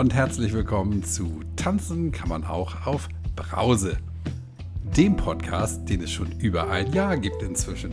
und 0.00 0.14
herzlich 0.14 0.54
willkommen 0.54 1.04
zu 1.04 1.42
Tanzen 1.56 2.10
kann 2.10 2.30
man 2.30 2.42
auch 2.42 2.86
auf 2.86 3.06
Brause, 3.36 3.98
dem 4.96 5.14
Podcast, 5.14 5.90
den 5.90 6.00
es 6.00 6.10
schon 6.10 6.32
über 6.40 6.70
ein 6.70 6.90
Jahr 6.94 7.18
gibt 7.18 7.42
inzwischen. 7.42 7.92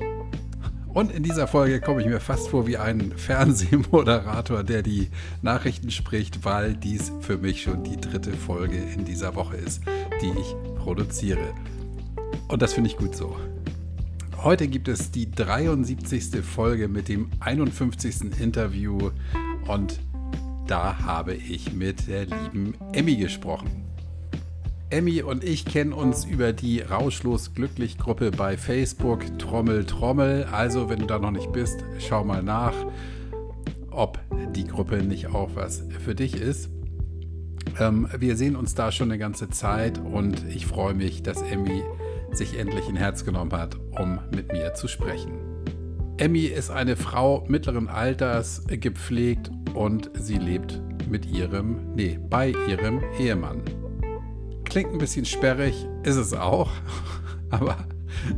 Und 0.94 1.12
in 1.12 1.24
dieser 1.24 1.48
Folge 1.48 1.82
komme 1.82 2.00
ich 2.00 2.08
mir 2.08 2.22
fast 2.22 2.48
vor 2.48 2.66
wie 2.66 2.78
ein 2.78 3.12
Fernsehmoderator, 3.12 4.64
der 4.64 4.84
die 4.84 5.10
Nachrichten 5.42 5.92
spricht, 5.92 6.46
weil 6.46 6.76
dies 6.76 7.12
für 7.20 7.38
mich 7.38 7.64
schon 7.64 7.84
die 7.84 7.98
dritte 7.98 8.32
Folge 8.32 8.78
in 8.78 9.04
dieser 9.04 9.36
Woche 9.36 9.58
ist, 9.58 9.82
die 10.22 10.30
ich 10.30 10.56
produziere. 10.78 11.54
Und 12.48 12.62
das 12.62 12.72
finde 12.72 12.90
ich 12.90 12.96
gut 12.96 13.18
so. 13.18 13.36
Heute 14.42 14.70
gibt 14.70 14.88
es 14.88 15.12
die 15.12 15.30
73. 15.30 16.42
Folge 16.42 16.88
mit 16.88 17.10
dem 17.10 17.30
51. 17.42 18.40
Interview 18.40 19.12
und 19.68 20.00
da 20.68 21.00
habe 21.04 21.34
ich 21.34 21.74
mit 21.74 22.08
der 22.08 22.26
lieben 22.26 22.76
Emmy 22.94 23.16
gesprochen. 23.16 23.86
Emmy 24.90 25.22
und 25.22 25.44
ich 25.44 25.66
kennen 25.66 25.92
uns 25.92 26.26
über 26.26 26.54
die 26.54 26.82
Rauschlos 26.82 27.54
Glücklich 27.54 27.98
Gruppe 27.98 28.32
bei 28.32 28.58
Facebook. 28.58 29.38
Trommel, 29.38 29.86
Trommel. 29.86 30.46
Also, 30.52 30.90
wenn 30.90 31.00
du 31.00 31.06
da 31.06 31.20
noch 31.20 31.32
nicht 31.32 31.52
bist, 31.52 31.84
schau 32.00 32.24
mal 32.24 32.42
nach, 32.44 32.74
ob 33.92 34.20
die 34.56 34.66
Gruppe 34.66 34.98
nicht 35.04 35.28
auch 35.28 35.50
was 35.56 35.84
für 36.06 36.16
dich 36.16 36.36
ist. 36.36 36.70
Ähm, 37.80 38.08
wir 38.18 38.38
sehen 38.38 38.56
uns 38.56 38.76
da 38.76 38.92
schon 38.92 39.12
eine 39.12 39.20
ganze 39.20 39.50
Zeit 39.50 40.00
und 40.00 40.46
ich 40.48 40.66
freue 40.66 40.94
mich, 40.94 41.22
dass 41.22 41.42
Emmy 41.42 41.84
sich 42.32 42.58
endlich 42.58 42.88
ein 42.88 42.96
Herz 42.96 43.26
genommen 43.26 43.52
hat, 43.52 43.78
um 44.00 44.20
mit 44.34 44.52
mir 44.52 44.74
zu 44.74 44.88
sprechen. 44.88 45.47
Emmy 46.20 46.46
ist 46.46 46.72
eine 46.72 46.96
Frau 46.96 47.46
mittleren 47.48 47.88
Alters, 47.90 48.64
gepflegt 48.68 49.52
und 49.76 50.10
sie 50.16 50.38
lebt 50.38 50.82
mit 51.08 51.28
ihrem, 51.28 51.94
nee, 51.94 52.20
bei 52.28 52.56
ihrem 52.68 53.04
Ehemann. 53.20 53.62
Klingt 54.66 54.92
ein 54.92 54.98
bisschen 54.98 55.26
sperrig, 55.26 55.86
ist 56.02 56.16
es 56.16 56.34
auch, 56.34 56.72
aber 57.52 57.86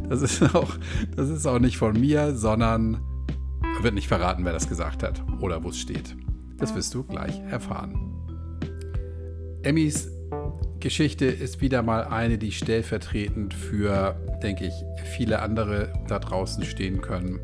das 0.10 0.22
ist 0.22 0.54
auch, 0.54 0.76
das 1.16 1.30
ist 1.30 1.46
auch 1.46 1.60
nicht 1.60 1.78
von 1.78 1.98
mir, 1.98 2.36
sondern 2.36 3.00
wird 3.82 3.94
nicht 3.94 4.10
verraten, 4.10 4.44
wer 4.44 4.52
das 4.52 4.68
gesagt 4.68 5.02
hat 5.02 5.24
oder 5.40 5.64
wo 5.64 5.70
es 5.70 5.80
steht. 5.80 6.18
Das 6.58 6.76
wirst 6.76 6.94
du 6.94 7.06
gleich 7.06 7.40
erfahren. 7.50 7.96
Emmys 9.64 10.12
Geschichte 10.82 11.26
ist 11.26 11.62
wieder 11.62 11.82
mal 11.82 12.04
eine, 12.04 12.38
die 12.38 12.52
stellvertretend 12.52 13.54
für, 13.54 14.18
denke 14.44 14.66
ich, 14.66 14.74
viele 15.16 15.42
andere 15.42 15.94
da 16.10 16.20
draußen 16.20 16.64
stehen 16.66 17.02
können 17.02 17.40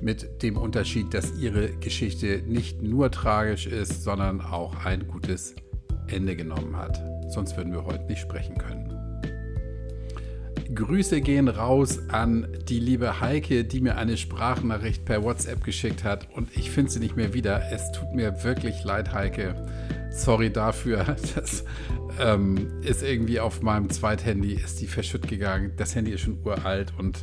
mit 0.00 0.42
dem 0.42 0.56
Unterschied, 0.56 1.14
dass 1.14 1.36
ihre 1.38 1.70
Geschichte 1.78 2.42
nicht 2.46 2.82
nur 2.82 3.10
tragisch 3.10 3.66
ist, 3.66 4.02
sondern 4.02 4.40
auch 4.40 4.84
ein 4.84 5.06
gutes 5.08 5.54
Ende 6.08 6.36
genommen 6.36 6.76
hat. 6.76 7.02
Sonst 7.28 7.56
würden 7.56 7.72
wir 7.72 7.84
heute 7.84 8.04
nicht 8.04 8.20
sprechen 8.20 8.58
können. 8.58 8.94
Grüße 10.74 11.20
gehen 11.20 11.48
raus 11.48 12.00
an 12.08 12.48
die 12.68 12.80
liebe 12.80 13.20
Heike, 13.20 13.64
die 13.64 13.80
mir 13.80 13.96
eine 13.96 14.16
Sprachnachricht 14.16 15.04
per 15.04 15.22
WhatsApp 15.22 15.62
geschickt 15.62 16.04
hat 16.04 16.28
und 16.34 16.56
ich 16.56 16.70
finde 16.70 16.90
sie 16.90 17.00
nicht 17.00 17.16
mehr 17.16 17.34
wieder. 17.34 17.70
Es 17.70 17.92
tut 17.92 18.12
mir 18.14 18.42
wirklich 18.44 18.82
leid, 18.82 19.12
Heike. 19.12 19.54
Sorry 20.10 20.50
dafür. 20.50 21.16
Das 21.34 21.64
ähm, 22.20 22.80
ist 22.82 23.02
irgendwie 23.02 23.40
auf 23.40 23.60
meinem 23.60 23.90
Zweithandy, 23.90 24.54
ist 24.54 24.80
die 24.80 24.86
verschütt 24.86 25.26
gegangen. 25.28 25.72
Das 25.76 25.94
Handy 25.94 26.12
ist 26.12 26.20
schon 26.20 26.38
uralt 26.44 26.92
und 26.98 27.22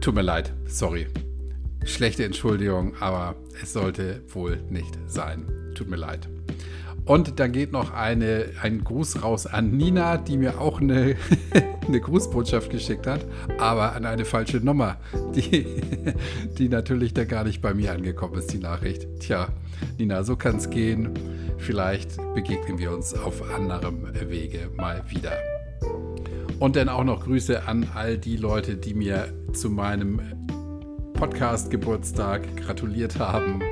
tut 0.00 0.14
mir 0.14 0.22
leid. 0.22 0.52
Sorry. 0.66 1.08
Schlechte 1.86 2.24
Entschuldigung, 2.24 2.94
aber 3.00 3.36
es 3.62 3.72
sollte 3.72 4.20
wohl 4.28 4.58
nicht 4.68 4.98
sein. 5.06 5.46
Tut 5.74 5.88
mir 5.88 5.96
leid. 5.96 6.28
Und 7.04 7.38
dann 7.38 7.52
geht 7.52 7.70
noch 7.70 7.94
eine, 7.94 8.46
ein 8.60 8.82
Gruß 8.82 9.22
raus 9.22 9.46
an 9.46 9.76
Nina, 9.76 10.16
die 10.16 10.36
mir 10.36 10.60
auch 10.60 10.80
eine, 10.80 11.14
eine 11.86 12.00
Grußbotschaft 12.00 12.70
geschickt 12.70 13.06
hat, 13.06 13.24
aber 13.58 13.92
an 13.92 14.04
eine 14.04 14.24
falsche 14.24 14.58
Nummer, 14.58 14.96
die, 15.34 15.64
die 16.58 16.68
natürlich 16.68 17.14
da 17.14 17.24
gar 17.24 17.44
nicht 17.44 17.62
bei 17.62 17.72
mir 17.72 17.92
angekommen 17.92 18.34
ist, 18.34 18.52
die 18.52 18.58
Nachricht. 18.58 19.06
Tja, 19.20 19.48
Nina, 19.96 20.24
so 20.24 20.34
kann 20.34 20.56
es 20.56 20.68
gehen. 20.68 21.10
Vielleicht 21.58 22.16
begegnen 22.34 22.78
wir 22.78 22.90
uns 22.90 23.14
auf 23.14 23.48
anderem 23.54 24.08
Wege 24.28 24.70
mal 24.76 25.04
wieder. 25.08 25.38
Und 26.58 26.74
dann 26.74 26.88
auch 26.88 27.04
noch 27.04 27.24
Grüße 27.24 27.68
an 27.68 27.86
all 27.94 28.18
die 28.18 28.36
Leute, 28.36 28.76
die 28.76 28.94
mir 28.94 29.32
zu 29.52 29.70
meinem 29.70 30.20
Podcast-Geburtstag 31.16 32.56
gratuliert 32.58 33.18
haben 33.18 33.62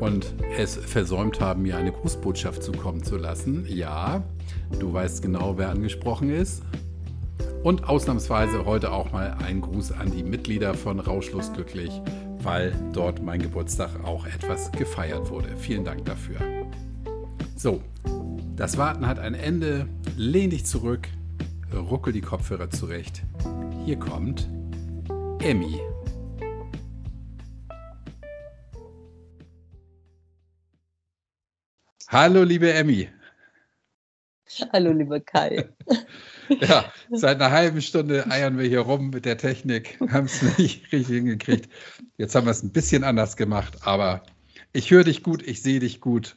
und 0.00 0.34
es 0.58 0.76
versäumt 0.76 1.40
haben, 1.40 1.62
mir 1.62 1.76
eine 1.76 1.92
Grußbotschaft 1.92 2.62
zukommen 2.62 3.04
zu 3.04 3.16
lassen. 3.16 3.64
Ja, 3.68 4.24
du 4.80 4.92
weißt 4.92 5.22
genau, 5.22 5.56
wer 5.56 5.70
angesprochen 5.70 6.30
ist. 6.30 6.62
Und 7.62 7.88
ausnahmsweise 7.88 8.66
heute 8.66 8.92
auch 8.92 9.12
mal 9.12 9.36
ein 9.46 9.60
Gruß 9.60 9.92
an 9.92 10.10
die 10.10 10.24
Mitglieder 10.24 10.74
von 10.74 10.98
Rauschlos 10.98 11.52
Glücklich, 11.52 12.02
weil 12.42 12.74
dort 12.92 13.22
mein 13.22 13.40
Geburtstag 13.40 14.04
auch 14.04 14.26
etwas 14.26 14.72
gefeiert 14.72 15.30
wurde. 15.30 15.56
Vielen 15.56 15.84
Dank 15.84 16.04
dafür. 16.04 16.40
So, 17.56 17.80
das 18.56 18.76
Warten 18.76 19.06
hat 19.06 19.20
ein 19.20 19.34
Ende. 19.34 19.86
Lehn 20.16 20.50
dich 20.50 20.66
zurück, 20.66 21.08
ruckel 21.72 22.12
die 22.12 22.20
Kopfhörer 22.20 22.68
zurecht. 22.68 23.22
Hier 23.86 23.96
kommt 23.96 24.48
Emmy. 25.40 25.93
Hallo, 32.14 32.44
liebe 32.44 32.72
Emmy. 32.72 33.08
Hallo, 34.72 34.92
lieber 34.92 35.18
Kai. 35.18 35.68
ja, 36.60 36.84
seit 37.10 37.40
einer 37.40 37.50
halben 37.50 37.82
Stunde 37.82 38.30
eiern 38.30 38.56
wir 38.56 38.68
hier 38.68 38.82
rum 38.82 39.10
mit 39.10 39.24
der 39.24 39.36
Technik, 39.36 39.98
haben 40.12 40.26
es 40.26 40.40
nicht 40.56 40.92
richtig 40.92 41.08
hingekriegt. 41.08 41.68
Jetzt 42.16 42.36
haben 42.36 42.46
wir 42.46 42.52
es 42.52 42.62
ein 42.62 42.70
bisschen 42.70 43.02
anders 43.02 43.36
gemacht, 43.36 43.78
aber 43.80 44.22
ich 44.72 44.92
höre 44.92 45.02
dich 45.02 45.24
gut, 45.24 45.42
ich 45.42 45.60
sehe 45.60 45.80
dich 45.80 46.00
gut 46.00 46.36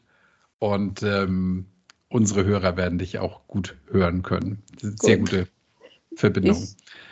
und 0.57 1.03
ähm, 1.03 1.67
unsere 2.09 2.43
Hörer 2.43 2.75
werden 2.75 2.97
dich 2.97 3.19
auch 3.19 3.45
gut 3.45 3.77
hören 3.91 4.23
können. 4.23 4.63
Sehr 4.81 5.17
gut. 5.17 5.29
gute 5.29 5.47
Verbindung. 6.15 6.57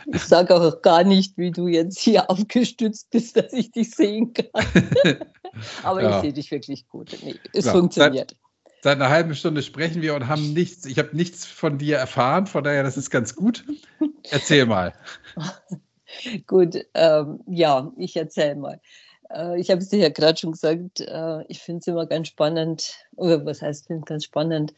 Ich, 0.08 0.16
ich 0.16 0.24
sage 0.24 0.56
auch 0.56 0.82
gar 0.82 1.04
nicht, 1.04 1.38
wie 1.38 1.52
du 1.52 1.68
jetzt 1.68 2.00
hier 2.00 2.28
aufgestützt 2.32 3.12
bist, 3.12 3.38
dass 3.38 3.54
ich 3.54 3.70
dich 3.70 3.92
sehen 3.92 4.34
kann. 4.34 5.20
aber 5.84 6.02
ja. 6.02 6.16
ich 6.16 6.22
sehe 6.24 6.34
dich 6.34 6.50
wirklich 6.50 6.88
gut. 6.88 7.16
Nee, 7.24 7.36
es 7.54 7.66
ja. 7.66 7.72
funktioniert. 7.72 8.36
Seit, 8.86 9.02
einer 9.02 9.10
halben 9.10 9.34
Stunde 9.34 9.64
sprechen 9.64 10.04
wir 10.04 10.14
und 10.14 10.28
haben 10.28 10.54
nichts, 10.54 10.86
ich 10.86 11.00
habe 11.00 11.16
nichts 11.16 11.44
von 11.44 11.80
dir 11.80 11.98
erfahren, 11.98 12.46
von 12.46 12.64
daher, 12.64 12.84
das 12.84 12.98
ist 12.98 13.10
ganz 13.10 13.36
gut. 13.36 13.66
Erzähl 14.30 14.68
mal. 14.68 14.94
gut, 16.46 16.86
ähm, 16.94 17.40
ja, 17.48 17.92
ich 17.98 18.16
erzähle 18.16 18.58
mal. 18.58 18.80
Äh, 19.32 19.60
ich 19.60 19.72
habe 19.72 19.82
es 19.82 19.90
dir 19.90 19.98
ja 19.98 20.10
gerade 20.10 20.38
schon 20.38 20.52
gesagt, 20.52 21.00
äh, 21.00 21.44
ich 21.48 21.62
finde 21.62 21.80
es 21.80 21.88
immer 21.88 22.06
ganz 22.06 22.28
spannend, 22.28 22.94
oder 23.16 23.44
was 23.44 23.64
heißt, 23.64 23.88
finde 23.88 24.06
ganz 24.06 24.26
spannend. 24.26 24.76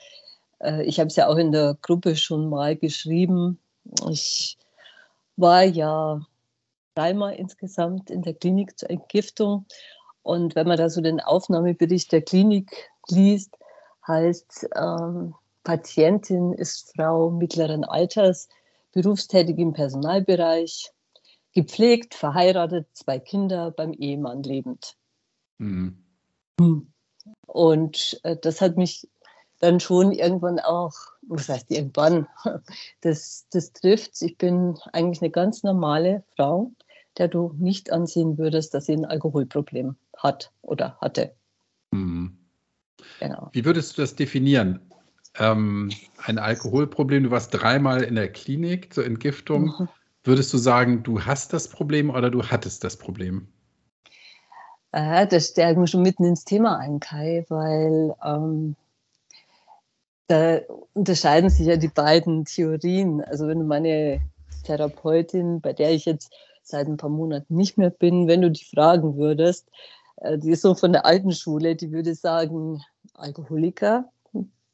Äh, 0.60 0.86
ich 0.86 1.02
habe 1.02 1.08
es 1.08 1.18
ja 1.18 1.28
auch 1.28 1.36
in 1.36 1.52
der 1.52 1.76
Gruppe 1.82 2.16
schon 2.16 2.50
mal 2.50 2.78
geschrieben. 2.78 3.60
Ich 4.10 4.58
war 5.36 5.66
ja 5.66 6.22
dreimal 6.96 7.36
insgesamt 7.36 8.10
in 8.10 8.22
der 8.22 8.36
Klinik 8.36 8.80
zur 8.80 8.90
Entgiftung. 8.90 9.66
Und 10.24 10.56
wenn 10.56 10.68
man 10.68 10.78
da 10.78 10.90
so 10.90 11.02
den 11.02 11.20
Aufnahmebericht 11.20 12.14
der 12.14 12.22
Klinik 12.22 12.72
liest, 13.10 13.57
heißt, 14.08 14.70
ähm, 14.76 15.36
Patientin 15.64 16.54
ist 16.54 16.94
Frau 16.96 17.30
mittleren 17.30 17.84
Alters, 17.84 18.48
berufstätig 18.94 19.58
im 19.58 19.74
Personalbereich, 19.74 20.92
gepflegt, 21.54 22.16
verheiratet, 22.16 22.88
zwei 22.94 23.20
Kinder, 23.20 23.72
beim 23.72 23.94
Ehemann 23.94 24.44
lebend. 24.44 24.96
Mhm. 25.58 26.04
Und 27.48 28.20
äh, 28.24 28.38
das 28.42 28.62
hat 28.62 28.78
mich 28.78 29.08
dann 29.60 29.80
schon 29.80 30.12
irgendwann 30.12 30.60
auch, 30.60 30.94
was 31.28 31.50
heißt 31.50 31.72
irgendwann, 31.72 32.28
das, 33.02 33.48
das 33.52 33.74
trifft. 33.74 34.22
Ich 34.22 34.38
bin 34.38 34.78
eigentlich 34.94 35.22
eine 35.22 35.32
ganz 35.32 35.64
normale 35.64 36.24
Frau, 36.36 36.72
der 37.18 37.28
du 37.28 37.54
nicht 37.58 37.92
ansehen 37.92 38.38
würdest, 38.38 38.74
dass 38.74 38.86
sie 38.86 38.94
ein 38.94 39.06
Alkoholproblem 39.06 39.96
hat 40.16 40.52
oder 40.62 40.98
hatte. 41.02 41.36
Mhm. 41.92 42.38
Genau. 43.20 43.50
Wie 43.54 43.66
würdest 43.66 43.98
du 43.98 44.02
das 44.02 44.16
definieren? 44.16 44.80
Ähm, 45.40 45.92
ein 46.24 46.40
Alkoholproblem, 46.40 47.24
du 47.24 47.32
warst 47.32 47.54
dreimal 47.54 48.04
in 48.04 48.16
der 48.16 48.32
Klinik 48.32 48.94
zur 48.94 49.06
Entgiftung. 49.06 49.74
Mhm. 49.78 49.90
Würdest 50.24 50.52
du 50.54 50.58
sagen, 50.58 51.04
du 51.04 51.22
hast 51.22 51.54
das 51.54 51.68
Problem 51.68 52.10
oder 52.10 52.30
du 52.30 52.44
hattest 52.44 52.84
das 52.84 52.98
Problem? 52.98 53.48
Äh, 54.92 55.28
das 55.28 55.50
stellt 55.50 55.78
mich 55.78 55.92
schon 55.92 56.02
mitten 56.02 56.26
ins 56.26 56.44
Thema 56.44 56.80
ein, 56.80 57.00
Kai, 57.00 57.46
weil 57.50 58.16
ähm, 58.24 58.76
da 60.28 60.60
unterscheiden 60.94 61.50
sich 61.50 61.68
ja 61.68 61.78
die 61.78 61.88
beiden 61.88 62.46
Theorien. 62.46 63.24
Also 63.24 63.48
wenn 63.48 63.60
du 63.60 63.66
meine 63.66 64.22
Therapeutin, 64.64 65.62
bei 65.62 65.74
der 65.74 65.92
ich 65.92 66.06
jetzt 66.06 66.34
seit 66.64 66.88
ein 66.88 66.98
paar 66.98 67.10
Monaten 67.10 67.56
nicht 67.56 67.78
mehr 67.78 67.90
bin, 67.90 68.28
wenn 68.28 68.42
du 68.42 68.52
die 68.52 68.66
fragen 68.66 69.16
würdest, 69.18 69.70
äh, 70.18 70.38
die 70.38 70.52
ist 70.52 70.62
so 70.62 70.76
von 70.76 70.92
der 70.92 71.06
alten 71.06 71.32
Schule, 71.32 71.76
die 71.76 71.92
würde 71.92 72.16
sagen, 72.16 72.82
Alkoholiker, 73.18 74.10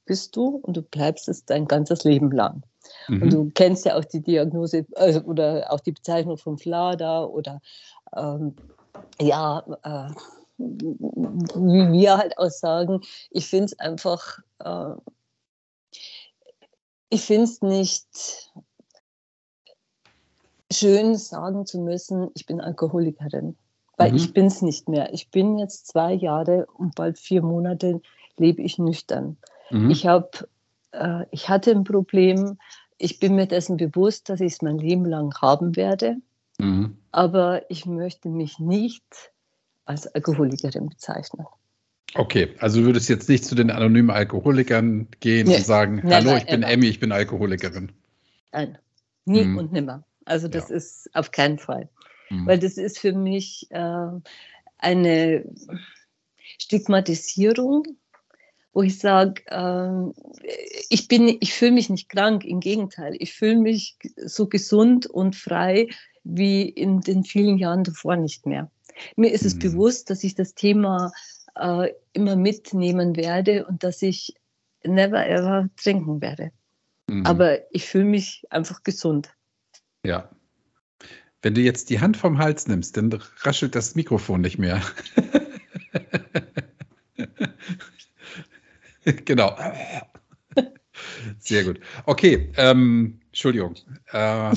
bist 0.05 0.35
du 0.35 0.57
und 0.57 0.77
du 0.77 0.81
bleibst 0.81 1.29
es 1.29 1.45
dein 1.45 1.67
ganzes 1.67 2.03
Leben 2.03 2.31
lang. 2.31 2.63
Mhm. 3.07 3.21
Und 3.21 3.33
du 3.33 3.51
kennst 3.51 3.85
ja 3.85 3.95
auch 3.97 4.05
die 4.05 4.21
Diagnose 4.21 4.85
also, 4.95 5.21
oder 5.21 5.71
auch 5.71 5.79
die 5.79 5.91
Bezeichnung 5.91 6.37
von 6.37 6.57
Flada 6.57 7.23
oder 7.23 7.61
ähm, 8.15 8.55
ja, 9.21 9.63
äh, 9.83 10.13
wie 10.57 11.91
wir 11.91 12.17
halt 12.17 12.37
auch 12.37 12.49
sagen, 12.49 13.01
ich 13.31 13.47
finde 13.47 13.65
es 13.65 13.79
einfach, 13.79 14.39
äh, 14.59 14.95
ich 17.09 17.21
finde 17.21 17.45
es 17.45 17.61
nicht 17.61 18.51
schön 20.71 21.15
sagen 21.15 21.65
zu 21.65 21.79
müssen, 21.79 22.29
ich 22.35 22.45
bin 22.45 22.61
Alkoholikerin, 22.61 23.55
weil 23.97 24.11
mhm. 24.11 24.17
ich 24.17 24.33
bin 24.33 24.47
es 24.47 24.61
nicht 24.61 24.89
mehr. 24.89 25.13
Ich 25.13 25.29
bin 25.29 25.57
jetzt 25.57 25.87
zwei 25.87 26.13
Jahre 26.13 26.67
und 26.77 26.95
bald 26.95 27.17
vier 27.17 27.41
Monate 27.41 28.01
lebe 28.37 28.61
ich 28.61 28.77
nüchtern. 28.77 29.37
Mhm. 29.69 29.89
Ich 29.89 30.07
habe, 30.07 30.47
äh, 30.91 31.25
ich 31.31 31.49
hatte 31.49 31.71
ein 31.71 31.83
Problem. 31.83 32.57
Ich 32.97 33.19
bin 33.19 33.35
mir 33.35 33.47
dessen 33.47 33.77
bewusst, 33.77 34.29
dass 34.29 34.39
ich 34.39 34.53
es 34.53 34.61
mein 34.61 34.77
Leben 34.77 35.05
lang 35.05 35.33
haben 35.41 35.75
werde. 35.75 36.17
Mhm. 36.57 36.97
Aber 37.11 37.69
ich 37.69 37.85
möchte 37.85 38.29
mich 38.29 38.59
nicht 38.59 39.03
als 39.85 40.07
Alkoholikerin 40.07 40.89
bezeichnen. 40.89 41.45
Okay, 42.15 42.55
also 42.59 42.79
du 42.79 42.85
würdest 42.85 43.09
jetzt 43.09 43.27
nicht 43.27 43.43
zu 43.43 43.55
den 43.55 43.71
anonymen 43.71 44.11
Alkoholikern 44.11 45.07
gehen 45.19 45.47
nee. 45.47 45.57
und 45.57 45.65
sagen, 45.65 46.03
hallo, 46.03 46.25
never, 46.25 46.37
ich 46.37 46.45
bin 46.45 46.63
ever. 46.63 46.71
Emmy, 46.71 46.87
ich 46.87 46.99
bin 46.99 47.11
Alkoholikerin. 47.11 47.91
Nein, 48.51 48.77
nie 49.25 49.43
mhm. 49.43 49.57
und 49.57 49.71
nimmer. 49.71 50.03
Also 50.25 50.47
das 50.47 50.69
ja. 50.69 50.75
ist 50.75 51.09
auf 51.15 51.31
keinen 51.31 51.57
Fall. 51.57 51.89
Mhm. 52.29 52.45
Weil 52.45 52.59
das 52.59 52.77
ist 52.77 52.99
für 52.99 53.13
mich 53.13 53.67
äh, 53.71 54.07
eine 54.77 55.45
Stigmatisierung, 56.59 57.85
wo 58.73 58.81
ich 58.81 58.97
sage, 58.97 59.43
äh, 59.47 60.11
ich 60.89 61.09
ich 61.11 61.53
fühle 61.53 61.71
mich 61.71 61.89
nicht 61.89 62.09
krank, 62.09 62.43
im 62.43 62.59
Gegenteil, 62.59 63.15
ich 63.19 63.33
fühle 63.33 63.57
mich 63.57 63.97
so 64.17 64.47
gesund 64.47 65.05
und 65.05 65.35
frei 65.35 65.89
wie 66.23 66.67
in 66.67 67.01
den 67.01 67.23
vielen 67.23 67.57
Jahren 67.57 67.83
davor 67.83 68.15
nicht 68.15 68.45
mehr. 68.45 68.71
Mir 69.15 69.31
ist 69.31 69.45
es 69.45 69.55
mhm. 69.55 69.59
bewusst, 69.59 70.09
dass 70.09 70.23
ich 70.23 70.35
das 70.35 70.55
Thema 70.55 71.11
äh, 71.55 71.89
immer 72.13 72.35
mitnehmen 72.35 73.15
werde 73.15 73.65
und 73.65 73.83
dass 73.83 74.01
ich 74.01 74.35
never 74.83 75.27
ever 75.27 75.69
trinken 75.77 76.21
werde. 76.21 76.51
Mhm. 77.07 77.25
Aber 77.25 77.59
ich 77.73 77.85
fühle 77.85 78.05
mich 78.05 78.43
einfach 78.49 78.83
gesund. 78.83 79.33
Ja. 80.05 80.29
Wenn 81.41 81.53
du 81.53 81.61
jetzt 81.61 81.89
die 81.89 81.99
Hand 81.99 82.15
vom 82.15 82.37
Hals 82.37 82.67
nimmst, 82.67 82.95
dann 82.95 83.13
raschelt 83.41 83.75
das 83.75 83.95
Mikrofon 83.95 84.41
nicht 84.41 84.57
mehr. 84.57 84.81
genau. 89.25 89.55
Sehr 91.39 91.63
gut. 91.63 91.79
Okay, 92.05 92.51
ähm, 92.57 93.19
Entschuldigung. 93.27 93.75
Äh, 94.11 94.55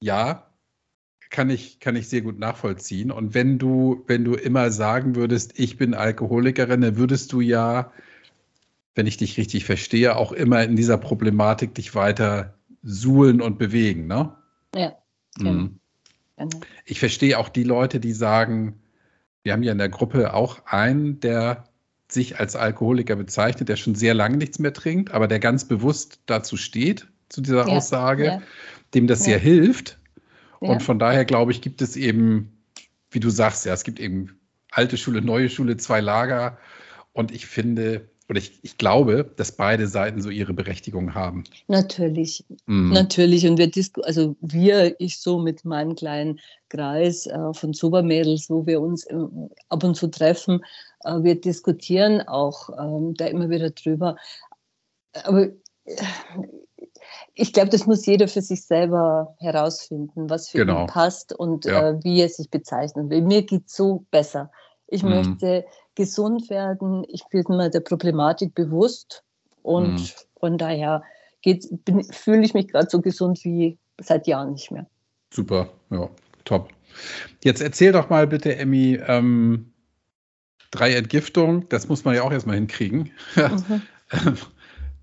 ja, 0.00 0.50
kann 1.30 1.50
ich, 1.50 1.80
kann 1.80 1.96
ich 1.96 2.08
sehr 2.08 2.22
gut 2.22 2.38
nachvollziehen. 2.38 3.10
Und 3.10 3.34
wenn 3.34 3.58
du, 3.58 4.04
wenn 4.06 4.24
du 4.24 4.34
immer 4.34 4.70
sagen 4.70 5.14
würdest, 5.14 5.58
ich 5.58 5.76
bin 5.76 5.94
Alkoholikerin, 5.94 6.80
dann 6.80 6.96
würdest 6.96 7.32
du 7.32 7.40
ja, 7.40 7.92
wenn 8.94 9.06
ich 9.06 9.16
dich 9.16 9.36
richtig 9.36 9.64
verstehe, 9.64 10.16
auch 10.16 10.32
immer 10.32 10.62
in 10.64 10.76
dieser 10.76 10.98
Problematik 10.98 11.74
dich 11.74 11.94
weiter 11.94 12.54
suhlen 12.82 13.40
und 13.40 13.58
bewegen, 13.58 14.06
ne? 14.06 14.34
Ja. 14.74 14.96
Mhm. 15.38 15.78
Genau. 16.36 16.48
Ich 16.84 17.00
verstehe 17.00 17.38
auch 17.38 17.48
die 17.48 17.64
Leute, 17.64 18.00
die 18.00 18.12
sagen, 18.12 18.80
wir 19.42 19.52
haben 19.52 19.62
ja 19.62 19.72
in 19.72 19.78
der 19.78 19.88
Gruppe 19.88 20.34
auch 20.34 20.64
einen, 20.66 21.20
der 21.20 21.67
sich 22.10 22.38
als 22.38 22.56
Alkoholiker 22.56 23.16
bezeichnet, 23.16 23.68
der 23.68 23.76
schon 23.76 23.94
sehr 23.94 24.14
lange 24.14 24.38
nichts 24.38 24.58
mehr 24.58 24.72
trinkt, 24.72 25.12
aber 25.12 25.28
der 25.28 25.40
ganz 25.40 25.66
bewusst 25.66 26.20
dazu 26.26 26.56
steht, 26.56 27.06
zu 27.28 27.40
dieser 27.42 27.66
ja, 27.68 27.76
Aussage, 27.76 28.24
ja. 28.24 28.42
dem 28.94 29.06
das 29.06 29.24
sehr 29.24 29.38
hilft. 29.38 29.98
Und 30.60 30.82
von 30.82 30.98
daher 30.98 31.24
glaube 31.24 31.52
ich, 31.52 31.60
gibt 31.60 31.82
es 31.82 31.96
eben, 31.96 32.58
wie 33.10 33.20
du 33.20 33.30
sagst, 33.30 33.64
ja, 33.64 33.72
es 33.72 33.84
gibt 33.84 34.00
eben 34.00 34.40
alte 34.70 34.96
Schule, 34.96 35.22
neue 35.22 35.48
Schule, 35.50 35.76
zwei 35.76 36.00
Lager. 36.00 36.58
Und 37.12 37.30
ich 37.30 37.46
finde, 37.46 38.08
oder 38.28 38.38
ich, 38.38 38.58
ich 38.62 38.76
glaube, 38.76 39.30
dass 39.36 39.52
beide 39.52 39.86
Seiten 39.86 40.20
so 40.20 40.30
ihre 40.30 40.52
Berechtigung 40.52 41.14
haben. 41.14 41.44
Natürlich, 41.66 42.44
mhm. 42.66 42.92
natürlich. 42.92 43.46
Und 43.46 43.58
wir, 43.58 43.70
also 44.04 44.36
wir, 44.40 44.96
ich 45.00 45.18
so 45.18 45.38
mit 45.38 45.64
meinem 45.64 45.94
kleinen 45.94 46.40
Kreis 46.68 47.26
äh, 47.26 47.54
von 47.54 47.72
Supermädels, 47.72 48.50
wo 48.50 48.66
wir 48.66 48.80
uns 48.80 49.04
äh, 49.04 49.16
ab 49.68 49.84
und 49.84 49.94
zu 49.94 50.08
treffen, 50.08 50.62
wir 51.04 51.40
diskutieren 51.40 52.22
auch 52.26 52.70
ähm, 52.78 53.14
da 53.14 53.26
immer 53.26 53.50
wieder 53.50 53.70
drüber. 53.70 54.16
Aber 55.24 55.44
äh, 55.44 55.52
ich 57.34 57.52
glaube, 57.52 57.70
das 57.70 57.86
muss 57.86 58.04
jeder 58.06 58.28
für 58.28 58.42
sich 58.42 58.64
selber 58.64 59.36
herausfinden, 59.38 60.28
was 60.28 60.48
für 60.48 60.58
genau. 60.58 60.82
ihn 60.82 60.86
passt 60.86 61.32
und 61.32 61.64
ja. 61.64 61.90
äh, 61.90 62.04
wie 62.04 62.20
er 62.20 62.28
sich 62.28 62.50
bezeichnen 62.50 63.10
will. 63.10 63.22
Mir 63.22 63.42
geht 63.42 63.66
es 63.66 63.74
so 63.74 64.04
besser. 64.10 64.50
Ich 64.86 65.02
mhm. 65.02 65.10
möchte 65.10 65.64
gesund 65.94 66.50
werden. 66.50 67.04
Ich 67.08 67.24
bin 67.26 67.44
mir 67.48 67.70
der 67.70 67.80
Problematik 67.80 68.54
bewusst 68.54 69.22
und 69.62 69.94
mhm. 69.94 70.08
von 70.38 70.58
daher 70.58 71.02
fühle 72.10 72.44
ich 72.44 72.54
mich 72.54 72.68
gerade 72.68 72.88
so 72.90 73.00
gesund 73.00 73.44
wie 73.44 73.78
seit 74.00 74.26
Jahren 74.26 74.52
nicht 74.52 74.70
mehr. 74.70 74.86
Super, 75.32 75.68
ja, 75.90 76.08
top. 76.44 76.68
Jetzt 77.44 77.60
erzähl 77.60 77.92
doch 77.92 78.10
mal 78.10 78.26
bitte, 78.26 78.56
Emmy, 78.56 78.98
ähm, 79.06 79.72
drei 80.70 80.94
Entgiftungen, 80.94 81.68
das 81.68 81.88
muss 81.88 82.04
man 82.04 82.14
ja 82.14 82.22
auch 82.22 82.32
erstmal 82.32 82.56
hinkriegen. 82.56 83.10
Mhm. 83.36 83.82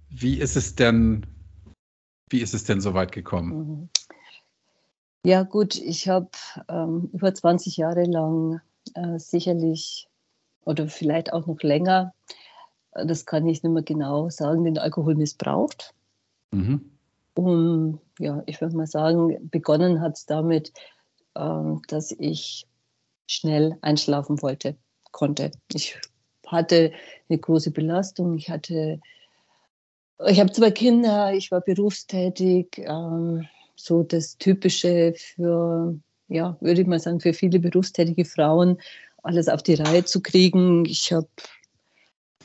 Wie 0.09 0.39
ist 0.39 0.55
es 0.55 0.75
denn, 0.75 1.25
wie 2.29 2.41
ist 2.41 2.53
es 2.53 2.63
denn 2.63 2.81
so 2.81 2.93
weit 2.93 3.11
gekommen? 3.11 3.57
Mhm. 3.57 3.89
Ja, 5.25 5.43
gut, 5.43 5.75
ich 5.75 6.07
habe 6.07 6.29
ähm, 6.69 7.09
über 7.11 7.33
20 7.33 7.77
Jahre 7.77 8.03
lang 8.03 8.61
äh, 8.93 9.17
sicherlich 9.17 10.07
oder 10.65 10.87
vielleicht 10.87 11.33
auch 11.33 11.47
noch 11.47 11.61
länger, 11.61 12.13
äh, 12.91 13.05
das 13.05 13.25
kann 13.25 13.47
ich 13.47 13.63
nicht 13.63 13.71
mehr 13.71 13.83
genau 13.83 14.29
sagen, 14.29 14.63
den 14.63 14.77
Alkohol 14.77 15.15
missbraucht. 15.15 15.93
Mhm. 16.51 16.91
Und 17.33 17.99
ja, 18.19 18.43
ich 18.45 18.61
würde 18.61 18.77
mal 18.77 18.87
sagen, 18.87 19.49
begonnen 19.49 19.99
hat 19.99 20.17
es 20.17 20.25
damit, 20.25 20.71
äh, 21.33 21.73
dass 21.87 22.11
ich 22.11 22.67
schnell 23.27 23.77
einschlafen 23.81 24.41
wollte, 24.41 24.77
konnte. 25.15 25.51
Ich 25.73 25.97
hatte 26.45 26.91
eine 27.29 27.39
große 27.39 27.71
Belastung, 27.71 28.37
ich 28.37 28.49
hatte 28.49 28.99
ich 30.27 30.39
habe 30.39 30.51
zwei 30.51 30.71
Kinder, 30.71 31.33
ich 31.33 31.51
war 31.51 31.61
berufstätig, 31.61 32.77
ähm, 32.77 33.47
so 33.75 34.03
das 34.03 34.37
Typische 34.37 35.13
für, 35.17 35.99
ja, 36.27 36.57
würde 36.61 36.81
ich 36.81 36.87
mal 36.87 36.99
sagen, 36.99 37.19
für 37.19 37.33
viele 37.33 37.59
berufstätige 37.59 38.23
Frauen, 38.23 38.77
alles 39.23 39.49
auf 39.49 39.63
die 39.63 39.73
Reihe 39.73 40.05
zu 40.05 40.21
kriegen. 40.21 40.85
Ich 40.85 41.11
habe 41.11 41.27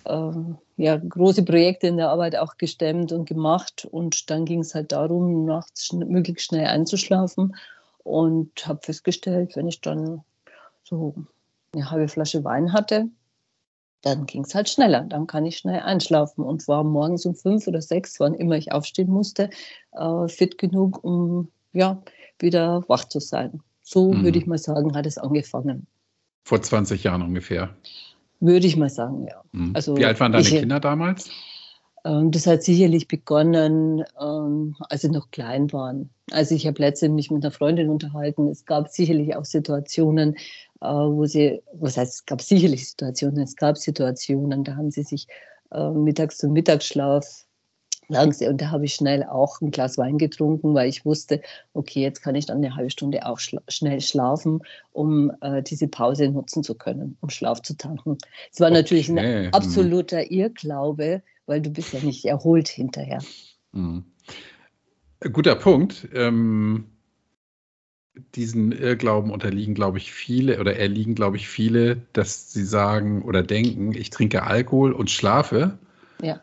äh, 0.05 0.83
ja, 0.83 0.97
große 0.97 1.45
Projekte 1.45 1.87
in 1.87 1.99
der 1.99 2.09
Arbeit 2.09 2.37
auch 2.37 2.57
gestemmt 2.57 3.13
und 3.13 3.29
gemacht 3.29 3.87
und 3.91 4.31
dann 4.31 4.45
ging 4.45 4.61
es 4.61 4.75
halt 4.75 4.91
darum, 4.91 5.45
nachts 5.45 5.93
möglichst 5.93 6.47
schnell 6.47 6.67
einzuschlafen 6.67 7.55
und 8.03 8.67
habe 8.67 8.81
festgestellt, 8.83 9.55
wenn 9.55 9.69
ich 9.69 9.81
dann 9.81 10.25
so 10.83 11.15
eine 11.73 11.91
halbe 11.91 12.09
Flasche 12.09 12.45
Wein 12.45 12.73
hatte, 12.73 13.09
dann 14.03 14.27
ging 14.27 14.45
es 14.45 14.55
halt 14.55 14.69
schneller. 14.69 15.03
Dann 15.03 15.27
kann 15.27 15.45
ich 15.45 15.59
schnell 15.59 15.81
einschlafen 15.81 16.43
und 16.43 16.67
war 16.69 16.85
morgens 16.85 17.27
um 17.27 17.35
fünf 17.35 17.67
oder 17.67 17.83
sechs, 17.83 18.19
wann 18.19 18.35
immer 18.35 18.57
ich 18.57 18.73
aufstehen 18.73 19.11
musste, 19.11 19.51
äh, 19.93 20.29
fit 20.29 20.59
genug, 20.59 21.05
um 21.05 21.49
ja, 21.73 22.03
wieder 22.39 22.85
wach 22.89 23.05
zu 23.05 23.21
sein. 23.21 23.61
So 23.83 24.13
mhm. 24.13 24.25
würde 24.25 24.39
ich 24.39 24.47
mal 24.47 24.59
sagen, 24.59 24.95
hat 24.97 25.07
es 25.07 25.19
angefangen. 25.19 25.87
Vor 26.45 26.63
20 26.63 27.05
Jahren 27.05 27.23
ungefähr. 27.23 27.77
Würde 28.41 28.67
ich 28.67 28.77
mal 28.77 28.89
sagen, 28.89 29.27
ja. 29.29 29.43
Mhm. 29.53 29.73
Also 29.75 29.97
Wie 29.97 30.07
alt 30.07 30.19
waren 30.19 30.33
deine 30.33 30.49
ich, 30.49 30.59
Kinder 30.59 30.81
damals? 30.81 31.31
Ähm, 32.05 32.31
das 32.31 32.47
hat 32.47 32.63
sicherlich 32.63 33.09
begonnen, 33.09 34.05
ähm, 34.21 34.77
als 34.89 35.03
sie 35.03 35.11
noch 35.11 35.31
klein 35.31 35.73
waren. 35.73 36.11
Also 36.31 36.55
ich 36.55 36.67
habe 36.67 36.81
letztens 36.81 37.13
mich 37.13 37.31
mit 37.31 37.45
einer 37.45 37.53
Freundin 37.53 37.89
unterhalten. 37.91 38.49
Es 38.49 38.65
gab 38.65 38.89
sicherlich 38.89 39.35
auch 39.37 39.45
Situationen, 39.45 40.37
äh, 40.81 40.87
wo 40.87 41.27
sie, 41.27 41.63
was 41.75 41.97
heißt, 41.97 42.15
es 42.15 42.27
gab 42.27 42.41
sicherlich 42.41 42.89
Situationen, 42.89 43.41
es 43.41 43.57
gab 43.57 43.77
Situationen, 43.77 44.65
da 44.65 44.77
haben 44.77 44.91
sie 44.91 45.03
sich 45.03 45.27
äh, 45.73 45.91
mittags 45.91 46.39
zum 46.39 46.53
Mittagsschlaf 46.53 47.47
langsam 48.11 48.49
und 48.49 48.61
da 48.61 48.71
habe 48.71 48.85
ich 48.85 48.95
schnell 48.95 49.23
auch 49.25 49.61
ein 49.61 49.71
Glas 49.71 49.97
Wein 49.97 50.19
getrunken, 50.19 50.75
weil 50.75 50.89
ich 50.89 51.05
wusste, 51.05 51.41
okay, 51.75 52.03
jetzt 52.03 52.23
kann 52.23 52.35
ich 52.35 52.47
dann 52.47 52.59
eine 52.59 52.75
halbe 52.75 52.91
Stunde 52.91 53.25
auch 53.27 53.39
schla 53.39 53.63
schnell 53.69 54.01
schlafen, 54.01 54.63
um 54.93 55.33
äh, 55.41 55.63
diese 55.63 55.89
Pause 55.89 56.29
nutzen 56.29 56.63
zu 56.63 56.75
können, 56.75 57.17
um 57.21 57.31
Schlaf 57.31 57.63
zu 57.63 57.77
tanken. 57.77 58.19
Es 58.53 58.61
war 58.61 58.69
okay. 58.69 58.79
natürlich 58.79 59.09
ein 59.09 59.45
mhm. 59.45 59.49
absoluter 59.53 60.31
Irrglaube, 60.31 61.23
weil 61.51 61.61
du 61.61 61.71
bist 61.71 61.93
ja 61.93 62.01
nicht 62.01 62.25
erholt 62.25 62.69
hinterher. 62.69 63.19
Mhm. 63.73 64.05
Guter 65.33 65.57
Punkt. 65.57 66.09
Ähm, 66.15 66.85
diesen 68.37 68.71
Irrglauben 68.71 69.33
unterliegen, 69.33 69.75
glaube 69.75 69.99
ich, 69.99 70.13
viele 70.13 70.61
oder 70.61 70.77
erliegen, 70.77 71.17
glaube 71.17 71.37
ich, 71.37 71.49
viele, 71.49 72.03
dass 72.13 72.53
sie 72.53 72.65
sagen 72.65 73.23
oder 73.23 73.43
denken, 73.43 73.93
ich 73.95 74.11
trinke 74.11 74.45
Alkohol 74.45 74.93
und 74.93 75.11
schlafe. 75.11 75.79
Ja. 76.23 76.41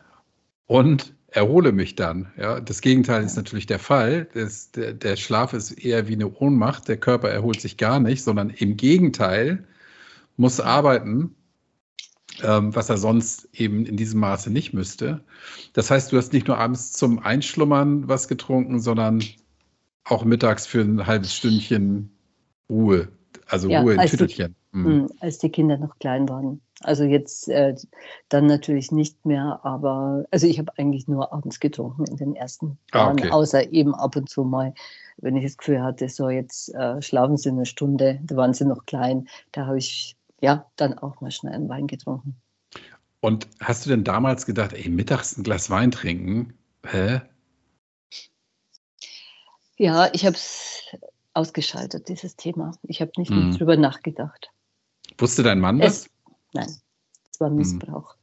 Und 0.66 1.14
erhole 1.28 1.72
mich 1.72 1.94
dann. 1.94 2.30
Ja, 2.36 2.60
das 2.60 2.82
Gegenteil 2.82 3.20
ja. 3.20 3.26
ist 3.26 3.36
natürlich 3.36 3.66
der 3.66 3.78
Fall. 3.78 4.28
Das, 4.34 4.72
der, 4.72 4.92
der, 4.92 5.16
Schlaf 5.16 5.54
ist 5.54 5.72
eher 5.72 6.06
wie 6.08 6.14
eine 6.14 6.28
Ohnmacht. 6.28 6.86
Der 6.86 6.98
Körper 6.98 7.30
erholt 7.30 7.62
sich 7.62 7.78
gar 7.78 7.98
nicht, 7.98 8.22
sondern 8.22 8.50
im 8.50 8.76
Gegenteil 8.76 9.64
muss 10.36 10.60
arbeiten, 10.60 11.34
was 12.42 12.88
er 12.88 12.98
sonst 12.98 13.48
eben 13.52 13.84
in 13.86 13.96
diesem 13.96 14.20
Maße 14.20 14.50
nicht 14.50 14.72
müsste. 14.72 15.20
Das 15.72 15.90
heißt, 15.90 16.12
du 16.12 16.16
hast 16.16 16.32
nicht 16.32 16.46
nur 16.46 16.58
abends 16.58 16.92
zum 16.92 17.18
Einschlummern 17.18 18.08
was 18.08 18.28
getrunken, 18.28 18.80
sondern 18.80 19.22
auch 20.04 20.24
mittags 20.24 20.66
für 20.66 20.80
ein 20.80 21.06
halbes 21.06 21.34
Stündchen 21.34 22.10
Ruhe. 22.70 23.08
Also 23.46 23.68
ja, 23.68 23.80
Ruhe 23.80 23.94
in 23.94 24.00
Tüttelchen. 24.00 24.54
Die, 24.74 24.78
mhm. 24.78 25.08
Als 25.20 25.38
die 25.38 25.50
Kinder 25.50 25.78
noch 25.78 25.98
klein 25.98 26.28
waren. 26.28 26.60
Also 26.82 27.04
jetzt 27.04 27.48
äh, 27.48 27.74
dann 28.28 28.46
natürlich 28.46 28.92
nicht 28.92 29.26
mehr, 29.26 29.60
aber 29.64 30.24
also 30.30 30.46
ich 30.46 30.58
habe 30.58 30.72
eigentlich 30.76 31.08
nur 31.08 31.32
abends 31.32 31.58
getrunken 31.58 32.04
in 32.04 32.16
den 32.16 32.36
ersten 32.36 32.78
ah, 32.92 32.98
Jahren, 32.98 33.18
okay. 33.18 33.30
außer 33.30 33.72
eben 33.72 33.94
ab 33.94 34.14
und 34.14 34.28
zu 34.28 34.44
mal, 34.44 34.74
wenn 35.16 35.36
ich 35.36 35.44
das 35.44 35.56
Gefühl 35.56 35.82
hatte, 35.82 36.08
so 36.08 36.28
jetzt 36.28 36.72
äh, 36.74 37.02
schlafen 37.02 37.36
sie 37.36 37.48
eine 37.48 37.66
Stunde, 37.66 38.20
da 38.22 38.36
waren 38.36 38.54
sie 38.54 38.64
noch 38.64 38.86
klein, 38.86 39.28
da 39.50 39.66
habe 39.66 39.78
ich 39.78 40.17
ja 40.40 40.70
dann 40.76 40.98
auch 40.98 41.20
mal 41.20 41.30
schnell 41.30 41.54
einen 41.54 41.68
Wein 41.68 41.86
getrunken. 41.86 42.36
Und 43.20 43.48
hast 43.60 43.84
du 43.84 43.90
denn 43.90 44.04
damals 44.04 44.46
gedacht, 44.46 44.72
ey, 44.72 44.88
mittags 44.88 45.36
ein 45.36 45.42
Glas 45.42 45.70
Wein 45.70 45.90
trinken? 45.90 46.54
Hä? 46.86 47.20
Ja, 49.76 50.12
ich 50.12 50.24
habe 50.24 50.36
es 50.36 50.82
ausgeschaltet, 51.34 52.08
dieses 52.08 52.36
Thema. 52.36 52.72
Ich 52.82 53.00
habe 53.00 53.12
nicht 53.16 53.30
mehr 53.30 53.56
drüber 53.56 53.76
nachgedacht. 53.76 54.50
Wusste 55.18 55.42
dein 55.42 55.60
Mann 55.60 55.78
das? 55.78 56.02
Es, 56.02 56.10
nein, 56.52 56.76
es 57.32 57.40
war 57.40 57.48
hm. 57.48 57.56
Missbrauch. 57.56 58.16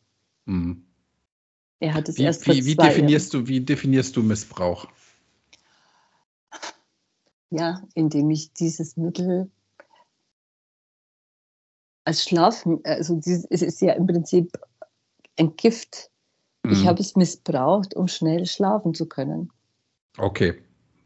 Mhm. 0.46 0.86
Er 1.80 1.94
hat 1.94 2.08
es 2.10 2.18
wie, 2.18 2.24
erst 2.24 2.48
wie, 2.48 2.66
wie 2.66 2.76
definierst 2.76 3.34
du 3.34 3.48
Wie 3.48 3.62
definierst 3.62 4.16
du 4.16 4.24
Missbrauch? 4.24 4.88
Ja, 7.50 7.84
indem 7.94 8.32
ich 8.32 8.54
dieses 8.54 8.98
Mittel 8.98 9.52
als 12.06 12.24
Schlafen, 12.24 12.80
also 12.84 13.20
es 13.24 13.62
ist 13.62 13.82
ja 13.82 13.94
im 13.94 14.08
Prinzip 14.08 14.52
ein 15.38 15.56
Gift. 15.58 16.10
Mhm. 16.64 16.72
Ich 16.72 16.88
habe 16.88 17.02
es 17.02 17.16
missbraucht, 17.16 17.96
um 17.96 18.08
schnell 18.08 18.46
schlafen 18.46 18.94
zu 18.94 19.08
können. 19.08 19.52
Okay. 20.18 20.56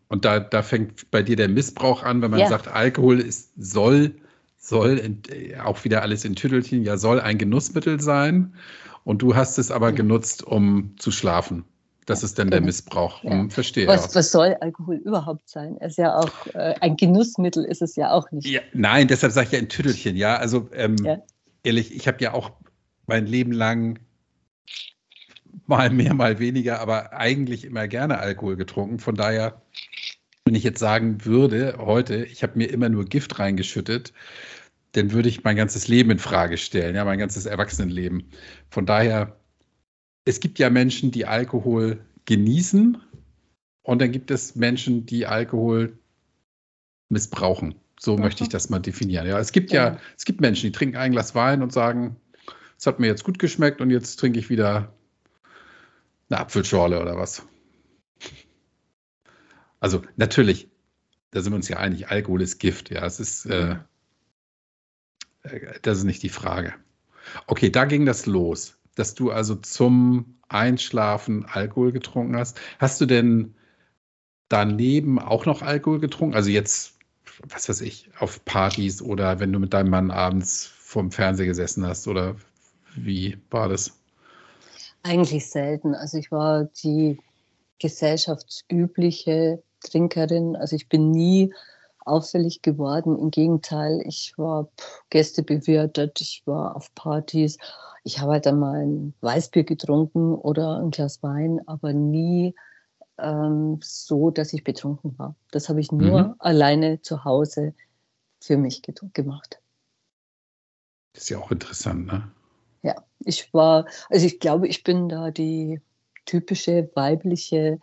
Und 0.09 0.25
da, 0.25 0.39
da 0.39 0.61
fängt 0.61 1.09
bei 1.11 1.23
dir 1.23 1.35
der 1.35 1.49
Missbrauch 1.49 2.03
an, 2.03 2.21
wenn 2.21 2.31
man 2.31 2.39
ja. 2.39 2.47
sagt, 2.47 2.67
Alkohol 2.67 3.19
ist, 3.19 3.51
soll, 3.57 4.15
soll 4.57 5.17
auch 5.63 5.83
wieder 5.83 6.01
alles 6.01 6.25
in 6.25 6.35
Tüttelchen, 6.35 6.83
ja, 6.83 6.97
soll 6.97 7.19
ein 7.19 7.37
Genussmittel 7.37 7.99
sein. 8.01 8.53
Und 9.03 9.21
du 9.21 9.35
hast 9.35 9.57
es 9.57 9.71
aber 9.71 9.89
ja. 9.89 9.95
genutzt, 9.95 10.43
um 10.43 10.95
zu 10.97 11.11
schlafen. 11.11 11.63
Das 12.09 12.23
ist 12.23 12.39
dann 12.39 12.49
der 12.49 12.61
Missbrauch. 12.61 13.23
Ja. 13.23 13.31
Hm, 13.31 13.51
verstehe. 13.51 13.85
Was, 13.85 14.15
was, 14.15 14.31
soll 14.31 14.57
Alkohol 14.61 14.95
überhaupt 14.95 15.47
sein? 15.47 15.77
Es 15.79 15.91
ist 15.91 15.97
ja 15.97 16.15
auch 16.17 16.47
äh, 16.55 16.73
ein 16.81 16.97
Genussmittel, 16.97 17.63
ist 17.63 17.83
es 17.83 17.95
ja 17.95 18.09
auch 18.11 18.31
nicht. 18.31 18.47
Ja, 18.47 18.61
nein, 18.73 19.07
deshalb 19.07 19.31
sage 19.31 19.45
ich 19.45 19.53
ja 19.53 19.59
ein 19.59 19.69
Tüttelchen. 19.69 20.15
Ja, 20.15 20.37
also 20.37 20.69
ähm, 20.73 20.95
ja. 21.03 21.21
ehrlich, 21.61 21.93
ich 21.95 22.07
habe 22.07 22.17
ja 22.23 22.33
auch 22.33 22.51
mein 23.05 23.27
Leben 23.27 23.51
lang 23.51 23.99
mal 25.67 25.91
mehr, 25.91 26.15
mal 26.15 26.39
weniger, 26.39 26.79
aber 26.79 27.13
eigentlich 27.13 27.63
immer 27.63 27.87
gerne 27.87 28.17
Alkohol 28.17 28.55
getrunken. 28.55 28.97
Von 28.97 29.13
daher, 29.13 29.61
wenn 30.45 30.55
ich 30.55 30.63
jetzt 30.63 30.79
sagen 30.79 31.23
würde, 31.25 31.75
heute, 31.77 32.25
ich 32.25 32.41
habe 32.41 32.57
mir 32.57 32.71
immer 32.71 32.89
nur 32.89 33.05
Gift 33.05 33.37
reingeschüttet, 33.37 34.13
dann 34.93 35.11
würde 35.11 35.29
ich 35.29 35.43
mein 35.43 35.55
ganzes 35.55 35.87
Leben 35.87 36.09
in 36.09 36.17
Frage 36.17 36.57
stellen, 36.57 36.95
ja, 36.95 37.05
mein 37.05 37.19
ganzes 37.19 37.45
Erwachsenenleben. 37.45 38.31
Von 38.71 38.87
daher 38.87 39.38
es 40.29 40.39
gibt 40.39 40.59
ja 40.59 40.69
Menschen, 40.69 41.09
die 41.09 41.25
Alkohol 41.25 42.05
genießen 42.25 43.01
und 43.81 43.99
dann 43.99 44.11
gibt 44.11 44.29
es 44.29 44.55
Menschen, 44.55 45.07
die 45.07 45.25
Alkohol 45.25 45.97
missbrauchen. 47.09 47.73
So 47.99 48.15
mhm. 48.15 48.21
möchte 48.21 48.43
ich 48.43 48.49
das 48.49 48.69
mal 48.69 48.79
definieren. 48.79 49.27
Ja, 49.27 49.39
es 49.39 49.51
gibt 49.51 49.71
ja. 49.71 49.93
ja, 49.93 49.99
es 50.15 50.25
gibt 50.25 50.39
Menschen, 50.39 50.67
die 50.67 50.71
trinken 50.71 50.97
ein 50.97 51.11
Glas 51.13 51.33
Wein 51.33 51.63
und 51.63 51.73
sagen, 51.73 52.15
es 52.77 52.85
hat 52.85 52.99
mir 52.99 53.07
jetzt 53.07 53.23
gut 53.23 53.39
geschmeckt 53.39 53.81
und 53.81 53.89
jetzt 53.89 54.17
trinke 54.17 54.37
ich 54.37 54.51
wieder 54.51 54.93
eine 56.29 56.39
Apfelschorle 56.39 57.01
oder 57.01 57.17
was. 57.17 57.43
Also 59.79 60.03
natürlich, 60.15 60.69
da 61.31 61.41
sind 61.41 61.53
wir 61.53 61.55
uns 61.55 61.69
ja 61.69 61.77
einig, 61.77 62.09
Alkohol 62.09 62.43
ist 62.43 62.59
Gift. 62.59 62.91
Ja, 62.91 63.03
es 63.03 63.19
ist, 63.19 63.47
äh, 63.47 63.77
äh 65.41 65.79
das 65.81 65.97
ist 65.97 66.03
nicht 66.03 66.21
die 66.21 66.29
Frage. 66.29 66.75
Okay, 67.47 67.71
da 67.71 67.85
ging 67.85 68.05
das 68.05 68.27
los 68.27 68.78
dass 68.99 69.15
du 69.15 69.31
also 69.31 69.55
zum 69.55 70.35
Einschlafen 70.49 71.45
Alkohol 71.45 71.91
getrunken 71.91 72.35
hast. 72.35 72.59
Hast 72.79 72.99
du 72.99 73.05
denn 73.05 73.55
daneben 74.49 75.19
auch 75.19 75.45
noch 75.45 75.61
Alkohol 75.61 75.99
getrunken? 75.99 76.35
Also 76.35 76.49
jetzt, 76.49 76.97
was 77.47 77.69
weiß 77.69 77.81
ich, 77.81 78.09
auf 78.19 78.43
Partys 78.45 79.01
oder 79.01 79.39
wenn 79.39 79.53
du 79.53 79.59
mit 79.59 79.73
deinem 79.73 79.89
Mann 79.89 80.11
abends 80.11 80.65
vorm 80.65 81.11
Fernseher 81.11 81.45
gesessen 81.45 81.85
hast 81.85 82.07
oder 82.07 82.35
wie 82.95 83.37
war 83.51 83.69
das? 83.69 83.93
Eigentlich 85.03 85.49
selten. 85.49 85.95
Also 85.95 86.17
ich 86.17 86.31
war 86.31 86.65
die 86.83 87.17
gesellschaftsübliche 87.79 89.63
Trinkerin. 89.81 90.55
Also 90.55 90.75
ich 90.75 90.89
bin 90.89 91.11
nie 91.11 91.53
auffällig 92.05 92.61
geworden. 92.61 93.17
Im 93.17 93.31
Gegenteil, 93.31 94.01
ich 94.05 94.33
war 94.37 94.69
Gäste 95.09 95.43
bewirtet, 95.43 96.21
ich 96.21 96.43
war 96.45 96.75
auf 96.75 96.93
Partys 96.95 97.57
ich 98.03 98.19
habe 98.19 98.33
halt 98.33 98.45
dann 98.45 98.59
mal 98.59 98.85
ein 98.85 99.13
Weißbier 99.21 99.63
getrunken 99.63 100.33
oder 100.33 100.79
ein 100.79 100.91
Glas 100.91 101.21
Wein, 101.21 101.61
aber 101.67 101.93
nie 101.93 102.55
ähm, 103.17 103.79
so, 103.81 104.31
dass 104.31 104.53
ich 104.53 104.63
betrunken 104.63 105.17
war. 105.17 105.35
Das 105.51 105.69
habe 105.69 105.79
ich 105.79 105.91
nur 105.91 106.23
mhm. 106.23 106.35
alleine 106.39 107.01
zu 107.01 107.23
Hause 107.23 107.73
für 108.41 108.57
mich 108.57 108.81
gemacht. 109.13 109.61
Das 111.13 111.23
ist 111.23 111.29
ja 111.29 111.39
auch 111.39 111.51
interessant, 111.51 112.07
ne? 112.07 112.31
Ja, 112.81 112.95
ich 113.19 113.53
war, 113.53 113.85
also 114.09 114.25
ich 114.25 114.39
glaube, 114.39 114.67
ich 114.67 114.83
bin 114.83 115.09
da 115.09 115.31
die 115.31 115.81
typische 116.25 116.89
weibliche 116.95 117.79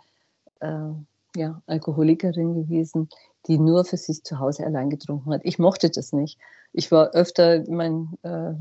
äh, 0.61 0.91
ja, 1.37 1.63
Alkoholikerin 1.67 2.55
gewesen, 2.55 3.11
die 3.47 3.59
nur 3.59 3.85
für 3.85 3.97
sich 3.97 4.25
zu 4.25 4.39
Hause 4.39 4.65
allein 4.65 4.91
getrunken 4.91 5.33
hat. 5.33 5.41
Ich 5.45 5.59
mochte 5.59 5.91
das 5.91 6.13
nicht. 6.13 6.39
Ich 6.73 6.91
war 6.91 7.11
öfter, 7.11 7.63
ich 7.63 7.69
mein, 7.69 8.19
äh, 8.23 8.53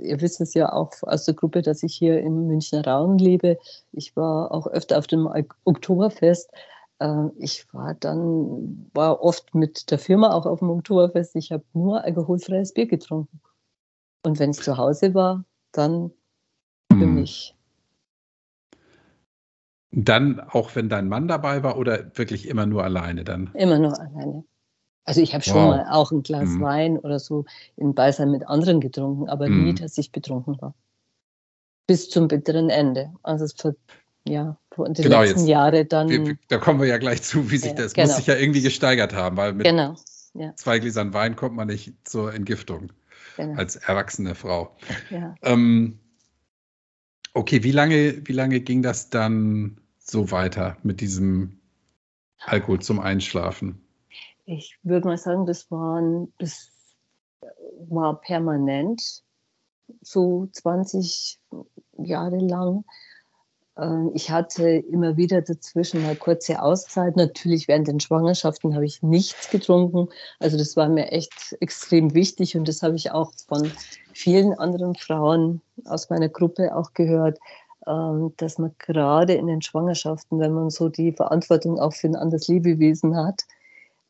ihr 0.00 0.20
wisst 0.20 0.40
es 0.40 0.54
ja 0.54 0.72
auch 0.72 0.92
aus 1.02 1.24
der 1.24 1.34
Gruppe, 1.34 1.62
dass 1.62 1.82
ich 1.82 1.94
hier 1.94 2.20
im 2.20 2.46
Münchner 2.46 2.86
Raum 2.86 3.18
lebe. 3.18 3.58
Ich 3.92 4.16
war 4.16 4.52
auch 4.52 4.66
öfter 4.66 4.98
auf 4.98 5.06
dem 5.06 5.28
Oktoberfest. 5.64 6.50
Äh, 6.98 7.28
ich 7.38 7.72
war 7.72 7.94
dann, 7.94 8.90
war 8.94 9.22
oft 9.22 9.54
mit 9.54 9.90
der 9.90 9.98
Firma 9.98 10.32
auch 10.32 10.46
auf 10.46 10.58
dem 10.58 10.70
Oktoberfest. 10.70 11.36
Ich 11.36 11.52
habe 11.52 11.64
nur 11.72 12.04
alkoholfreies 12.04 12.74
Bier 12.74 12.86
getrunken. 12.86 13.40
Und 14.24 14.38
wenn 14.38 14.50
es 14.50 14.58
zu 14.58 14.76
Hause 14.76 15.14
war, 15.14 15.44
dann 15.72 16.10
für 16.92 17.00
hm. 17.00 17.14
mich. 17.14 17.54
Dann 19.98 20.40
auch 20.40 20.76
wenn 20.76 20.90
dein 20.90 21.08
Mann 21.08 21.26
dabei 21.26 21.62
war 21.62 21.78
oder 21.78 22.10
wirklich 22.18 22.48
immer 22.48 22.66
nur 22.66 22.84
alleine 22.84 23.24
dann? 23.24 23.50
Immer 23.54 23.78
nur 23.78 23.98
alleine. 23.98 24.44
Also 25.04 25.22
ich 25.22 25.32
habe 25.32 25.42
schon 25.42 25.54
wow. 25.54 25.76
mal 25.76 25.86
auch 25.90 26.12
ein 26.12 26.22
Glas 26.22 26.50
mhm. 26.50 26.60
Wein 26.60 26.98
oder 26.98 27.18
so 27.18 27.46
in 27.76 27.94
Beisein 27.94 28.30
mit 28.30 28.46
anderen 28.46 28.80
getrunken, 28.80 29.30
aber 29.30 29.48
mhm. 29.48 29.64
nie, 29.64 29.74
dass 29.74 29.96
ich 29.96 30.12
betrunken 30.12 30.60
war. 30.60 30.74
Bis 31.86 32.10
zum 32.10 32.28
bitteren 32.28 32.68
Ende. 32.68 33.10
Also 33.22 33.46
es 33.46 33.54
für, 33.54 33.74
ja, 34.28 34.58
die 34.76 35.02
genau, 35.02 35.22
letzten 35.22 35.40
jetzt, 35.40 35.48
Jahre 35.48 35.86
dann. 35.86 36.10
Wir, 36.10 36.36
da 36.48 36.58
kommen 36.58 36.78
wir 36.78 36.88
ja 36.88 36.98
gleich 36.98 37.22
zu, 37.22 37.50
wie 37.50 37.56
sich 37.56 37.70
ja, 37.70 37.76
das 37.76 37.94
genau. 37.94 38.08
muss 38.08 38.16
sich 38.16 38.26
ja 38.26 38.34
irgendwie 38.34 38.60
gesteigert 38.60 39.14
haben, 39.14 39.38
weil 39.38 39.54
mit 39.54 39.66
genau, 39.66 39.96
ja. 40.34 40.54
zwei 40.56 40.78
Gläsern 40.78 41.14
Wein 41.14 41.36
kommt 41.36 41.56
man 41.56 41.68
nicht 41.68 41.94
zur 42.06 42.34
Entgiftung 42.34 42.92
genau. 43.38 43.58
als 43.58 43.76
erwachsene 43.76 44.34
Frau. 44.34 44.76
Ja. 45.08 45.34
Ähm, 45.40 46.00
okay, 47.32 47.62
wie 47.62 47.72
lange, 47.72 48.26
wie 48.26 48.32
lange 48.32 48.60
ging 48.60 48.82
das 48.82 49.08
dann 49.08 49.80
so 50.08 50.30
weiter 50.30 50.76
mit 50.82 51.00
diesem 51.00 51.60
Alkohol 52.44 52.80
zum 52.80 53.00
Einschlafen? 53.00 53.82
Ich 54.44 54.78
würde 54.82 55.08
mal 55.08 55.18
sagen, 55.18 55.46
das, 55.46 55.70
waren, 55.70 56.32
das 56.38 56.70
war 57.88 58.20
permanent, 58.20 59.22
so 60.00 60.48
20 60.52 61.40
Jahre 61.98 62.38
lang. 62.38 62.84
Ähm, 63.76 64.12
ich 64.14 64.30
hatte 64.30 64.68
immer 64.68 65.16
wieder 65.16 65.42
dazwischen 65.42 66.02
mal 66.02 66.16
kurze 66.16 66.62
Auszeit. 66.62 67.16
Natürlich 67.16 67.68
während 67.68 67.88
den 67.88 68.00
Schwangerschaften 68.00 68.74
habe 68.74 68.84
ich 68.84 69.02
nichts 69.02 69.50
getrunken. 69.50 70.08
Also 70.38 70.56
das 70.56 70.76
war 70.76 70.88
mir 70.88 71.12
echt 71.12 71.56
extrem 71.60 72.14
wichtig 72.14 72.56
und 72.56 72.68
das 72.68 72.82
habe 72.82 72.96
ich 72.96 73.10
auch 73.10 73.32
von 73.48 73.70
vielen 74.12 74.54
anderen 74.54 74.94
Frauen 74.94 75.60
aus 75.84 76.08
meiner 76.10 76.28
Gruppe 76.28 76.74
auch 76.74 76.94
gehört, 76.94 77.38
dass 77.86 78.58
man 78.58 78.72
gerade 78.78 79.34
in 79.34 79.46
den 79.46 79.62
Schwangerschaften, 79.62 80.40
wenn 80.40 80.52
man 80.52 80.70
so 80.70 80.88
die 80.88 81.12
Verantwortung 81.12 81.78
auch 81.78 81.92
für 81.94 82.08
ein 82.08 82.16
anderes 82.16 82.48
Lebewesen 82.48 83.16
hat, 83.16 83.42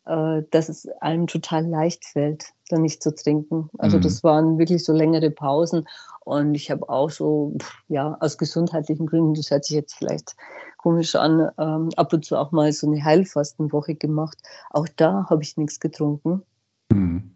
äh, 0.07 0.43
dass 0.51 0.69
es 0.69 0.89
einem 1.01 1.27
total 1.27 1.67
leicht 1.67 2.05
fällt, 2.05 2.47
dann 2.69 2.83
nicht 2.83 3.03
zu 3.03 3.15
trinken. 3.15 3.69
Also 3.79 3.99
mhm. 3.99 4.03
das 4.03 4.25
waren 4.25 4.59
wirklich 4.59 4.85
so 4.85 4.93
längere 4.93 5.31
Pausen 5.31 5.87
und 6.25 6.55
ich 6.55 6.71
habe 6.71 6.89
auch 6.89 7.11
so, 7.11 7.55
ja, 7.89 8.17
aus 8.21 8.39
gesundheitlichen 8.39 9.07
Gründen, 9.07 9.35
das 9.35 9.51
hört 9.51 9.65
sich 9.65 9.77
jetzt 9.77 9.95
vielleicht 9.95 10.37
komisch 10.79 11.15
an, 11.15 11.51
ähm, 11.59 11.91
ab 11.97 12.13
und 12.13 12.25
zu 12.25 12.37
auch 12.37 12.53
mal 12.53 12.73
so 12.73 12.87
eine 12.87 13.05
Heilfastenwoche 13.05 13.95
gemacht. 13.95 14.39
Auch 14.71 14.89
da 14.97 15.27
habe 15.29 15.43
ich 15.43 15.57
nichts 15.57 15.81
getrunken. 15.81 16.43
Mhm. 16.93 17.36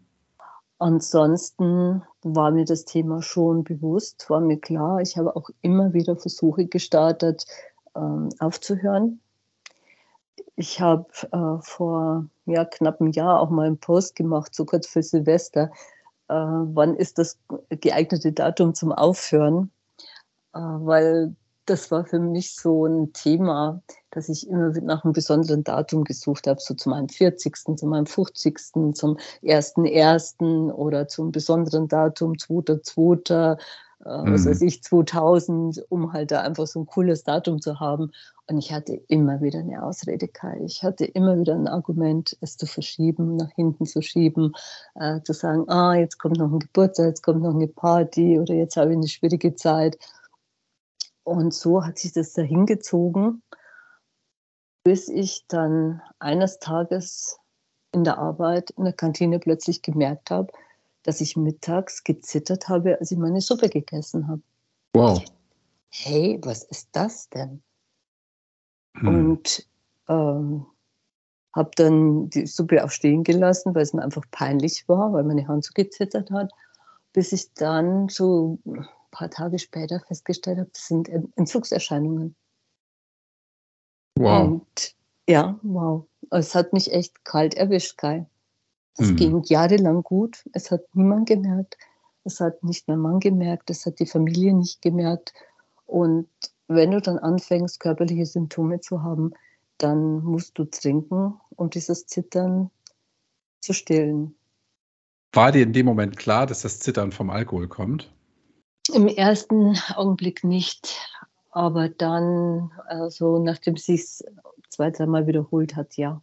Ansonsten 0.81 2.03
war 2.23 2.51
mir 2.51 2.65
das 2.65 2.85
Thema 2.85 3.21
schon 3.21 3.63
bewusst, 3.63 4.29
war 4.29 4.41
mir 4.41 4.59
klar. 4.59 4.99
Ich 5.01 5.17
habe 5.17 5.35
auch 5.35 5.49
immer 5.61 5.93
wieder 5.93 6.15
Versuche 6.17 6.65
gestartet, 6.65 7.45
ähm, 7.95 8.29
aufzuhören 8.39 9.21
ich 10.61 10.79
habe 10.79 11.07
äh, 11.31 11.61
vor 11.61 12.27
ja, 12.45 12.65
knapp 12.65 13.01
einem 13.01 13.11
Jahr 13.11 13.39
auch 13.39 13.49
mal 13.49 13.67
einen 13.67 13.79
Post 13.79 14.15
gemacht, 14.15 14.53
so 14.53 14.65
kurz 14.65 14.87
für 14.87 15.03
Silvester. 15.03 15.71
Äh, 16.27 16.35
wann 16.35 16.95
ist 16.95 17.17
das 17.17 17.39
geeignete 17.69 18.31
Datum 18.31 18.73
zum 18.75 18.91
Aufhören? 18.91 19.71
Äh, 20.53 20.59
weil 20.59 21.35
das 21.71 21.89
war 21.89 22.03
für 22.05 22.19
mich 22.19 22.55
so 22.55 22.85
ein 22.85 23.13
Thema, 23.13 23.81
dass 24.11 24.27
ich 24.27 24.47
immer 24.49 24.71
nach 24.81 25.05
einem 25.05 25.13
besonderen 25.13 25.63
Datum 25.63 26.03
gesucht 26.03 26.45
habe, 26.45 26.59
so 26.59 26.73
zu 26.73 26.89
meinem 26.89 27.07
40., 27.07 27.55
zu 27.77 27.87
meinem 27.87 28.05
50., 28.05 28.59
zum 28.93 29.17
1.1. 29.41 30.71
oder 30.73 31.07
zum 31.07 31.31
besonderen 31.31 31.87
Datum, 31.87 32.33
2.2., 32.33 33.53
äh, 33.53 33.57
was 34.03 34.45
weiß 34.45 34.59
mhm. 34.59 34.67
ich, 34.67 34.83
2000, 34.83 35.85
um 35.89 36.11
halt 36.11 36.31
da 36.31 36.41
einfach 36.41 36.67
so 36.67 36.81
ein 36.81 36.87
cooles 36.87 37.23
Datum 37.23 37.61
zu 37.61 37.79
haben. 37.79 38.11
Und 38.47 38.57
ich 38.57 38.73
hatte 38.73 38.95
immer 39.07 39.41
wieder 39.41 39.59
eine 39.59 39.81
Ausrede, 39.81 40.27
Kai. 40.27 40.59
Ich 40.65 40.83
hatte 40.83 41.05
immer 41.05 41.39
wieder 41.39 41.53
ein 41.53 41.69
Argument, 41.69 42.35
es 42.41 42.57
zu 42.57 42.65
verschieben, 42.65 43.37
nach 43.37 43.51
hinten 43.51 43.85
zu 43.85 44.01
schieben, 44.01 44.53
äh, 44.95 45.21
zu 45.21 45.31
sagen, 45.31 45.69
ah, 45.69 45.95
jetzt 45.95 46.17
kommt 46.17 46.37
noch 46.37 46.51
ein 46.51 46.59
Geburtstag, 46.59 47.05
jetzt 47.05 47.23
kommt 47.23 47.43
noch 47.43 47.55
eine 47.55 47.67
Party 47.67 48.39
oder 48.39 48.53
jetzt 48.55 48.75
habe 48.75 48.91
ich 48.91 48.97
eine 48.97 49.07
schwierige 49.07 49.55
Zeit. 49.55 49.97
Und 51.23 51.53
so 51.53 51.85
hat 51.85 51.99
sich 51.99 52.13
das 52.13 52.33
dahin 52.33 52.65
gezogen, 52.65 53.43
bis 54.83 55.07
ich 55.07 55.45
dann 55.47 56.01
eines 56.19 56.59
Tages 56.59 57.39
in 57.93 58.03
der 58.03 58.17
Arbeit 58.17 58.71
in 58.71 58.85
der 58.85 58.93
Kantine 58.93 59.39
plötzlich 59.39 59.81
gemerkt 59.81 60.31
habe, 60.31 60.51
dass 61.03 61.21
ich 61.21 61.35
mittags 61.35 62.03
gezittert 62.03 62.69
habe, 62.69 62.99
als 62.99 63.11
ich 63.11 63.17
meine 63.17 63.41
Suppe 63.41 63.69
gegessen 63.69 64.27
habe. 64.27 64.41
Wow. 64.93 65.23
Hey, 65.89 66.39
was 66.43 66.63
ist 66.63 66.89
das 66.93 67.29
denn? 67.29 67.61
Hm. 68.97 69.07
Und 69.07 69.67
ähm, 70.07 70.65
habe 71.53 71.71
dann 71.75 72.29
die 72.29 72.47
Suppe 72.47 72.83
auch 72.83 72.91
stehen 72.91 73.23
gelassen, 73.23 73.75
weil 73.75 73.83
es 73.83 73.93
mir 73.93 74.03
einfach 74.03 74.23
peinlich 74.31 74.87
war, 74.87 75.11
weil 75.13 75.23
meine 75.23 75.47
Hand 75.47 75.65
so 75.65 75.71
gezittert 75.73 76.31
hat, 76.31 76.51
bis 77.13 77.33
ich 77.33 77.53
dann 77.53 78.07
so 78.07 78.59
paar 79.11 79.29
Tage 79.29 79.59
später 79.59 79.99
festgestellt 79.99 80.59
habe, 80.59 80.69
das 80.73 80.87
sind 80.87 81.09
Entzugserscheinungen. 81.35 82.35
Wow. 84.17 84.47
Und 84.47 84.95
ja, 85.27 85.59
wow. 85.61 86.05
Es 86.31 86.55
hat 86.55 86.73
mich 86.73 86.91
echt 86.93 87.23
kalt 87.25 87.53
erwischt, 87.53 87.97
Kai. 87.97 88.25
Es 88.97 89.11
mhm. 89.11 89.15
ging 89.15 89.43
jahrelang 89.43 90.03
gut. 90.03 90.43
Es 90.53 90.71
hat 90.71 90.81
niemand 90.93 91.27
gemerkt. 91.27 91.77
Es 92.23 92.39
hat 92.39 92.63
nicht 92.63 92.87
mein 92.87 92.99
Mann 92.99 93.19
gemerkt. 93.19 93.69
Es 93.69 93.85
hat 93.85 93.99
die 93.99 94.05
Familie 94.05 94.53
nicht 94.53 94.81
gemerkt. 94.81 95.33
Und 95.85 96.27
wenn 96.67 96.91
du 96.91 97.01
dann 97.01 97.17
anfängst, 97.17 97.79
körperliche 97.79 98.25
Symptome 98.25 98.79
zu 98.79 99.01
haben, 99.01 99.33
dann 99.77 100.23
musst 100.23 100.57
du 100.57 100.65
trinken, 100.65 101.39
um 101.55 101.69
dieses 101.69 102.05
Zittern 102.05 102.69
zu 103.61 103.73
stillen. 103.73 104.35
War 105.33 105.51
dir 105.51 105.63
in 105.63 105.73
dem 105.73 105.85
Moment 105.85 106.17
klar, 106.17 106.45
dass 106.45 106.61
das 106.61 106.79
Zittern 106.79 107.11
vom 107.11 107.29
Alkohol 107.29 107.67
kommt? 107.67 108.11
Im 108.93 109.07
ersten 109.07 109.77
Augenblick 109.95 110.43
nicht, 110.43 110.97
aber 111.51 111.89
dann, 111.89 112.71
also 112.87 113.39
nachdem 113.39 113.75
es 113.75 113.85
sich 113.85 114.23
zwei, 114.69 114.91
dreimal 114.91 115.27
wiederholt 115.27 115.75
hat, 115.75 115.97
ja. 115.97 116.21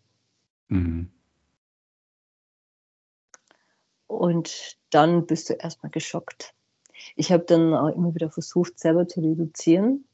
Mhm. 0.68 1.10
Und 4.06 4.78
dann 4.90 5.26
bist 5.26 5.50
du 5.50 5.54
erstmal 5.54 5.90
geschockt. 5.90 6.54
Ich 7.14 7.30
habe 7.30 7.44
dann 7.44 7.74
auch 7.74 7.94
immer 7.94 8.14
wieder 8.14 8.30
versucht, 8.30 8.78
selber 8.78 9.06
zu 9.06 9.20
reduzieren. 9.20 10.04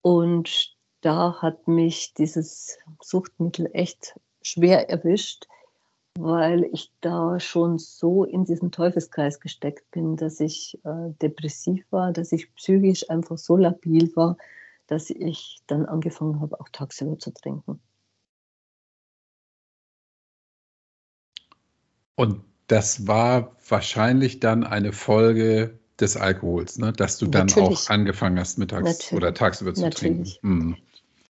Und 0.00 0.76
da 1.00 1.40
hat 1.40 1.68
mich 1.68 2.14
dieses 2.14 2.78
Suchtmittel 3.00 3.70
echt 3.72 4.18
schwer 4.42 4.90
erwischt, 4.90 5.46
weil 6.18 6.64
ich 6.72 6.92
da 7.00 7.40
schon 7.40 7.78
so 7.78 8.24
in 8.24 8.44
diesen 8.44 8.70
Teufelskreis 8.70 9.40
gesteckt 9.40 9.90
bin, 9.90 10.16
dass 10.16 10.40
ich 10.40 10.78
äh, 10.84 11.10
depressiv 11.22 11.84
war, 11.90 12.12
dass 12.12 12.32
ich 12.32 12.54
psychisch 12.54 13.08
einfach 13.10 13.38
so 13.38 13.56
labil 13.56 14.14
war, 14.14 14.36
dass 14.86 15.10
ich 15.10 15.60
dann 15.66 15.86
angefangen 15.86 16.40
habe, 16.40 16.60
auch 16.60 16.68
tagsüber 16.70 17.18
zu 17.18 17.32
trinken. 17.32 17.80
Und 22.14 22.42
das 22.66 23.06
war 23.06 23.56
wahrscheinlich 23.68 24.40
dann 24.40 24.64
eine 24.64 24.92
Folge 24.92 25.78
des 25.98 26.16
Alkohols, 26.16 26.78
ne? 26.78 26.92
dass 26.92 27.18
du 27.18 27.26
dann 27.26 27.46
Natürlich. 27.46 27.86
auch 27.86 27.90
angefangen 27.90 28.38
hast, 28.38 28.58
mittags 28.58 28.84
Natürlich. 28.84 29.12
oder 29.12 29.34
tagsüber 29.34 29.74
zu 29.74 29.82
Natürlich. 29.82 30.40
trinken. 30.40 30.66
Mhm. 30.66 30.76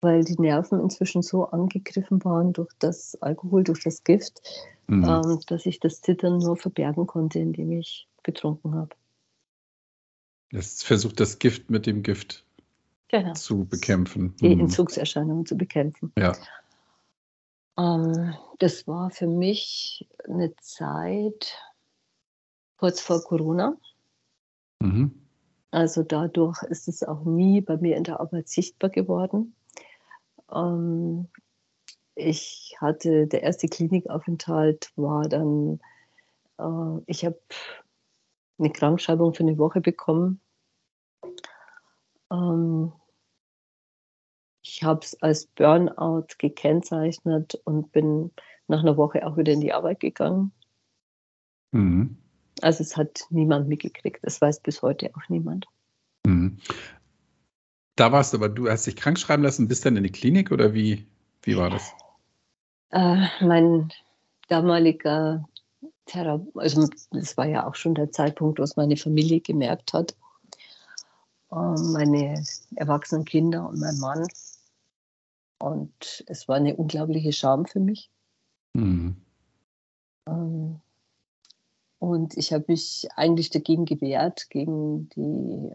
Weil 0.01 0.23
die 0.23 0.39
Nerven 0.39 0.79
inzwischen 0.79 1.21
so 1.21 1.45
angegriffen 1.45 2.23
waren 2.23 2.53
durch 2.53 2.71
das 2.79 3.21
Alkohol, 3.21 3.63
durch 3.63 3.83
das 3.83 4.03
Gift, 4.03 4.41
mhm. 4.87 5.03
ähm, 5.03 5.39
dass 5.47 5.65
ich 5.65 5.79
das 5.79 6.01
Zittern 6.01 6.37
nur 6.37 6.55
verbergen 6.55 7.05
konnte, 7.05 7.39
indem 7.39 7.71
ich 7.73 8.07
getrunken 8.23 8.75
habe. 8.75 8.95
Das 10.51 10.83
versucht 10.83 11.19
das 11.19 11.39
Gift 11.39 11.69
mit 11.69 11.85
dem 11.85 12.01
Gift 12.01 12.45
genau. 13.09 13.33
zu 13.33 13.65
bekämpfen. 13.65 14.35
Die 14.37 14.55
mhm. 14.55 14.61
Entzugserscheinungen 14.61 15.45
zu 15.45 15.57
bekämpfen. 15.57 16.11
Ja. 16.17 16.33
Ähm, 17.77 18.33
das 18.59 18.87
war 18.87 19.11
für 19.11 19.27
mich 19.27 20.07
eine 20.27 20.55
Zeit 20.57 21.55
kurz 22.77 23.01
vor 23.01 23.21
Corona. 23.23 23.77
Mhm. 24.79 25.11
Also 25.71 26.03
dadurch 26.03 26.63
ist 26.63 26.87
es 26.87 27.03
auch 27.03 27.25
nie 27.25 27.61
bei 27.61 27.77
mir 27.77 27.95
in 27.95 28.03
der 28.03 28.19
Arbeit 28.19 28.49
sichtbar 28.49 28.89
geworden. 28.89 29.53
Ähm, 30.53 31.27
ich 32.15 32.75
hatte, 32.79 33.27
der 33.27 33.43
erste 33.43 33.67
Klinikaufenthalt 33.67 34.91
war 34.95 35.27
dann, 35.27 35.79
äh, 36.57 37.01
ich 37.05 37.25
habe 37.25 37.39
eine 38.57 38.71
Krankschreibung 38.71 39.33
für 39.33 39.43
eine 39.43 39.57
Woche 39.57 39.81
bekommen. 39.81 40.41
Ähm, 42.31 42.91
ich 44.61 44.83
habe 44.83 44.99
es 45.03 45.19
als 45.21 45.47
Burnout 45.47 46.27
gekennzeichnet 46.37 47.55
und 47.63 47.91
bin 47.91 48.31
nach 48.67 48.81
einer 48.81 48.97
Woche 48.97 49.25
auch 49.25 49.37
wieder 49.37 49.53
in 49.53 49.61
die 49.61 49.73
Arbeit 49.73 49.99
gegangen. 49.99 50.51
Mhm. 51.71 52.17
Also 52.61 52.83
es 52.83 52.97
hat 52.97 53.25
niemand 53.29 53.67
mitgekriegt. 53.67 54.19
Das 54.23 54.41
weiß 54.41 54.59
bis 54.61 54.81
heute 54.81 55.11
auch 55.15 55.29
niemand. 55.29 55.65
Mhm. 56.25 56.59
Da 57.99 58.13
warst 58.13 58.31
du 58.31 58.37
aber, 58.37 58.47
du 58.47 58.69
hast 58.69 58.87
dich 58.87 58.95
krank 58.95 59.19
schreiben 59.19 59.43
lassen, 59.43 59.67
bist 59.67 59.85
dann 59.85 59.97
in 59.97 60.03
die 60.03 60.11
Klinik 60.11 60.53
oder 60.53 60.73
wie, 60.73 61.05
wie 61.41 61.57
war 61.57 61.69
das? 61.69 61.91
Äh, 62.91 63.27
mein 63.41 63.91
damaliger 64.47 65.43
Therapeut, 66.05 66.55
also 66.55 66.87
das 67.11 67.35
war 67.35 67.45
ja 67.45 67.67
auch 67.67 67.75
schon 67.75 67.95
der 67.95 68.09
Zeitpunkt, 68.09 68.57
wo 68.57 68.63
es 68.63 68.77
meine 68.77 68.95
Familie 68.95 69.41
gemerkt 69.41 69.91
hat, 69.91 70.15
äh, 71.51 71.55
meine 71.55 72.41
erwachsenen 72.77 73.25
Kinder 73.25 73.67
und 73.67 73.81
mein 73.81 73.99
Mann. 73.99 74.25
Und 75.59 76.23
es 76.27 76.47
war 76.47 76.55
eine 76.55 76.77
unglaubliche 76.77 77.33
Scham 77.33 77.65
für 77.65 77.81
mich. 77.81 78.09
Mhm. 78.75 79.17
Ähm, 80.25 80.79
und 81.99 82.37
ich 82.37 82.53
habe 82.53 82.63
mich 82.69 83.09
eigentlich 83.17 83.49
dagegen 83.49 83.83
gewehrt, 83.83 84.49
gegen 84.49 85.09
die, 85.09 85.73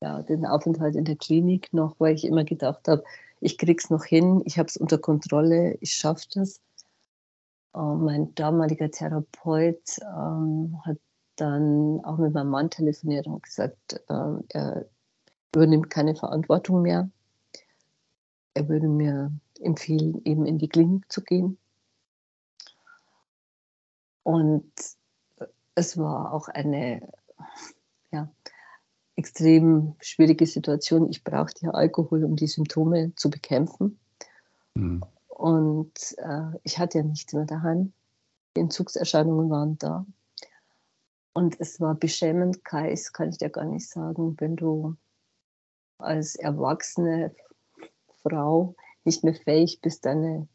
ja, 0.00 0.22
den 0.22 0.46
Aufenthalt 0.46 0.96
in 0.96 1.04
der 1.04 1.16
Klinik 1.16 1.72
noch, 1.72 1.96
weil 1.98 2.14
ich 2.14 2.24
immer 2.24 2.44
gedacht 2.44 2.88
habe, 2.88 3.04
ich 3.40 3.58
krieg's 3.58 3.90
noch 3.90 4.04
hin, 4.04 4.42
ich 4.44 4.58
habe 4.58 4.68
es 4.68 4.76
unter 4.76 4.98
Kontrolle, 4.98 5.76
ich 5.80 5.92
schaffe 5.92 6.26
das. 6.34 6.60
Und 7.72 8.04
mein 8.04 8.34
damaliger 8.34 8.90
Therapeut 8.90 9.98
ähm, 10.00 10.80
hat 10.84 10.98
dann 11.36 12.00
auch 12.04 12.18
mit 12.18 12.34
meinem 12.34 12.50
Mann 12.50 12.70
telefoniert 12.70 13.26
und 13.26 13.42
gesagt, 13.42 14.02
äh, 14.08 14.34
er 14.48 14.86
übernimmt 15.54 15.90
keine 15.90 16.14
Verantwortung 16.14 16.82
mehr. 16.82 17.08
Er 18.54 18.68
würde 18.68 18.88
mir 18.88 19.32
empfehlen, 19.60 20.20
eben 20.24 20.44
in 20.46 20.58
die 20.58 20.68
Klinik 20.68 21.10
zu 21.10 21.22
gehen. 21.22 21.58
Und 24.22 24.72
es 25.74 25.96
war 25.96 26.32
auch 26.32 26.48
eine 26.48 27.08
ja, 28.12 28.28
extrem 29.16 29.94
schwierige 30.00 30.46
Situation. 30.46 31.08
Ich 31.10 31.24
brauchte 31.24 31.66
ja 31.66 31.70
Alkohol, 31.72 32.24
um 32.24 32.36
die 32.36 32.46
Symptome 32.46 33.12
zu 33.16 33.30
bekämpfen. 33.30 33.98
Mhm. 34.74 35.02
Und 35.28 36.14
äh, 36.18 36.58
ich 36.62 36.78
hatte 36.78 36.98
ja 36.98 37.04
nichts 37.04 37.32
mehr 37.32 37.44
daheim. 37.44 37.92
Die 38.56 38.60
Entzugserscheinungen 38.60 39.50
waren 39.50 39.78
da. 39.78 40.06
Und 41.32 41.60
es 41.60 41.80
war 41.80 41.94
beschämend, 41.94 42.64
Kai, 42.64 42.90
das 42.90 43.12
kann 43.12 43.30
ich 43.30 43.38
dir 43.38 43.50
gar 43.50 43.64
nicht 43.64 43.88
sagen, 43.88 44.36
wenn 44.38 44.56
du 44.56 44.96
als 45.98 46.34
erwachsene 46.34 47.34
Frau 48.22 48.74
nicht 49.04 49.24
mehr 49.24 49.34
fähig 49.34 49.80
bist, 49.80 50.04
deine 50.04 50.48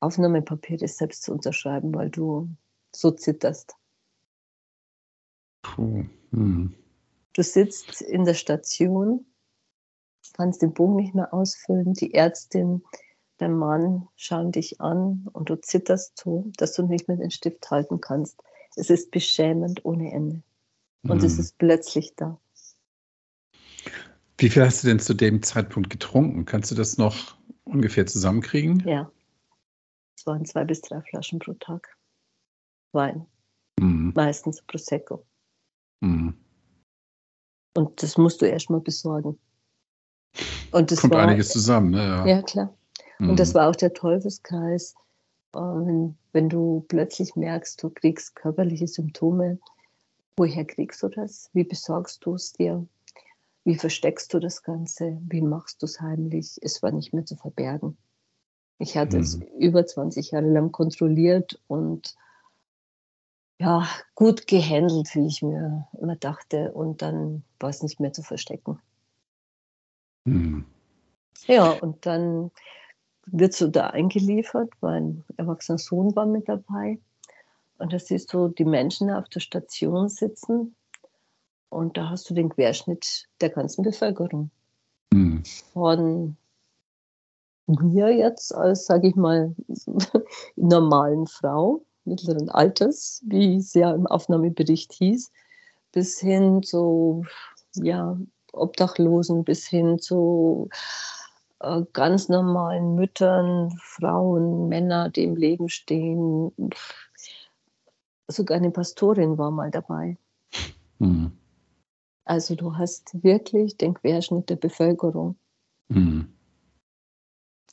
Aufnahmepapiere 0.00 0.88
selbst 0.88 1.24
zu 1.24 1.32
unterschreiben, 1.32 1.94
weil 1.94 2.10
du 2.10 2.48
so 2.94 3.10
zitterst. 3.10 3.74
Puh. 5.62 6.06
Hm. 6.30 6.74
Du 7.38 7.44
sitzt 7.44 8.00
in 8.02 8.24
der 8.24 8.34
Station, 8.34 9.24
kannst 10.32 10.60
den 10.60 10.74
Bogen 10.74 10.96
nicht 10.96 11.14
mehr 11.14 11.32
ausfüllen, 11.32 11.94
die 11.94 12.12
Ärztin, 12.12 12.82
dein 13.36 13.52
Mann 13.52 14.08
schauen 14.16 14.50
dich 14.50 14.80
an 14.80 15.28
und 15.32 15.48
du 15.48 15.54
zitterst 15.54 16.18
so, 16.18 16.50
dass 16.56 16.72
du 16.72 16.82
nicht 16.82 17.06
mehr 17.06 17.16
den 17.16 17.30
Stift 17.30 17.70
halten 17.70 18.00
kannst. 18.00 18.42
Es 18.74 18.90
ist 18.90 19.12
beschämend 19.12 19.84
ohne 19.84 20.10
Ende. 20.10 20.42
Und 21.04 21.20
hm. 21.20 21.26
es 21.26 21.38
ist 21.38 21.58
plötzlich 21.58 22.16
da. 22.16 22.40
Wie 24.36 24.50
viel 24.50 24.64
hast 24.64 24.82
du 24.82 24.88
denn 24.88 24.98
zu 24.98 25.14
dem 25.14 25.40
Zeitpunkt 25.40 25.90
getrunken? 25.90 26.44
Kannst 26.44 26.72
du 26.72 26.74
das 26.74 26.98
noch 26.98 27.36
ungefähr 27.62 28.04
zusammenkriegen? 28.04 28.80
Ja. 28.80 29.12
Es 30.16 30.26
waren 30.26 30.44
zwei 30.44 30.64
bis 30.64 30.80
drei 30.80 31.02
Flaschen 31.02 31.38
pro 31.38 31.52
Tag. 31.52 31.96
Wein. 32.90 33.26
Mhm. 33.78 34.10
Meistens 34.16 34.60
Prosecco. 34.62 35.24
Mhm. 36.00 36.34
Und 37.78 38.02
das 38.02 38.18
musst 38.18 38.42
du 38.42 38.44
erstmal 38.44 38.80
besorgen. 38.80 39.38
Und 40.72 40.90
das 40.90 41.00
Kommt 41.00 41.14
war, 41.14 41.20
einiges 41.20 41.50
zusammen, 41.50 41.90
ne? 41.90 41.98
Ja, 42.02 42.26
ja 42.26 42.42
klar. 42.42 42.74
Mhm. 43.20 43.30
Und 43.30 43.38
das 43.38 43.54
war 43.54 43.68
auch 43.70 43.76
der 43.76 43.94
Teufelskreis. 43.94 44.96
Wenn, 45.52 46.18
wenn 46.32 46.48
du 46.48 46.84
plötzlich 46.88 47.36
merkst, 47.36 47.80
du 47.80 47.90
kriegst 47.90 48.34
körperliche 48.34 48.88
Symptome, 48.88 49.60
woher 50.36 50.64
kriegst 50.64 51.04
du 51.04 51.08
das? 51.08 51.50
Wie 51.52 51.62
besorgst 51.62 52.26
du 52.26 52.34
es 52.34 52.52
dir? 52.52 52.84
Wie 53.62 53.76
versteckst 53.76 54.34
du 54.34 54.40
das 54.40 54.64
Ganze? 54.64 55.16
Wie 55.28 55.40
machst 55.40 55.80
du 55.80 55.86
es 55.86 56.00
heimlich? 56.00 56.58
Es 56.60 56.82
war 56.82 56.90
nicht 56.90 57.14
mehr 57.14 57.26
zu 57.26 57.36
verbergen. 57.36 57.96
Ich 58.80 58.96
hatte 58.96 59.18
mhm. 59.18 59.22
es 59.22 59.38
über 59.56 59.86
20 59.86 60.32
Jahre 60.32 60.50
lang 60.50 60.72
kontrolliert 60.72 61.60
und 61.68 62.16
ja, 63.58 63.86
gut 64.14 64.46
gehandelt, 64.46 65.14
wie 65.14 65.26
ich 65.26 65.42
mir 65.42 65.88
immer 66.00 66.16
dachte. 66.16 66.72
Und 66.72 67.02
dann 67.02 67.42
war 67.58 67.70
es 67.70 67.82
nicht 67.82 68.00
mehr 68.00 68.12
zu 68.12 68.22
verstecken. 68.22 68.78
Mhm. 70.24 70.64
Ja, 71.46 71.70
und 71.70 72.06
dann 72.06 72.50
wird 73.26 73.54
so 73.54 73.68
da 73.68 73.88
eingeliefert. 73.88 74.70
Mein 74.80 75.24
erwachsener 75.36 75.78
Sohn 75.78 76.14
war 76.16 76.26
mit 76.26 76.48
dabei. 76.48 76.98
Und 77.78 77.92
da 77.92 77.98
siehst 77.98 78.32
du 78.32 78.48
die 78.48 78.64
Menschen 78.64 79.10
auf 79.10 79.28
der 79.28 79.40
Station 79.40 80.08
sitzen 80.08 80.74
und 81.68 81.96
da 81.96 82.10
hast 82.10 82.28
du 82.28 82.34
den 82.34 82.48
Querschnitt 82.48 83.28
der 83.40 83.50
ganzen 83.50 83.82
Bevölkerung. 83.82 84.50
Mhm. 85.12 85.42
Von 85.72 86.36
mir 87.66 88.10
jetzt 88.16 88.54
als, 88.54 88.86
sage 88.86 89.08
ich 89.08 89.16
mal, 89.16 89.54
normalen 90.56 91.26
Frau 91.26 91.84
mittleren 92.08 92.48
Alters, 92.48 93.22
wie 93.26 93.56
es 93.56 93.74
ja 93.74 93.92
im 93.92 94.06
Aufnahmebericht 94.06 94.92
hieß, 94.92 95.30
bis 95.92 96.18
hin 96.18 96.62
zu 96.62 97.24
ja, 97.74 98.18
Obdachlosen, 98.52 99.44
bis 99.44 99.66
hin 99.66 99.98
zu 99.98 100.68
äh, 101.60 101.82
ganz 101.92 102.28
normalen 102.28 102.94
Müttern, 102.94 103.70
Frauen, 103.82 104.68
Männer, 104.68 105.10
die 105.10 105.24
im 105.24 105.36
Leben 105.36 105.68
stehen. 105.68 106.52
Sogar 108.28 108.58
eine 108.58 108.70
Pastorin 108.70 109.38
war 109.38 109.50
mal 109.50 109.70
dabei. 109.70 110.16
Mhm. 110.98 111.32
Also 112.24 112.54
du 112.54 112.76
hast 112.76 113.22
wirklich 113.22 113.76
den 113.76 113.94
Querschnitt 113.94 114.50
der 114.50 114.56
Bevölkerung. 114.56 115.36
Mhm. 115.88 116.32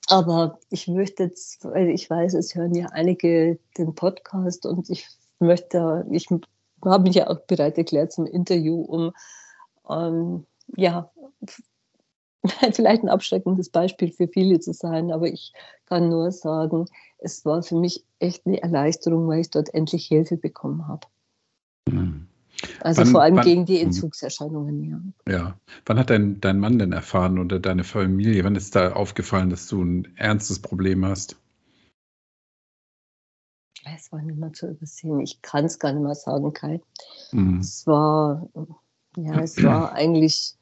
Aber 0.08 0.60
ich 0.70 0.88
möchte 0.88 1.24
jetzt, 1.24 1.64
weil 1.66 1.90
ich 1.90 2.10
weiß, 2.10 2.36
es 2.36 2.54
hören 2.56 2.76
ja 2.76 2.88
einige 2.88 3.58
den 3.78 3.96
Podcast 3.96 4.66
und 4.66 4.90
ich 4.90 5.08
möchte, 5.40 6.06
ich 6.12 6.28
habe 6.84 7.04
mich 7.04 7.16
ja 7.16 7.28
auch 7.28 7.40
bereit 7.42 7.78
erklärt 7.78 8.12
zum 8.12 8.28
Interview, 8.28 8.82
um 8.82 9.14
ähm, 9.90 10.46
ja, 10.76 11.12
vielleicht 12.74 13.04
ein 13.04 13.10
abschreckendes 13.10 13.70
Beispiel 13.70 14.12
für 14.12 14.28
viele 14.28 14.60
zu 14.60 14.74
sein, 14.74 15.12
aber 15.12 15.28
ich 15.28 15.54
kann 15.86 16.10
nur 16.10 16.32
sagen, 16.32 16.86
es 17.18 17.44
war 17.46 17.64
für 17.64 17.76
mich 17.76 18.06
echt 18.20 18.46
eine 18.46 18.62
Erleichterung, 18.62 19.28
weil 19.28 19.42
ich 19.42 19.50
dort 19.50 19.74
endlich 19.74 20.06
Hilfe 20.06 20.38
bekommen 20.38 20.88
habe. 20.88 21.08
Mhm. 21.90 22.28
Also 22.82 23.02
wann, 23.02 23.08
vor 23.08 23.22
allem 23.22 23.36
wann, 23.38 23.46
gegen 23.46 23.66
die 23.66 23.78
mhm. 23.78 23.86
Entzugserscheinungen, 23.86 25.14
ja. 25.28 25.34
Ja. 25.34 25.60
Wann 25.86 26.00
hat 26.00 26.10
dein, 26.10 26.40
dein 26.42 26.60
Mann 26.60 26.80
denn 26.80 26.92
erfahren 26.92 27.40
oder 27.40 27.60
deine 27.60 27.84
Familie, 27.84 28.44
wann 28.44 28.56
ist 28.56 28.76
da 28.76 28.94
aufgefallen, 28.94 29.50
dass 29.50 29.68
du 29.68 29.84
ein 29.84 30.16
ernstes 30.18 30.60
Problem 30.60 31.06
hast? 31.06 31.38
Es 33.96 34.12
war 34.12 34.22
nicht 34.22 34.38
mehr 34.38 34.52
zu 34.52 34.68
übersehen. 34.68 35.20
Ich 35.20 35.42
kann 35.42 35.66
es 35.66 35.78
gar 35.78 35.94
nicht 35.94 36.02
mehr 36.02 36.16
sagen, 36.16 36.54
Kai. 36.54 36.82
Mhm. 37.32 37.60
Es 37.60 37.86
war, 37.86 38.50
ja, 39.16 39.40
es 39.42 39.62
war 39.64 39.92
eigentlich 39.94 40.56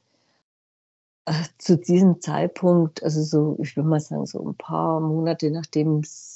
äh, 1.25 1.43
zu 1.57 1.77
diesem 1.77 2.19
Zeitpunkt, 2.19 3.01
also 3.01 3.23
so, 3.23 3.57
ich 3.61 3.77
würde 3.77 3.87
mal 3.87 3.99
sagen, 4.01 4.25
so 4.25 4.45
ein 4.45 4.55
paar 4.55 4.99
Monate 4.99 5.51
nachdem 5.51 5.99
es 5.99 6.32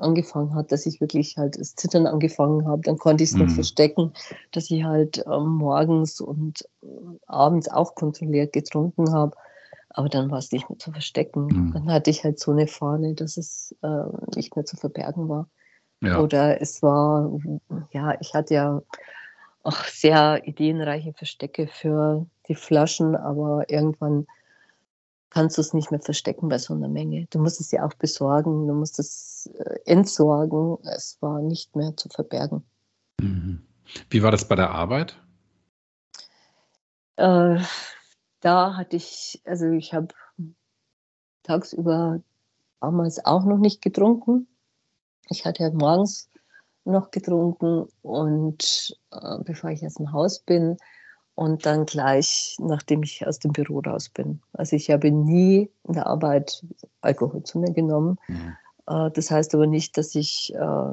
angefangen 0.00 0.54
hat, 0.54 0.72
dass 0.72 0.86
ich 0.86 1.00
wirklich 1.00 1.36
halt 1.36 1.58
das 1.58 1.74
Zittern 1.74 2.06
angefangen 2.06 2.66
habe. 2.66 2.82
Dann 2.82 2.98
konnte 2.98 3.24
ich 3.24 3.30
es 3.30 3.36
mhm. 3.36 3.46
noch 3.46 3.50
verstecken, 3.50 4.12
dass 4.52 4.70
ich 4.70 4.84
halt 4.84 5.18
äh, 5.26 5.38
morgens 5.40 6.20
und 6.20 6.62
äh, 6.82 6.86
abends 7.26 7.68
auch 7.68 7.94
kontrolliert 7.94 8.52
getrunken 8.52 9.12
habe. 9.12 9.36
Aber 9.90 10.08
dann 10.08 10.30
war 10.30 10.38
es 10.38 10.50
nicht 10.50 10.68
mehr 10.68 10.78
zu 10.78 10.90
verstecken. 10.90 11.46
Mhm. 11.46 11.72
Dann 11.72 11.92
hatte 11.92 12.10
ich 12.10 12.24
halt 12.24 12.40
so 12.40 12.50
eine 12.50 12.66
Fahne, 12.66 13.14
dass 13.14 13.36
es 13.36 13.74
äh, 13.82 14.04
nicht 14.34 14.54
mehr 14.56 14.64
zu 14.64 14.76
verbergen 14.76 15.28
war. 15.28 15.48
Ja. 16.00 16.20
Oder 16.20 16.60
es 16.60 16.82
war, 16.82 17.30
ja, 17.92 18.16
ich 18.20 18.34
hatte 18.34 18.54
ja 18.54 18.82
auch 19.62 19.84
sehr 19.84 20.46
ideenreiche 20.46 21.14
Verstecke 21.14 21.66
für 21.66 22.26
die 22.48 22.54
Flaschen, 22.54 23.16
aber 23.16 23.70
irgendwann 23.70 24.26
kannst 25.34 25.58
du 25.58 25.62
es 25.62 25.74
nicht 25.74 25.90
mehr 25.90 26.00
verstecken 26.00 26.48
bei 26.48 26.58
so 26.58 26.74
einer 26.74 26.86
Menge. 26.86 27.26
Du 27.30 27.40
musst 27.40 27.60
es 27.60 27.72
ja 27.72 27.84
auch 27.84 27.94
besorgen, 27.94 28.68
du 28.68 28.72
musst 28.72 29.00
es 29.00 29.50
äh, 29.58 29.80
entsorgen. 29.84 30.78
Es 30.84 31.18
war 31.20 31.42
nicht 31.42 31.74
mehr 31.74 31.96
zu 31.96 32.08
verbergen. 32.08 32.62
Mhm. 33.20 33.66
Wie 34.10 34.22
war 34.22 34.30
das 34.30 34.46
bei 34.46 34.54
der 34.54 34.70
Arbeit? 34.70 35.20
Äh, 37.16 37.58
da 38.40 38.76
hatte 38.76 38.94
ich, 38.94 39.42
also 39.44 39.70
ich 39.70 39.92
habe 39.92 40.14
tagsüber 41.42 42.22
damals 42.80 43.24
auch 43.24 43.44
noch 43.44 43.58
nicht 43.58 43.82
getrunken. 43.82 44.46
Ich 45.30 45.44
hatte 45.44 45.64
ja 45.64 45.70
morgens 45.72 46.30
noch 46.84 47.10
getrunken 47.10 47.88
und 48.02 48.96
äh, 49.10 49.38
bevor 49.42 49.70
ich 49.70 49.84
aus 49.84 49.94
dem 49.94 50.12
Haus 50.12 50.38
bin, 50.38 50.76
und 51.34 51.66
dann 51.66 51.86
gleich, 51.86 52.56
nachdem 52.60 53.02
ich 53.02 53.26
aus 53.26 53.38
dem 53.38 53.52
Büro 53.52 53.80
raus 53.80 54.08
bin. 54.08 54.40
Also 54.52 54.76
ich 54.76 54.90
habe 54.90 55.10
nie 55.10 55.70
in 55.84 55.94
der 55.94 56.06
Arbeit 56.06 56.64
Alkohol 57.00 57.42
zu 57.42 57.58
mir 57.58 57.72
genommen. 57.72 58.18
Mhm. 58.28 58.56
Äh, 58.86 59.10
das 59.10 59.30
heißt 59.30 59.54
aber 59.54 59.66
nicht, 59.66 59.96
dass 59.96 60.14
ich 60.14 60.54
äh, 60.54 60.92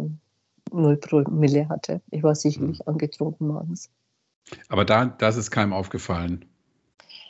null 0.71 0.97
Promille 0.97 1.69
hatte. 1.69 2.01
Ich 2.09 2.23
war 2.23 2.35
sicherlich 2.35 2.79
mhm. 2.79 2.87
angetrunken 2.87 3.47
morgens. 3.47 3.89
Aber 4.69 4.85
da, 4.85 5.05
das 5.05 5.37
ist 5.37 5.51
keinem 5.51 5.73
aufgefallen. 5.73 6.45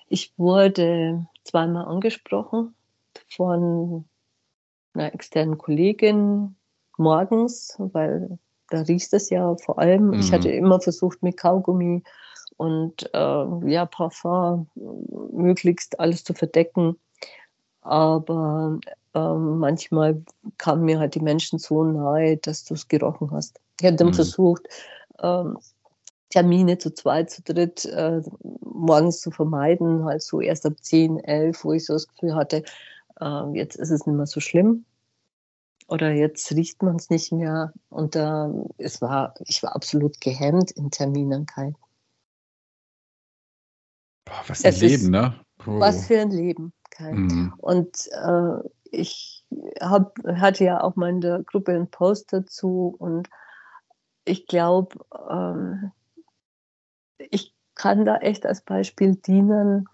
Ich 0.07 0.33
wurde 0.37 1.25
zweimal 1.43 1.85
angesprochen 1.85 2.73
von 3.29 4.05
einer 4.93 5.13
externen 5.13 5.57
Kollegin 5.57 6.55
morgens, 6.97 7.75
weil 7.77 8.37
da 8.69 8.81
riecht 8.81 9.13
es 9.13 9.29
ja 9.29 9.55
vor 9.57 9.79
allem. 9.79 10.07
Mhm. 10.07 10.13
Ich 10.13 10.31
hatte 10.31 10.49
immer 10.49 10.79
versucht, 10.79 11.21
mit 11.23 11.37
Kaugummi 11.37 12.03
und 12.57 13.09
äh, 13.13 13.69
ja, 13.71 13.85
Parfum 13.85 14.67
möglichst 15.31 15.99
alles 15.99 16.23
zu 16.23 16.33
verdecken. 16.33 16.97
Aber 17.81 18.79
äh, 19.13 19.33
manchmal 19.33 20.23
kamen 20.57 20.85
mir 20.85 20.99
halt 20.99 21.15
die 21.15 21.21
Menschen 21.21 21.59
so 21.59 21.83
nahe, 21.83 22.37
dass 22.37 22.63
du 22.65 22.75
es 22.75 22.87
gerochen 22.87 23.31
hast. 23.31 23.59
Ich 23.79 23.87
habe 23.87 23.97
dann 23.97 24.07
mhm. 24.07 24.13
versucht, 24.13 24.67
äh, 25.19 25.43
Termine 26.29 26.77
zu 26.77 26.93
zweit, 26.93 27.29
zu 27.29 27.41
dritt 27.41 27.85
äh, 27.85 28.21
morgens 28.63 29.19
zu 29.19 29.31
vermeiden, 29.31 30.05
halt 30.05 30.21
so 30.21 30.39
erst 30.39 30.65
ab 30.65 30.73
10, 30.79 31.19
11, 31.19 31.63
wo 31.63 31.73
ich 31.73 31.85
so 31.85 31.93
das 31.93 32.07
Gefühl 32.07 32.35
hatte, 32.35 32.63
äh, 33.19 33.43
jetzt 33.53 33.75
ist 33.75 33.91
es 33.91 34.05
nicht 34.05 34.15
mehr 34.15 34.25
so 34.25 34.39
schlimm. 34.39 34.85
Oder 35.87 36.11
jetzt 36.11 36.49
riecht 36.51 36.81
man 36.83 36.95
es 36.95 37.09
nicht 37.09 37.33
mehr. 37.33 37.73
Und 37.89 38.15
äh, 38.15 38.47
es 38.77 39.01
war, 39.01 39.33
ich 39.45 39.61
war 39.61 39.75
absolut 39.75 40.21
gehemmt 40.21 40.71
in 40.71 40.89
Terminen, 40.89 41.45
kein. 41.45 41.75
Boah, 44.31 44.43
was 44.47 44.63
ein 44.63 44.75
Leben, 44.75 45.09
ne? 45.09 45.35
Oh. 45.67 45.79
Was 45.79 46.07
für 46.07 46.19
ein 46.19 46.31
Leben. 46.31 46.73
Mhm. 46.99 47.53
Und 47.57 48.07
äh, 48.11 48.69
ich 48.91 49.43
hab, 49.81 50.15
hatte 50.25 50.63
ja 50.63 50.81
auch 50.81 50.95
mal 50.95 51.09
in 51.09 51.19
der 51.19 51.43
Gruppe 51.43 51.73
einen 51.73 51.89
Post 51.89 52.31
dazu 52.31 52.95
und 52.97 53.29
ich 54.23 54.47
glaube, 54.47 54.95
ähm, 55.29 55.91
ich 57.17 57.53
kann 57.75 58.05
da 58.05 58.17
echt 58.17 58.45
als 58.45 58.61
Beispiel 58.61 59.15
dienen, 59.15 59.89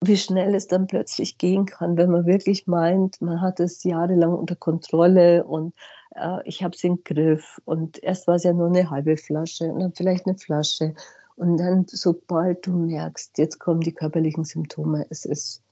wie 0.00 0.16
schnell 0.16 0.54
es 0.54 0.66
dann 0.66 0.86
plötzlich 0.86 1.38
gehen 1.38 1.66
kann, 1.66 1.96
wenn 1.96 2.10
man 2.10 2.26
wirklich 2.26 2.66
meint, 2.66 3.20
man 3.20 3.40
hat 3.40 3.60
es 3.60 3.84
jahrelang 3.84 4.32
unter 4.32 4.56
Kontrolle 4.56 5.44
und 5.44 5.74
äh, 6.16 6.38
ich 6.44 6.64
habe 6.64 6.74
es 6.74 6.82
im 6.82 7.04
Griff. 7.04 7.60
Und 7.64 8.02
erst 8.02 8.26
war 8.26 8.36
es 8.36 8.44
ja 8.44 8.52
nur 8.52 8.68
eine 8.68 8.88
halbe 8.90 9.16
Flasche 9.16 9.64
und 9.64 9.80
dann 9.80 9.92
vielleicht 9.92 10.26
eine 10.26 10.38
Flasche. 10.38 10.94
Und 11.40 11.56
dann, 11.56 11.86
sobald 11.88 12.66
du 12.66 12.72
merkst, 12.72 13.38
jetzt 13.38 13.58
kommen 13.58 13.80
die 13.80 13.92
körperlichen 13.92 14.44
Symptome, 14.44 15.06
es 15.08 15.24
ist, 15.24 15.62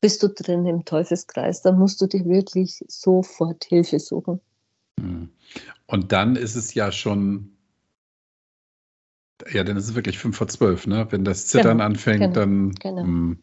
bist 0.00 0.22
du 0.22 0.28
drin 0.28 0.64
im 0.64 0.84
Teufelskreis, 0.84 1.62
dann 1.62 1.76
musst 1.76 2.00
du 2.00 2.06
dir 2.06 2.24
wirklich 2.24 2.84
sofort 2.86 3.64
Hilfe 3.64 3.98
suchen. 3.98 4.40
Hm. 5.00 5.30
Und 5.88 6.12
dann 6.12 6.36
ist 6.36 6.54
es 6.54 6.72
ja 6.72 6.92
schon 6.92 7.50
ja, 9.50 9.64
dann 9.64 9.76
ist 9.76 9.88
es 9.88 9.94
wirklich 9.96 10.20
5 10.20 10.36
vor 10.36 10.46
12, 10.46 10.86
ne? 10.86 11.08
Wenn 11.10 11.24
das 11.24 11.48
Zittern 11.48 11.78
genau, 11.78 11.84
anfängt, 11.86 12.20
genau, 12.20 12.34
dann. 12.34 12.74
Genau. 12.76 13.02
Hm. 13.02 13.42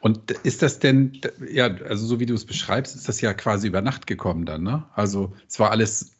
Und 0.00 0.30
ist 0.30 0.60
das 0.60 0.80
denn, 0.80 1.18
ja, 1.50 1.66
also 1.66 2.06
so 2.06 2.20
wie 2.20 2.26
du 2.26 2.34
es 2.34 2.44
beschreibst, 2.44 2.94
ist 2.94 3.08
das 3.08 3.22
ja 3.22 3.32
quasi 3.32 3.68
über 3.68 3.80
Nacht 3.80 4.06
gekommen 4.06 4.44
dann, 4.44 4.62
ne? 4.62 4.84
Also 4.92 5.32
es 5.48 5.58
war 5.58 5.70
alles, 5.70 6.15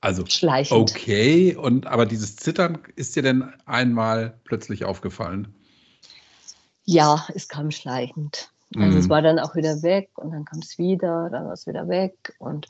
also 0.00 0.24
Schleichend. 0.26 0.78
okay, 0.78 1.56
und 1.56 1.86
aber 1.86 2.06
dieses 2.06 2.36
Zittern 2.36 2.78
ist 2.96 3.16
dir 3.16 3.22
denn 3.22 3.52
einmal 3.66 4.38
plötzlich 4.44 4.84
aufgefallen? 4.84 5.54
Ja, 6.84 7.26
es 7.34 7.48
kam 7.48 7.70
schleichend. 7.70 8.50
Also 8.76 8.96
mm. 8.96 9.00
es 9.00 9.08
war 9.08 9.22
dann 9.22 9.38
auch 9.38 9.56
wieder 9.56 9.82
weg 9.82 10.10
und 10.16 10.30
dann 10.30 10.44
kam 10.44 10.60
es 10.60 10.78
wieder, 10.78 11.30
dann 11.30 11.46
war 11.46 11.52
es 11.52 11.66
wieder 11.66 11.88
weg 11.88 12.34
und 12.38 12.66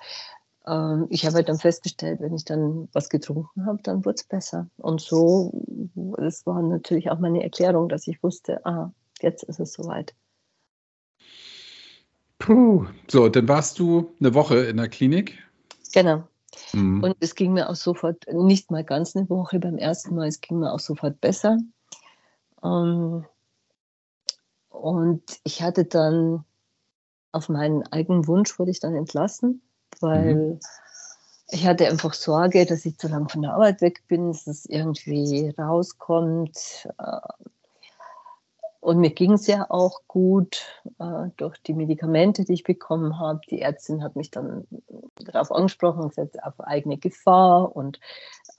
ähm, 0.67 1.07
ich 1.09 1.25
habe 1.25 1.37
halt 1.37 1.49
dann 1.49 1.59
festgestellt, 1.59 2.21
wenn 2.21 2.35
ich 2.35 2.45
dann 2.45 2.89
was 2.93 3.09
getrunken 3.09 3.67
habe, 3.67 3.81
dann 3.83 4.05
wurde 4.05 4.17
es 4.17 4.25
besser. 4.25 4.69
Und 4.77 5.01
so, 5.01 5.53
das 6.19 6.47
war 6.47 6.63
natürlich 6.63 7.11
auch 7.11 7.19
meine 7.19 7.43
Erklärung, 7.43 7.89
dass 7.89 8.07
ich 8.07 8.23
wusste, 8.23 8.65
ah, 8.67 8.93
jetzt 9.21 9.43
ist 9.45 9.61
es 9.61 9.73
soweit. 9.73 10.15
Puh, 12.39 12.87
so, 13.11 13.29
dann 13.29 13.49
warst 13.49 13.79
du 13.79 14.15
eine 14.21 14.35
Woche 14.35 14.59
in 14.59 14.77
der 14.77 14.89
Klinik. 14.89 15.39
Genau. 15.93 16.25
Mhm. 16.73 17.03
Und 17.03 17.17
es 17.21 17.35
ging 17.35 17.53
mir 17.53 17.69
auch 17.69 17.77
sofort, 17.77 18.27
nicht 18.33 18.71
mal 18.71 18.85
ganz 18.85 19.17
eine 19.17 19.29
Woche 19.29 19.59
beim 19.59 19.79
ersten 19.79 20.15
Mal, 20.15 20.29
es 20.29 20.41
ging 20.41 20.59
mir 20.59 20.73
auch 20.73 20.81
sofort 20.81 21.21
besser. 21.21 21.59
Ähm, 22.63 23.25
und 24.69 25.23
ich 25.45 25.63
hatte 25.63 25.85
dann 25.85 26.45
auf 27.33 27.49
meinen 27.49 27.83
eigenen 27.89 28.27
Wunsch 28.27 28.59
wurde 28.59 28.71
ich 28.71 28.81
dann 28.81 28.95
entlassen 28.95 29.63
weil 30.01 30.35
mhm. 30.35 30.61
ich 31.51 31.67
hatte 31.67 31.89
einfach 31.89 32.15
Sorge, 32.15 32.67
dass 32.67 32.85
ich 32.85 32.99
zu 32.99 33.09
lange 33.09 33.29
von 33.29 33.43
der 33.43 33.55
Arbeit 33.55 33.81
weg 33.81 34.03
bin, 34.09 34.33
dass 34.33 34.47
es 34.47 34.67
irgendwie 34.67 35.53
rauskommt. 35.59 36.89
Äh, 36.99 37.21
und 38.81 38.99
mir 38.99 39.11
ging 39.11 39.33
es 39.33 39.47
ja 39.49 39.67
auch 39.71 40.03
gut 40.07 40.65
äh, 41.01 41.29
durch 41.37 41.59
die 41.63 41.75
Medikamente, 41.75 42.45
die 42.45 42.53
ich 42.53 42.63
bekommen 42.63 43.19
habe. 43.19 43.41
Die 43.51 43.61
Ärztin 43.61 44.05
hat 44.05 44.15
mich 44.15 44.31
dann 44.31 44.67
darauf 45.17 45.51
angesprochen 45.51 46.03
und 46.03 46.09
gesagt, 46.11 46.43
auf 46.45 46.61
eigene 46.61 46.97
Gefahr. 46.97 47.75
Und 47.75 47.99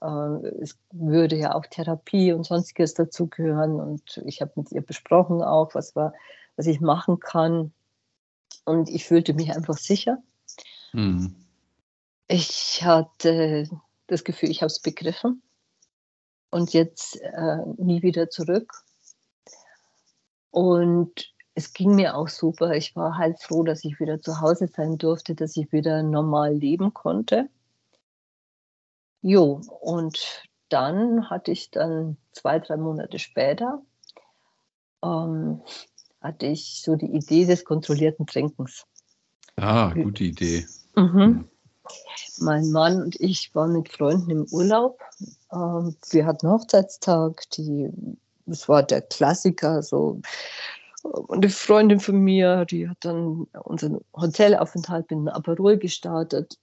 äh, 0.02 0.46
es 0.60 0.78
würde 0.92 1.36
ja 1.36 1.54
auch 1.54 1.64
Therapie 1.64 2.32
und 2.34 2.44
sonstiges 2.44 2.92
dazugehören. 2.92 3.80
Und 3.80 4.22
ich 4.26 4.42
habe 4.42 4.52
mit 4.56 4.70
ihr 4.72 4.82
besprochen 4.82 5.42
auch, 5.42 5.74
was, 5.74 5.96
war, 5.96 6.12
was 6.56 6.66
ich 6.66 6.82
machen 6.82 7.18
kann. 7.18 7.72
Und 8.66 8.90
ich 8.90 9.06
fühlte 9.06 9.32
mich 9.32 9.52
einfach 9.56 9.78
sicher. 9.78 10.18
Mhm. 10.92 11.34
Ich 12.28 12.84
hatte 12.84 13.70
das 14.06 14.24
Gefühl, 14.24 14.50
ich 14.50 14.60
habe 14.60 14.66
es 14.66 14.80
begriffen 14.80 15.42
und 16.50 16.74
jetzt 16.74 17.16
äh, 17.22 17.56
nie 17.78 18.02
wieder 18.02 18.28
zurück. 18.28 18.70
Und 20.50 21.32
es 21.54 21.72
ging 21.72 21.94
mir 21.94 22.16
auch 22.16 22.28
super. 22.28 22.74
Ich 22.74 22.96
war 22.96 23.16
halt 23.18 23.40
froh, 23.42 23.62
dass 23.62 23.84
ich 23.84 24.00
wieder 24.00 24.20
zu 24.20 24.40
Hause 24.40 24.68
sein 24.68 24.98
durfte, 24.98 25.34
dass 25.34 25.56
ich 25.56 25.72
wieder 25.72 26.02
normal 26.02 26.54
leben 26.54 26.94
konnte. 26.94 27.48
Jo, 29.22 29.60
und 29.80 30.42
dann 30.70 31.28
hatte 31.28 31.50
ich 31.50 31.70
dann 31.70 32.16
zwei, 32.32 32.58
drei 32.58 32.76
Monate 32.76 33.18
später, 33.18 33.82
ähm, 35.04 35.62
hatte 36.22 36.46
ich 36.46 36.82
so 36.82 36.96
die 36.96 37.12
Idee 37.12 37.44
des 37.44 37.64
kontrollierten 37.64 38.26
Trinkens. 38.26 38.86
Ah, 39.56 39.92
gute 39.92 40.24
Idee. 40.24 40.66
Mhm. 40.96 41.12
Hm. 41.12 41.48
Mein 42.38 42.70
Mann 42.70 43.02
und 43.02 43.20
ich 43.20 43.54
waren 43.54 43.72
mit 43.72 43.90
Freunden 43.90 44.30
im 44.30 44.46
Urlaub. 44.52 45.00
Ähm, 45.52 45.96
wir 46.10 46.26
hatten 46.26 46.48
Hochzeitstag. 46.48 47.42
Die, 47.50 47.90
das 48.50 48.68
war 48.68 48.82
der 48.82 49.00
Klassiker. 49.00 49.82
So. 49.82 50.20
Und 51.02 51.44
eine 51.44 51.48
Freundin 51.48 52.00
von 52.00 52.20
mir, 52.20 52.64
die 52.66 52.88
hat 52.88 52.98
dann 53.00 53.46
unseren 53.64 54.00
Hotelaufenthalt 54.14 55.10
mit 55.10 55.18
einem 55.18 55.28
Aperol 55.28 55.78
gestartet. 55.78 56.58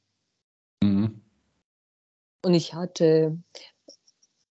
Mhm. 0.84 1.21
Und 2.43 2.54
ich 2.54 2.73
hatte, 2.73 3.38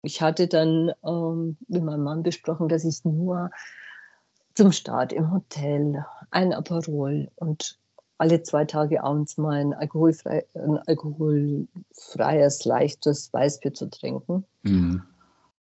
ich 0.03 0.23
hatte 0.23 0.49
dann 0.49 0.93
ähm, 1.05 1.57
mit 1.69 1.83
meinem 1.83 2.05
Mann 2.05 2.23
besprochen, 2.23 2.69
dass 2.69 2.85
ich 2.85 3.05
nur 3.05 3.51
zum 4.55 4.73
Start 4.73 5.13
im 5.13 5.33
Hotel 5.33 6.05
ein 6.31 6.53
Aperol 6.53 7.31
und 7.37 7.79
alle 8.19 8.43
zwei 8.43 8.65
Tage 8.65 9.03
abends 9.03 9.37
mal 9.37 9.61
ein, 9.61 9.75
alkoholfrei, 9.75 10.47
ein 10.55 10.79
alkoholfreies, 10.79 12.65
leichtes 12.65 13.33
Weißbier 13.33 13.75
zu 13.75 13.91
trinken. 13.91 14.45
Mhm. 14.63 15.03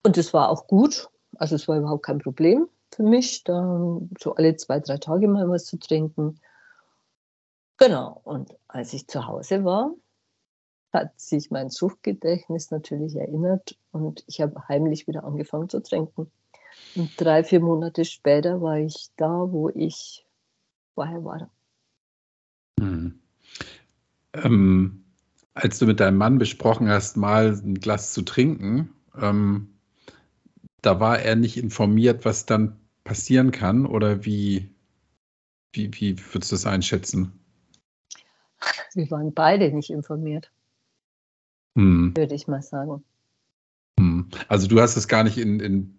Und 0.04 0.16
das 0.16 0.34
war 0.34 0.50
auch 0.50 0.66
gut. 0.66 1.08
Also 1.42 1.56
es 1.56 1.66
war 1.66 1.76
überhaupt 1.76 2.04
kein 2.04 2.20
Problem 2.20 2.68
für 2.94 3.02
mich, 3.02 3.42
da 3.42 3.98
so 4.16 4.36
alle 4.36 4.54
zwei, 4.54 4.78
drei 4.78 4.98
Tage 4.98 5.26
mal 5.26 5.48
was 5.48 5.64
zu 5.64 5.76
trinken. 5.76 6.38
Genau. 7.78 8.20
Und 8.22 8.54
als 8.68 8.92
ich 8.92 9.08
zu 9.08 9.26
Hause 9.26 9.64
war, 9.64 9.92
hat 10.92 11.18
sich 11.18 11.50
mein 11.50 11.68
Suchtgedächtnis 11.68 12.70
natürlich 12.70 13.16
erinnert 13.16 13.76
und 13.90 14.22
ich 14.28 14.40
habe 14.40 14.68
heimlich 14.68 15.08
wieder 15.08 15.24
angefangen 15.24 15.68
zu 15.68 15.82
trinken. 15.82 16.30
Und 16.94 17.10
drei, 17.20 17.42
vier 17.42 17.58
Monate 17.58 18.04
später 18.04 18.62
war 18.62 18.78
ich 18.78 19.10
da, 19.16 19.50
wo 19.50 19.68
ich 19.68 20.24
vorher 20.94 21.24
war. 21.24 21.50
Mhm. 22.78 23.18
Ähm, 24.34 25.04
als 25.54 25.80
du 25.80 25.86
mit 25.86 25.98
deinem 25.98 26.18
Mann 26.18 26.38
besprochen 26.38 26.88
hast, 26.88 27.16
mal 27.16 27.48
ein 27.48 27.74
Glas 27.74 28.12
zu 28.12 28.22
trinken, 28.22 28.94
ähm, 29.20 29.71
da 30.82 31.00
war 31.00 31.20
er 31.20 31.36
nicht 31.36 31.56
informiert, 31.56 32.24
was 32.24 32.44
dann 32.44 32.76
passieren 33.04 33.50
kann 33.50 33.86
oder 33.86 34.24
wie, 34.24 34.68
wie, 35.72 35.90
wie 35.94 36.18
würdest 36.32 36.52
du 36.52 36.56
das 36.56 36.66
einschätzen? 36.66 37.32
Wir 38.94 39.10
waren 39.10 39.32
beide 39.32 39.72
nicht 39.72 39.90
informiert, 39.90 40.52
hm. 41.76 42.14
würde 42.16 42.34
ich 42.34 42.46
mal 42.46 42.62
sagen. 42.62 43.02
Hm. 43.98 44.28
Also 44.48 44.68
du 44.68 44.80
hast 44.80 44.96
es 44.96 45.08
gar 45.08 45.24
nicht 45.24 45.38
in, 45.38 45.60
in 45.60 45.98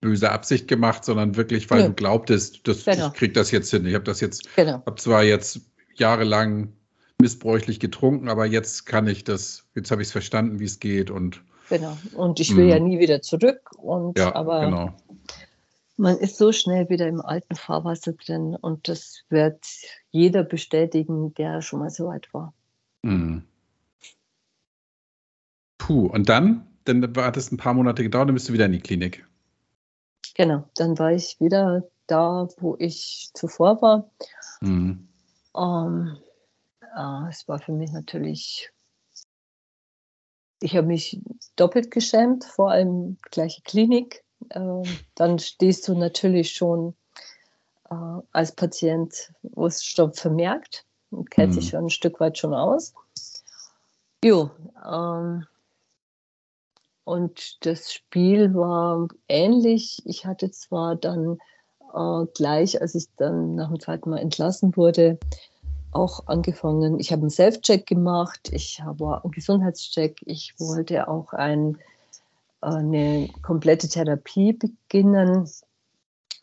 böser 0.00 0.32
Absicht 0.32 0.68
gemacht, 0.68 1.04
sondern 1.04 1.36
wirklich, 1.36 1.70
weil 1.70 1.80
ja. 1.80 1.86
du 1.86 1.94
glaubtest, 1.94 2.66
dass 2.68 2.84
genau. 2.84 3.08
ich 3.08 3.12
krieg 3.14 3.34
das 3.34 3.50
jetzt 3.50 3.70
hin. 3.70 3.86
Ich 3.86 3.94
habe 3.94 4.04
das 4.04 4.20
jetzt, 4.20 4.54
genau. 4.56 4.84
habe 4.84 4.96
zwar 4.96 5.22
jetzt 5.22 5.60
jahrelang 5.94 6.72
missbräuchlich 7.20 7.80
getrunken, 7.80 8.28
aber 8.28 8.44
jetzt 8.44 8.84
kann 8.84 9.06
ich 9.06 9.24
das, 9.24 9.66
jetzt 9.74 9.90
habe 9.90 10.02
ich 10.02 10.08
es 10.08 10.12
verstanden, 10.12 10.58
wie 10.58 10.64
es 10.64 10.80
geht 10.80 11.10
und 11.10 11.42
genau. 11.68 11.96
Und 12.14 12.40
ich 12.40 12.56
will 12.56 12.66
mh. 12.66 12.70
ja 12.74 12.80
nie 12.80 12.98
wieder 12.98 13.22
zurück 13.22 13.70
und 13.76 14.18
ja, 14.18 14.34
aber 14.34 14.60
genau. 14.60 14.94
man 15.96 16.18
ist 16.18 16.38
so 16.38 16.52
schnell 16.52 16.88
wieder 16.88 17.06
im 17.06 17.20
alten 17.20 17.54
Fahrwasser 17.54 18.12
drin 18.12 18.56
und 18.60 18.88
das 18.88 19.24
wird 19.28 19.64
jeder 20.10 20.44
bestätigen, 20.44 21.34
der 21.34 21.62
schon 21.62 21.80
mal 21.80 21.90
so 21.90 22.06
weit 22.06 22.32
war. 22.32 22.52
Mhm. 23.02 23.44
Puh, 25.78 26.06
und 26.06 26.28
dann? 26.28 26.66
Dann 26.84 27.14
hat 27.16 27.36
es 27.36 27.50
ein 27.50 27.56
paar 27.56 27.74
Monate 27.74 28.02
gedauert, 28.02 28.28
dann 28.28 28.34
bist 28.34 28.48
du 28.48 28.52
wieder 28.52 28.66
in 28.66 28.72
die 28.72 28.80
Klinik. 28.80 29.26
Genau, 30.34 30.64
dann 30.76 30.98
war 30.98 31.12
ich 31.12 31.40
wieder 31.40 31.84
da, 32.06 32.48
wo 32.58 32.76
ich 32.78 33.30
zuvor 33.34 33.80
war. 33.82 34.10
Mhm. 34.60 35.08
Ähm, 35.56 36.18
äh, 36.96 37.28
es 37.28 37.46
war 37.48 37.58
für 37.58 37.72
mich 37.72 37.92
natürlich, 37.92 38.70
ich 40.64 40.76
habe 40.76 40.86
mich 40.86 41.20
doppelt 41.56 41.90
geschämt, 41.90 42.44
vor 42.44 42.70
allem 42.70 43.18
gleiche 43.30 43.60
Klinik. 43.62 44.24
Äh, 44.48 44.82
dann 45.14 45.38
stehst 45.38 45.86
du 45.86 45.94
natürlich 45.94 46.52
schon 46.52 46.94
äh, 47.90 47.94
als 48.32 48.52
Patient, 48.52 49.32
wo 49.42 49.66
es 49.66 49.84
schon 49.84 50.14
vermerkt 50.14 50.86
und 51.10 51.30
kennt 51.30 51.50
mhm. 51.50 51.60
sich 51.60 51.68
schon 51.68 51.84
ein 51.84 51.90
Stück 51.90 52.18
weit 52.18 52.38
schon 52.38 52.54
aus. 52.54 52.94
Jo, 54.24 54.50
ähm, 54.90 55.46
und 57.04 57.66
das 57.66 57.92
Spiel 57.92 58.54
war 58.54 59.08
ähnlich. 59.28 60.00
Ich 60.06 60.24
hatte 60.24 60.50
zwar 60.50 60.96
dann 60.96 61.36
äh, 61.94 62.24
gleich, 62.34 62.80
als 62.80 62.94
ich 62.94 63.04
dann 63.18 63.54
nach 63.54 63.68
dem 63.68 63.80
zweiten 63.80 64.08
Mal 64.08 64.20
entlassen 64.20 64.74
wurde, 64.78 65.18
auch 65.94 66.26
angefangen, 66.26 66.98
ich 66.98 67.12
habe 67.12 67.22
einen 67.22 67.30
Self-Check 67.30 67.86
gemacht, 67.86 68.50
ich 68.52 68.80
habe 68.82 69.22
einen 69.22 69.30
Gesundheitscheck, 69.30 70.20
ich 70.26 70.54
wollte 70.58 71.08
auch 71.08 71.32
ein, 71.32 71.78
eine 72.60 73.28
komplette 73.42 73.88
Therapie 73.88 74.52
beginnen. 74.52 75.48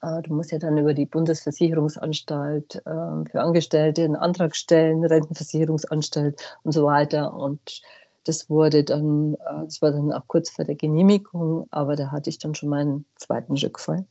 Äh, 0.01 0.21
du 0.23 0.33
musst 0.33 0.51
ja 0.51 0.59
dann 0.59 0.77
über 0.77 0.93
die 0.93 1.05
Bundesversicherungsanstalt 1.05 2.75
äh, 2.75 3.29
für 3.29 3.41
Angestellte 3.41 4.03
einen 4.03 4.15
Antrag 4.15 4.55
stellen, 4.55 5.03
Rentenversicherungsanstalt 5.03 6.57
und 6.63 6.71
so 6.71 6.85
weiter. 6.85 7.33
Und 7.33 7.81
das 8.25 8.49
wurde 8.49 8.83
dann, 8.83 9.35
äh, 9.35 9.65
das 9.65 9.81
war 9.81 9.91
dann 9.91 10.11
auch 10.11 10.27
kurz 10.27 10.49
vor 10.49 10.65
der 10.65 10.75
Genehmigung, 10.75 11.67
aber 11.71 11.95
da 11.95 12.11
hatte 12.11 12.29
ich 12.29 12.39
dann 12.39 12.55
schon 12.55 12.69
meinen 12.69 13.05
zweiten 13.15 13.57
Rückfall. 13.57 14.05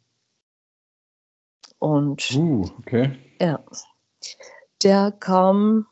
Und 1.79 2.31
uh, 2.37 2.67
okay. 2.79 3.17
ja, 3.41 3.59
der 4.83 5.13
kam 5.13 5.87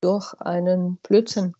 durch 0.00 0.34
einen 0.40 0.96
Blödsinn. 0.98 1.54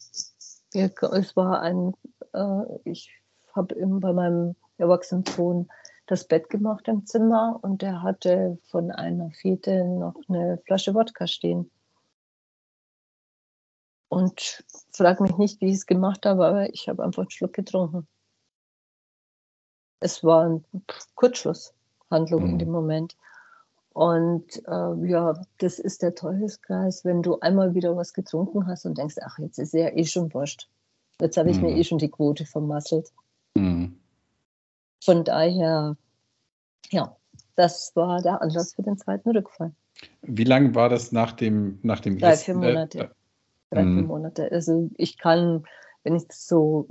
Es 0.73 1.37
war 1.37 1.61
ein, 1.61 1.95
äh, 2.33 2.63
ich 2.85 3.11
habe 3.55 3.75
bei 3.77 4.13
meinem 4.13 4.57
erwachsenen 4.77 5.25
Sohn 5.25 5.69
das 6.07 6.27
Bett 6.27 6.51
gemacht 6.51 6.89
im 6.89 7.07
Zimmer 7.07 7.59
und 7.63 7.81
der 7.83 8.03
hatte 8.03 8.59
von 8.71 8.91
einer 8.91 9.31
Fete 9.31 9.85
noch 9.85 10.17
eine 10.29 10.59
Flasche 10.67 10.95
Wodka 10.95 11.27
stehen. 11.27 11.71
Und 14.09 14.65
frag 14.93 15.21
mich 15.21 15.37
nicht, 15.39 15.61
wie 15.61 15.69
ich 15.69 15.77
es 15.77 15.87
gemacht 15.87 16.27
habe, 16.27 16.47
aber 16.47 16.73
ich 16.73 16.89
habe 16.89 17.03
einfach 17.03 17.23
einen 17.23 17.31
Schluck 17.31 17.55
getrunken. 17.55 18.07
Es 20.01 20.23
war 20.23 20.45
eine 20.45 20.63
Kurzschlusshandlung 21.15 22.43
mhm. 22.43 22.51
in 22.51 22.59
dem 22.59 22.71
Moment. 22.71 23.17
Und 23.95 24.61
äh, 24.67 25.09
ja, 25.09 25.41
das 25.59 25.79
ist 25.79 26.03
der 26.03 26.17
Teufelskreis, 26.17 27.05
wenn 27.05 27.23
du 27.23 27.39
einmal 27.39 27.75
wieder 27.75 27.97
was 27.97 28.13
getrunken 28.13 28.67
hast 28.67 28.85
und 28.87 28.99
denkst, 28.99 29.17
ach, 29.25 29.39
jetzt 29.39 29.59
ist 29.59 29.73
ja 29.73 29.89
eh 29.89 30.05
schon 30.05 30.35
wurscht. 30.35 30.69
Jetzt 31.21 31.37
habe 31.37 31.51
ich 31.51 31.59
mhm. 31.59 31.67
mir 31.67 31.77
eh 31.77 31.85
schon 31.85 31.99
die 31.99 32.11
Quote 32.11 32.45
vermasselt. 32.45 33.13
Mhm. 33.55 33.97
Von 35.03 35.23
daher, 35.23 35.97
ja, 36.91 37.17
das 37.55 37.93
war 37.95 38.21
der 38.21 38.43
Anlass 38.43 38.75
für 38.75 38.83
den 38.83 38.99
zweiten 38.99 39.31
Rückfall. 39.31 39.71
Wie 40.23 40.43
lange 40.43 40.75
war 40.75 40.89
das 40.89 41.13
nach 41.13 41.31
dem, 41.31 41.79
nach 41.83 42.01
dem 42.01 42.19
Drei, 42.19 42.37
vier 42.37 42.55
Monate. 42.57 42.99
Äh, 42.99 43.09
Drei, 43.71 43.83
vier 43.83 43.85
mhm. 43.85 44.07
Monate. 44.09 44.51
Also 44.51 44.91
ich 44.97 45.19
kann, 45.19 45.63
wenn 46.03 46.17
ich 46.17 46.27
das 46.27 46.49
so 46.49 46.89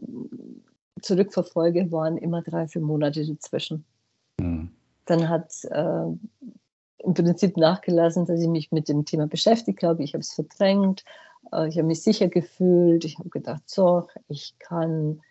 zurückverfolge, 1.02 1.92
waren 1.92 2.16
immer 2.16 2.42
drei, 2.44 2.66
vier 2.70 2.82
Monate 2.82 3.28
dazwischen. 3.28 3.84
Mhm. 4.40 4.72
Dann 5.04 5.28
hat 5.28 5.52
äh, 5.66 6.06
im 7.04 7.14
Prinzip 7.14 7.58
nachgelassen, 7.58 8.26
dass 8.26 8.40
ich 8.40 8.48
mich 8.48 8.72
mit 8.72 8.88
dem 8.88 9.06
Thema 9.06 9.28
beschäftigt 9.28 9.84
habe. 9.84 10.04
Ich 10.04 10.14
habe 10.14 10.22
es 10.22 10.34
verdrängt. 10.34 11.04
Äh, 11.52 11.68
ich 11.68 11.78
habe 11.78 11.88
mich 11.88 12.02
sicher 12.02 12.28
gefühlt. 12.28 13.06
Ich 13.06 13.20
habe 13.20 13.30
gedacht, 13.30 13.64
so, 13.66 14.08
ich 14.28 14.56
kann 14.60 15.22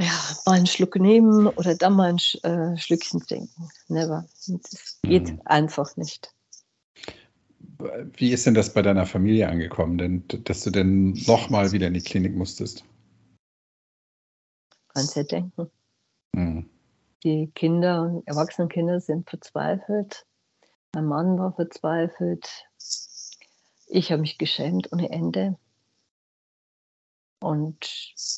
ja, 0.00 0.12
mal 0.46 0.54
einen 0.54 0.66
Schluck 0.66 0.96
nehmen 0.96 1.46
oder 1.46 1.74
dann 1.74 1.94
mal 1.94 2.14
ein 2.14 2.50
äh, 2.50 2.76
Schlückchen 2.78 3.20
trinken. 3.20 3.68
Never. 3.88 4.26
Das 4.46 4.98
geht 5.02 5.30
mhm. 5.30 5.42
einfach 5.44 5.96
nicht. 5.96 6.34
Wie 8.16 8.32
ist 8.32 8.46
denn 8.46 8.54
das 8.54 8.72
bei 8.72 8.82
deiner 8.82 9.06
Familie 9.06 9.48
angekommen, 9.48 9.98
denn, 9.98 10.24
dass 10.44 10.62
du 10.62 10.70
denn 10.70 11.12
nochmal 11.26 11.72
wieder 11.72 11.88
in 11.88 11.94
die 11.94 12.00
Klinik 12.00 12.34
musstest? 12.34 12.84
Kannst 14.88 15.16
ja 15.16 15.24
denken. 15.24 15.70
Mhm. 16.32 16.71
Die 17.24 17.50
Kinder, 17.54 18.22
Erwachsenenkinder 18.26 19.00
sind 19.00 19.30
verzweifelt. 19.30 20.26
Mein 20.94 21.06
Mann 21.06 21.38
war 21.38 21.52
verzweifelt. 21.52 22.66
Ich 23.86 24.10
habe 24.10 24.22
mich 24.22 24.38
geschämt 24.38 24.92
ohne 24.92 25.10
Ende. 25.10 25.56
Und 27.40 27.84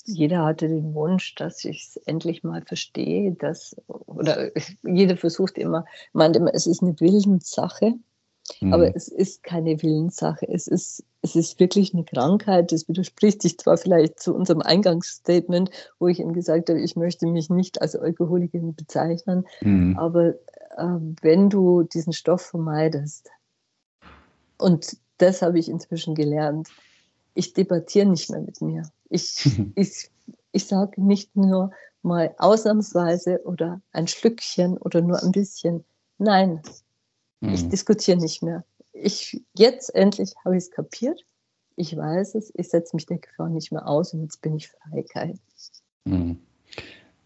jeder 0.07 0.45
hatte 0.45 0.69
den 0.69 0.95
Wunsch, 0.95 1.35
dass 1.35 1.65
ich 1.65 1.83
es 1.83 1.97
endlich 2.07 2.43
mal 2.43 2.63
verstehe, 2.63 3.33
dass, 3.33 3.77
oder 3.87 4.51
jeder 4.83 5.17
versucht 5.17 5.59
immer, 5.59 5.85
meint 6.13 6.37
immer, 6.37 6.53
es 6.55 6.67
ist 6.67 6.83
eine 6.83 6.99
Willenssache, 7.01 7.95
mhm. 8.61 8.73
aber 8.73 8.95
es 8.95 9.09
ist 9.09 9.43
keine 9.43 9.83
Willenssache. 9.83 10.49
Es 10.49 10.67
ist, 10.67 11.05
es 11.23 11.37
ist 11.37 11.61
wirklich 11.61 11.95
eine 11.95 12.05
Krankheit. 12.05 12.73
Das 12.73 12.89
widerspricht 12.89 13.43
sich 13.43 13.59
zwar 13.59 13.77
vielleicht 13.77 14.21
zu 14.21 14.35
unserem 14.35 14.63
Eingangsstatement, 14.63 15.71
wo 15.99 16.09
ich 16.09 16.21
eben 16.21 16.33
gesagt 16.33 16.69
habe, 16.69 16.81
ich 16.81 16.97
möchte 16.97 17.27
mich 17.27 17.51
nicht 17.51 17.81
als 17.81 17.97
Alkoholikerin 17.97 18.75
bezeichnen, 18.75 19.47
mhm. 19.61 19.99
aber 19.99 20.35
äh, 20.77 20.99
wenn 21.23 21.51
du 21.51 21.83
diesen 21.83 22.13
Stoff 22.13 22.43
vermeidest, 22.43 23.31
und 24.59 24.97
das 25.19 25.43
habe 25.43 25.59
ich 25.59 25.69
inzwischen 25.69 26.15
gelernt, 26.15 26.69
ich 27.35 27.53
debattiere 27.53 28.07
nicht 28.07 28.31
mehr 28.31 28.41
mit 28.41 28.61
mir. 28.61 28.83
Ich, 29.09 29.45
ich, 29.75 30.11
ich 30.53 30.67
sage 30.67 31.03
nicht 31.03 31.37
nur 31.37 31.71
mal 32.03 32.35
ausnahmsweise 32.39 33.43
oder 33.45 33.81
ein 33.93 34.07
Schlückchen 34.07 34.77
oder 34.77 35.01
nur 35.01 35.23
ein 35.23 35.33
bisschen. 35.33 35.85
Nein, 36.19 36.63
mhm. 37.41 37.55
ich 37.55 37.69
diskutiere 37.69 38.19
nicht 38.19 38.43
mehr. 38.43 38.65
Ich, 38.93 39.43
jetzt 39.57 39.95
endlich 39.95 40.35
habe 40.45 40.57
ich 40.57 40.65
es 40.65 40.71
kapiert. 40.71 41.25
Ich 41.77 41.97
weiß 41.97 42.37
es, 42.37 42.53
ich 42.55 42.69
setze 42.69 42.95
mich 42.95 43.07
der 43.07 43.19
Gefahr 43.19 43.49
nicht 43.49 43.73
mehr 43.73 43.87
aus 43.89 44.15
und 44.15 44.23
jetzt 44.23 44.41
bin 44.43 44.57
ich 44.57 44.69
frei, 44.69 45.03
Kai. 45.03 45.35
Mhm. 46.05 46.39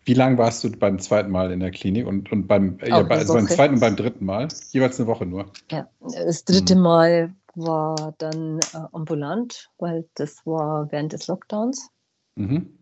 Wie 0.05 0.15
lange 0.15 0.39
warst 0.39 0.65
du 0.65 0.71
beim 0.71 0.99
zweiten 0.99 1.31
Mal 1.31 1.53
in 1.53 1.61
der 1.61 1.71
Klinik 1.71 2.07
und, 2.07 2.33
und 2.33 2.47
beim, 2.47 2.79
ja, 2.83 3.07
also 3.07 3.35
beim 3.35 3.47
zweiten 3.47 3.75
und 3.75 3.81
beim 3.81 3.95
dritten 3.95 4.25
Mal? 4.25 4.49
Jeweils 4.71 4.99
eine 4.99 5.07
Woche 5.07 5.27
nur? 5.27 5.53
Ja, 5.71 5.87
das 6.01 6.47
dritte 6.47 6.77
mhm. 6.77 6.81
Mal 6.81 7.35
war 7.55 8.15
dann 8.17 8.59
äh, 8.73 8.79
ambulant, 8.93 9.71
weil 9.77 10.09
das 10.15 10.47
war 10.47 10.91
während 10.91 11.13
des 11.13 11.27
Lockdowns. 11.27 11.91
Mhm. 12.37 12.79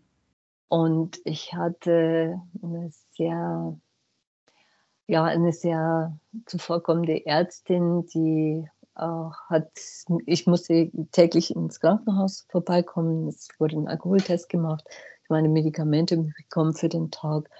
Und 0.68 1.20
ich 1.24 1.52
hatte 1.54 2.40
eine 2.62 2.90
sehr, 3.16 3.76
ja, 5.06 5.24
eine 5.24 5.52
sehr 5.52 6.18
zuvorkommende 6.46 7.24
Ärztin, 7.26 8.06
die 8.06 8.68
äh, 8.96 9.30
hat, 9.48 9.70
ich 10.26 10.46
musste 10.46 10.90
täglich 11.12 11.54
ins 11.54 11.80
Krankenhaus 11.80 12.46
vorbeikommen. 12.48 13.28
Es 13.28 13.48
wurde 13.58 13.76
ein 13.76 13.88
Alkoholtest 13.88 14.48
gemacht. 14.48 14.84
Ich 15.22 15.30
meine 15.30 15.48
Medikamente 15.48 16.16
bekommen 16.16 16.74
für 16.74 16.88
den 16.88 17.10
Tag. 17.10 17.50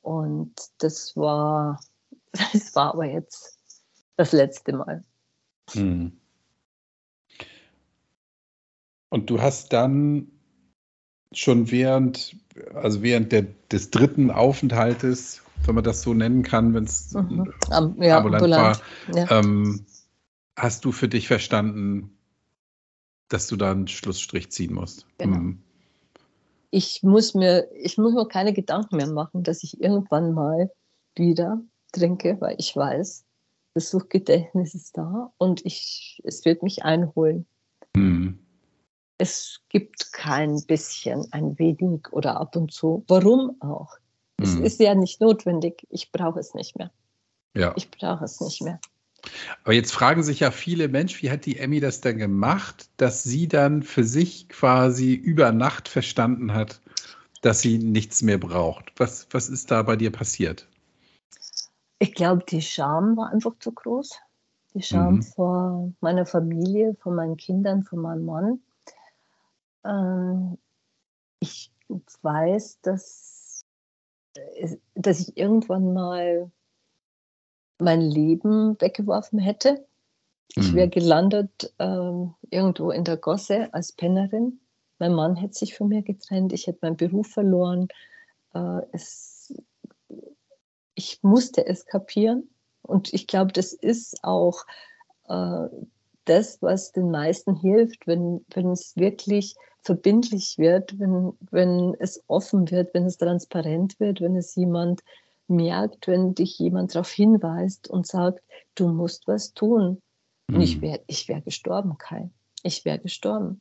Und 0.00 0.54
das 0.78 1.16
war, 1.16 1.80
das 2.52 2.74
war 2.74 2.94
aber 2.94 3.04
jetzt 3.04 3.58
das 4.16 4.32
letzte 4.32 4.72
Mal. 4.72 5.04
Mhm. 5.74 6.12
Und 9.10 9.28
du 9.28 9.40
hast 9.40 9.72
dann 9.72 10.30
schon 11.32 11.70
während, 11.70 12.36
also 12.74 13.02
während 13.02 13.32
der, 13.32 13.46
des 13.70 13.90
dritten 13.90 14.30
Aufenthaltes, 14.30 15.42
wenn 15.70 15.76
man 15.76 15.84
das 15.84 16.02
so 16.02 16.14
nennen 16.14 16.42
kann, 16.42 16.74
wenn 16.74 16.82
es 16.82 17.12
mhm. 17.12 17.52
ja, 17.70 18.18
ambulant, 18.18 18.42
ambulant, 18.42 18.82
war, 19.08 19.16
ja. 19.16 19.30
ähm, 19.30 19.86
hast 20.56 20.84
du 20.84 20.90
für 20.90 21.06
dich 21.06 21.28
verstanden, 21.28 22.18
dass 23.28 23.46
du 23.46 23.54
da 23.54 23.70
einen 23.70 23.86
Schlussstrich 23.86 24.50
ziehen 24.50 24.74
musst. 24.74 25.06
Genau. 25.18 25.36
Mhm. 25.36 25.62
Ich 26.72 27.04
muss 27.04 27.34
mir, 27.34 27.68
ich 27.72 27.98
muss 27.98 28.14
mir 28.14 28.26
keine 28.26 28.52
Gedanken 28.52 28.96
mehr 28.96 29.06
machen, 29.06 29.44
dass 29.44 29.62
ich 29.62 29.80
irgendwann 29.80 30.34
mal 30.34 30.72
wieder 31.14 31.60
trinke, 31.92 32.36
weil 32.40 32.56
ich 32.58 32.74
weiß, 32.74 33.24
das 33.74 33.90
Suchtgedächtnis 33.90 34.74
ist 34.74 34.98
da 34.98 35.32
und 35.38 35.64
ich, 35.64 36.20
es 36.24 36.44
wird 36.44 36.64
mich 36.64 36.82
einholen. 36.82 37.46
Mhm. 37.94 38.40
Es 39.18 39.60
gibt 39.68 40.12
kein 40.12 40.64
bisschen, 40.66 41.28
ein 41.30 41.56
wenig 41.60 42.12
oder 42.12 42.40
ab 42.40 42.56
und 42.56 42.72
zu. 42.72 43.04
Warum 43.06 43.56
auch? 43.60 43.99
Mhm. 44.40 44.64
Es 44.64 44.74
ist 44.74 44.80
ja 44.80 44.94
nicht 44.94 45.20
notwendig. 45.20 45.86
Ich 45.90 46.12
brauche 46.12 46.40
es 46.40 46.54
nicht 46.54 46.76
mehr. 46.76 46.90
Ja. 47.54 47.72
Ich 47.76 47.90
brauche 47.90 48.24
es 48.24 48.40
nicht 48.40 48.62
mehr. 48.62 48.80
Aber 49.64 49.74
jetzt 49.74 49.92
fragen 49.92 50.22
sich 50.22 50.40
ja 50.40 50.50
viele 50.50 50.88
Menschen, 50.88 51.22
wie 51.22 51.30
hat 51.30 51.44
die 51.44 51.58
Emmy 51.58 51.80
das 51.80 52.00
denn 52.00 52.18
gemacht, 52.18 52.88
dass 52.96 53.22
sie 53.22 53.48
dann 53.48 53.82
für 53.82 54.04
sich 54.04 54.48
quasi 54.48 55.12
über 55.14 55.52
Nacht 55.52 55.88
verstanden 55.88 56.54
hat, 56.54 56.80
dass 57.42 57.60
sie 57.60 57.78
nichts 57.78 58.22
mehr 58.22 58.38
braucht? 58.38 58.92
Was, 58.96 59.26
was 59.30 59.48
ist 59.48 59.70
da 59.70 59.82
bei 59.82 59.96
dir 59.96 60.10
passiert? 60.10 60.66
Ich 61.98 62.14
glaube, 62.14 62.44
die 62.48 62.62
Scham 62.62 63.16
war 63.16 63.30
einfach 63.30 63.52
zu 63.58 63.72
groß. 63.72 64.18
Die 64.72 64.82
Scham 64.82 65.16
mhm. 65.16 65.22
vor 65.22 65.92
meiner 66.00 66.24
Familie, 66.24 66.96
vor 67.00 67.12
meinen 67.12 67.36
Kindern, 67.36 67.82
vor 67.82 67.98
meinem 67.98 68.24
Mann. 68.24 68.60
Ähm, 69.84 70.58
ich 71.40 71.72
weiß, 72.22 72.80
dass, 72.82 73.39
dass 74.94 75.20
ich 75.20 75.36
irgendwann 75.36 75.92
mal 75.92 76.50
mein 77.78 78.00
Leben 78.00 78.80
weggeworfen 78.80 79.38
hätte. 79.38 79.86
Ich 80.56 80.74
wäre 80.74 80.86
mhm. 80.86 80.90
gelandet 80.90 81.72
ähm, 81.78 82.34
irgendwo 82.50 82.90
in 82.90 83.04
der 83.04 83.16
Gosse 83.16 83.72
als 83.72 83.92
Pennerin. 83.92 84.60
Mein 84.98 85.14
Mann 85.14 85.36
hätte 85.36 85.54
sich 85.54 85.76
von 85.76 85.88
mir 85.88 86.02
getrennt. 86.02 86.52
Ich 86.52 86.66
hätte 86.66 86.80
meinen 86.82 86.96
Beruf 86.96 87.28
verloren. 87.28 87.88
Äh, 88.54 88.80
es, 88.92 89.54
ich 90.94 91.22
musste 91.22 91.66
es 91.66 91.86
kapieren. 91.86 92.50
Und 92.82 93.12
ich 93.14 93.26
glaube, 93.26 93.52
das 93.52 93.72
ist 93.72 94.24
auch 94.24 94.66
äh, 95.28 95.68
das, 96.30 96.62
was 96.62 96.92
den 96.92 97.10
meisten 97.10 97.56
hilft, 97.56 98.06
wenn, 98.06 98.44
wenn 98.54 98.70
es 98.70 98.96
wirklich 98.96 99.56
verbindlich 99.82 100.56
wird, 100.58 100.98
wenn, 100.98 101.32
wenn 101.50 101.94
es 101.98 102.22
offen 102.28 102.70
wird, 102.70 102.94
wenn 102.94 103.06
es 103.06 103.18
transparent 103.18 103.98
wird, 103.98 104.20
wenn 104.20 104.36
es 104.36 104.54
jemand 104.54 105.02
merkt, 105.48 106.06
wenn 106.06 106.34
dich 106.34 106.58
jemand 106.58 106.94
darauf 106.94 107.10
hinweist 107.10 107.88
und 107.88 108.06
sagt, 108.06 108.40
du 108.76 108.88
musst 108.88 109.26
was 109.26 109.52
tun. 109.54 110.00
Mhm. 110.46 110.54
Und 110.54 110.60
ich 110.62 110.76
mhm. 110.76 110.82
wäre 110.82 111.00
ich 111.08 111.28
wär 111.28 111.40
gestorben, 111.40 111.98
Kai. 111.98 112.30
Ich 112.62 112.84
wäre 112.84 112.98
gestorben. 112.98 113.60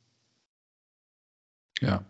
Ja. 1.81 2.05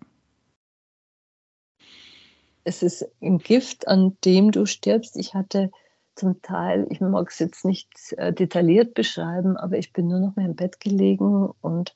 Es 2.65 2.83
ist 2.83 3.07
ein 3.21 3.37
Gift, 3.37 3.87
an 3.87 4.17
dem 4.25 4.51
du 4.51 4.65
stirbst. 4.65 5.15
Ich 5.15 5.33
hatte 5.33 5.71
zum 6.19 6.41
Teil, 6.41 6.85
ich 6.89 6.99
mag 6.99 7.29
es 7.29 7.39
jetzt 7.39 7.63
nicht 7.63 7.89
äh, 8.17 8.33
detailliert 8.33 8.93
beschreiben, 8.93 9.55
aber 9.55 9.77
ich 9.77 9.93
bin 9.93 10.07
nur 10.07 10.19
noch 10.19 10.35
mehr 10.35 10.45
im 10.45 10.55
Bett 10.55 10.79
gelegen 10.79 11.49
und 11.61 11.95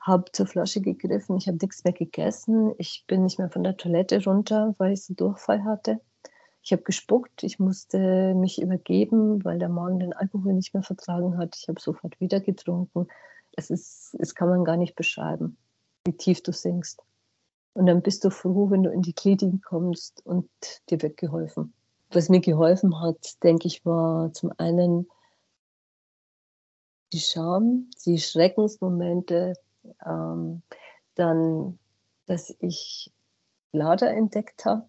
habe 0.00 0.30
zur 0.32 0.46
Flasche 0.46 0.80
gegriffen. 0.80 1.36
Ich 1.36 1.48
habe 1.48 1.58
nichts 1.60 1.84
mehr 1.84 1.92
gegessen. 1.92 2.72
Ich 2.78 3.04
bin 3.06 3.24
nicht 3.24 3.38
mehr 3.38 3.50
von 3.50 3.64
der 3.64 3.76
Toilette 3.76 4.24
runter, 4.24 4.74
weil 4.78 4.92
ich 4.92 5.04
so 5.04 5.12
Durchfall 5.14 5.64
hatte. 5.64 6.00
Ich 6.62 6.72
habe 6.72 6.82
gespuckt. 6.82 7.42
Ich 7.42 7.58
musste 7.58 8.34
mich 8.34 8.62
übergeben, 8.62 9.44
weil 9.44 9.58
der 9.58 9.68
Magen 9.68 9.98
den 9.98 10.12
Alkohol 10.12 10.54
nicht 10.54 10.72
mehr 10.72 10.84
vertragen 10.84 11.36
hat. 11.36 11.56
Ich 11.60 11.68
habe 11.68 11.80
sofort 11.80 12.18
wieder 12.20 12.40
getrunken. 12.40 13.08
Es, 13.56 13.70
ist, 13.70 14.14
es 14.20 14.34
kann 14.36 14.48
man 14.48 14.64
gar 14.64 14.76
nicht 14.76 14.94
beschreiben, 14.94 15.56
wie 16.06 16.16
tief 16.16 16.42
du 16.42 16.52
sinkst. 16.52 17.02
Und 17.74 17.86
dann 17.86 18.02
bist 18.02 18.24
du 18.24 18.30
froh, 18.30 18.70
wenn 18.70 18.84
du 18.84 18.90
in 18.90 19.02
die 19.02 19.12
Klinik 19.12 19.64
kommst 19.64 20.24
und 20.24 20.48
dir 20.90 21.02
wird 21.02 21.16
geholfen 21.16 21.74
was 22.10 22.28
mir 22.28 22.40
geholfen 22.40 23.00
hat, 23.00 23.42
denke 23.42 23.66
ich, 23.66 23.84
war 23.84 24.32
zum 24.32 24.52
einen 24.58 25.08
die 27.12 27.20
Scham, 27.20 27.90
die 28.04 28.18
Schreckensmomente, 28.18 29.54
ähm, 30.04 30.62
dann, 31.14 31.78
dass 32.26 32.54
ich 32.60 33.12
Lader 33.72 34.10
entdeckt 34.10 34.64
habe, 34.64 34.86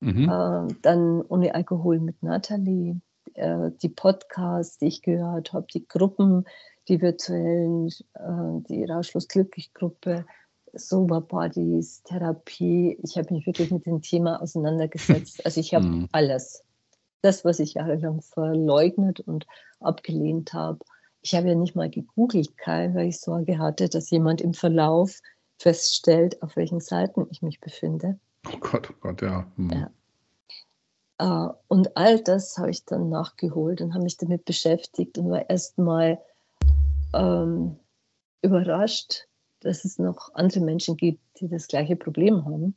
mhm. 0.00 0.28
äh, 0.28 0.74
dann 0.82 1.22
ohne 1.22 1.54
Alkohol 1.54 2.00
mit 2.00 2.22
Nathalie, 2.22 3.00
äh, 3.34 3.70
die 3.82 3.88
Podcasts, 3.88 4.78
die 4.78 4.86
ich 4.86 5.02
gehört 5.02 5.52
habe, 5.52 5.66
die 5.72 5.86
Gruppen, 5.86 6.44
die 6.88 7.00
virtuellen, 7.00 7.88
äh, 8.14 8.62
die 8.68 8.84
Rauschlos 8.84 9.28
Glücklich 9.28 9.72
Gruppe, 9.74 10.26
Sober 10.74 11.20
Bodies, 11.20 12.02
Therapie. 12.04 12.98
Ich 13.02 13.16
habe 13.16 13.34
mich 13.34 13.46
wirklich 13.46 13.70
mit 13.70 13.86
dem 13.86 14.02
Thema 14.02 14.40
auseinandergesetzt. 14.40 15.40
Also 15.44 15.60
ich 15.60 15.74
habe 15.74 15.86
mhm. 15.86 16.08
alles. 16.12 16.64
Das, 17.22 17.44
was 17.44 17.60
ich 17.60 17.74
jahrelang 17.74 18.22
verleugnet 18.22 19.20
und 19.20 19.46
abgelehnt 19.80 20.52
habe. 20.54 20.78
Ich 21.22 21.34
habe 21.34 21.48
ja 21.48 21.54
nicht 21.54 21.76
mal 21.76 21.90
gegoogelt, 21.90 22.56
Kai, 22.56 22.94
weil 22.94 23.08
ich 23.08 23.20
Sorge 23.20 23.58
hatte, 23.58 23.88
dass 23.88 24.10
jemand 24.10 24.40
im 24.40 24.54
Verlauf 24.54 25.20
feststellt, 25.58 26.42
auf 26.42 26.56
welchen 26.56 26.80
Seiten 26.80 27.26
ich 27.30 27.42
mich 27.42 27.60
befinde. 27.60 28.18
Oh 28.46 28.56
Gott, 28.58 28.88
oh 28.90 28.94
Gott, 29.00 29.20
ja. 29.20 29.46
Mhm. 29.56 29.70
ja. 29.70 29.90
Uh, 31.22 31.52
und 31.68 31.98
all 31.98 32.18
das 32.22 32.56
habe 32.56 32.70
ich 32.70 32.86
dann 32.86 33.10
nachgeholt 33.10 33.82
und 33.82 33.92
habe 33.92 34.04
mich 34.04 34.16
damit 34.16 34.46
beschäftigt 34.46 35.18
und 35.18 35.28
war 35.28 35.50
erstmal 35.50 36.18
ähm, 37.12 37.76
überrascht, 38.40 39.26
dass 39.60 39.84
es 39.84 39.98
noch 39.98 40.34
andere 40.34 40.60
Menschen 40.60 40.96
gibt, 40.96 41.22
die 41.40 41.48
das 41.48 41.68
gleiche 41.68 41.96
Problem 41.96 42.44
haben 42.44 42.76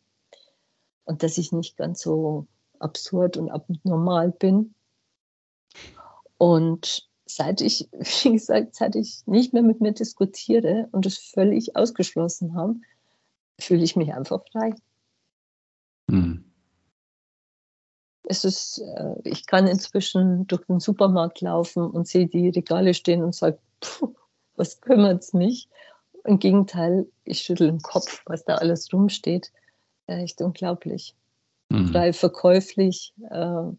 und 1.05 1.23
dass 1.23 1.37
ich 1.37 1.51
nicht 1.51 1.77
ganz 1.77 2.01
so 2.01 2.47
absurd 2.79 3.37
und 3.37 3.49
abnormal 3.49 4.31
bin. 4.31 4.75
Und 6.37 7.09
seit 7.25 7.61
ich, 7.61 7.89
wie 8.23 8.33
gesagt, 8.33 8.75
seit 8.75 8.95
ich 8.95 9.25
nicht 9.25 9.53
mehr 9.53 9.63
mit 9.63 9.81
mir 9.81 9.93
diskutiere 9.93 10.87
und 10.91 11.05
es 11.05 11.17
völlig 11.17 11.75
ausgeschlossen 11.75 12.55
habe, 12.55 12.75
fühle 13.59 13.83
ich 13.83 13.95
mich 13.95 14.13
einfach 14.13 14.43
frei. 14.51 14.75
Hm. 16.09 16.43
Es 18.25 18.45
ist, 18.45 18.79
äh, 18.79 19.15
ich 19.25 19.45
kann 19.45 19.67
inzwischen 19.67 20.47
durch 20.47 20.65
den 20.65 20.79
Supermarkt 20.79 21.41
laufen 21.41 21.83
und 21.83 22.07
sehe 22.07 22.27
die 22.27 22.49
Regale 22.49 22.93
stehen 22.93 23.23
und 23.23 23.35
sage, 23.35 23.59
was 24.55 24.81
kümmert 24.81 25.23
es 25.23 25.33
mich? 25.33 25.69
Im 26.25 26.39
Gegenteil, 26.39 27.07
ich 27.25 27.41
schüttel 27.41 27.67
den 27.67 27.81
Kopf, 27.81 28.23
was 28.25 28.45
da 28.45 28.55
alles 28.55 28.91
rumsteht. 28.93 29.51
Echt 30.07 30.41
unglaublich. 30.41 31.15
Mhm. 31.69 31.87
Frei 31.87 32.13
verkäuflich. 32.13 33.13
Äh, 33.29 33.71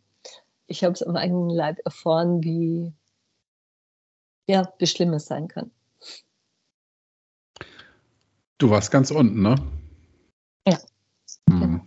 ich 0.66 0.84
habe 0.84 0.92
es 0.92 1.02
am 1.02 1.16
eigenen 1.16 1.50
Leib 1.50 1.78
erfahren, 1.84 2.42
wie, 2.42 2.92
ja, 4.46 4.72
wie 4.78 4.86
schlimm 4.86 5.12
es 5.14 5.26
sein 5.26 5.48
kann. 5.48 5.70
Du 8.58 8.70
warst 8.70 8.90
ganz 8.90 9.10
unten, 9.10 9.42
ne? 9.42 9.56
Ja. 10.66 10.78
Mhm. 11.46 11.60
Genau. 11.60 11.84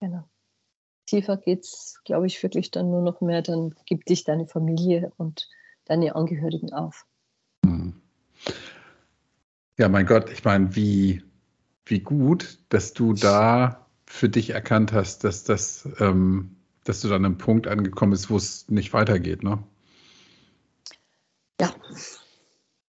genau. 0.00 0.28
Tiefer 1.06 1.36
geht 1.36 1.64
es, 1.64 2.00
glaube 2.04 2.26
ich, 2.26 2.42
wirklich 2.42 2.70
dann 2.70 2.90
nur 2.90 3.02
noch 3.02 3.20
mehr. 3.20 3.42
Dann 3.42 3.74
gibt 3.86 4.08
dich 4.08 4.24
deine 4.24 4.46
Familie 4.46 5.12
und 5.16 5.48
deine 5.84 6.14
Angehörigen 6.14 6.72
auf. 6.72 7.06
Ja, 9.78 9.88
mein 9.88 10.06
Gott, 10.06 10.30
ich 10.30 10.44
meine, 10.44 10.74
wie, 10.76 11.22
wie 11.86 12.00
gut, 12.00 12.58
dass 12.68 12.92
du 12.92 13.14
da 13.14 13.86
für 14.06 14.28
dich 14.28 14.50
erkannt 14.50 14.92
hast, 14.92 15.24
dass 15.24 15.44
das, 15.44 15.88
ähm, 15.98 16.56
dass 16.84 17.00
du 17.00 17.08
dann 17.08 17.24
an 17.24 17.32
einem 17.32 17.38
Punkt 17.38 17.66
angekommen 17.66 18.12
bist, 18.12 18.30
wo 18.30 18.36
es 18.36 18.68
nicht 18.68 18.92
weitergeht, 18.92 19.42
ne? 19.42 19.62
Ja. 21.60 21.74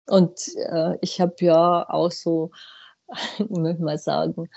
Und 0.08 0.40
äh, 0.70 0.98
ich 1.02 1.22
habe 1.22 1.36
ja 1.40 1.90
auch 1.90 2.12
so, 2.12 2.52
ich 3.38 3.50
möchte 3.50 3.84
mal 3.84 3.98
sagen, 3.98 4.50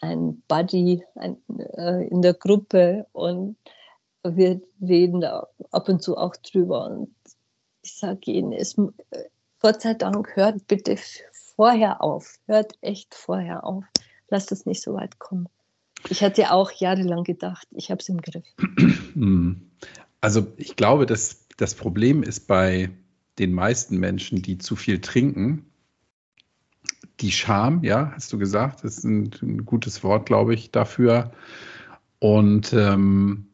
ein 0.00 0.42
Buddy 0.48 1.04
ein, 1.16 1.36
äh, 1.58 2.06
in 2.08 2.22
der 2.22 2.34
Gruppe 2.34 3.06
und 3.12 3.56
wir 4.22 4.60
reden 4.80 5.20
da 5.20 5.46
ab 5.70 5.88
und 5.88 6.02
zu 6.02 6.16
auch 6.16 6.36
drüber. 6.36 6.86
Und 6.86 7.14
ich 7.82 7.96
sage 7.96 8.30
ihnen, 8.30 8.52
es, 8.52 8.76
äh, 9.10 9.24
Gott 9.60 9.82
sei 9.82 9.94
Dank, 9.94 10.36
hört 10.36 10.66
bitte 10.68 10.96
vorher 11.60 12.02
auf. 12.02 12.38
Hört 12.46 12.72
echt 12.80 13.14
vorher 13.14 13.64
auf. 13.64 13.84
Lasst 14.28 14.50
es 14.50 14.64
nicht 14.64 14.80
so 14.80 14.94
weit 14.94 15.18
kommen. 15.18 15.46
Ich 16.08 16.22
hatte 16.22 16.52
auch 16.52 16.72
jahrelang 16.72 17.22
gedacht, 17.22 17.68
ich 17.72 17.90
habe 17.90 18.00
es 18.00 18.08
im 18.08 18.22
Griff. 18.22 18.46
Also 20.22 20.46
ich 20.56 20.76
glaube, 20.76 21.04
dass 21.04 21.46
das 21.58 21.74
Problem 21.74 22.22
ist 22.22 22.46
bei 22.46 22.88
den 23.38 23.52
meisten 23.52 23.98
Menschen, 23.98 24.40
die 24.40 24.56
zu 24.56 24.74
viel 24.74 25.02
trinken, 25.02 25.66
die 27.20 27.30
Scham, 27.32 27.84
ja, 27.84 28.12
hast 28.14 28.32
du 28.32 28.38
gesagt, 28.38 28.82
das 28.82 28.96
ist 28.98 29.04
ein, 29.04 29.30
ein 29.42 29.66
gutes 29.66 30.02
Wort, 30.02 30.24
glaube 30.24 30.54
ich, 30.54 30.70
dafür. 30.70 31.30
Und 32.20 32.72
ähm, 32.72 33.48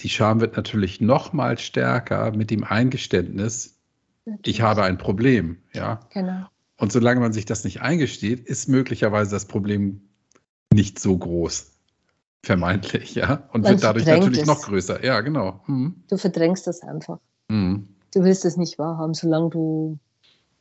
die 0.00 0.08
Scham 0.08 0.40
wird 0.40 0.56
natürlich 0.56 1.02
noch 1.02 1.34
mal 1.34 1.58
stärker 1.58 2.34
mit 2.34 2.50
dem 2.50 2.64
Eingeständnis, 2.64 3.78
natürlich. 4.24 4.56
ich 4.56 4.62
habe 4.62 4.84
ein 4.84 4.96
Problem, 4.96 5.58
ja. 5.74 6.00
Genau. 6.14 6.46
Und 6.82 6.90
solange 6.90 7.20
man 7.20 7.32
sich 7.32 7.44
das 7.44 7.62
nicht 7.62 7.80
eingesteht, 7.80 8.40
ist 8.40 8.68
möglicherweise 8.68 9.30
das 9.30 9.44
Problem 9.44 10.00
nicht 10.74 10.98
so 10.98 11.16
groß. 11.16 11.70
Vermeintlich, 12.42 13.14
ja. 13.14 13.48
Und 13.52 13.62
man 13.62 13.74
wird 13.74 13.84
dadurch 13.84 14.04
natürlich 14.04 14.40
es. 14.40 14.46
noch 14.48 14.62
größer. 14.62 15.04
Ja, 15.04 15.20
genau. 15.20 15.62
Mhm. 15.68 16.02
Du 16.08 16.16
verdrängst 16.16 16.66
das 16.66 16.82
einfach. 16.82 17.20
Mhm. 17.46 17.86
Du 18.12 18.24
willst 18.24 18.44
es 18.44 18.56
nicht 18.56 18.80
wahrhaben, 18.80 19.14
solange 19.14 19.50
du 19.50 20.00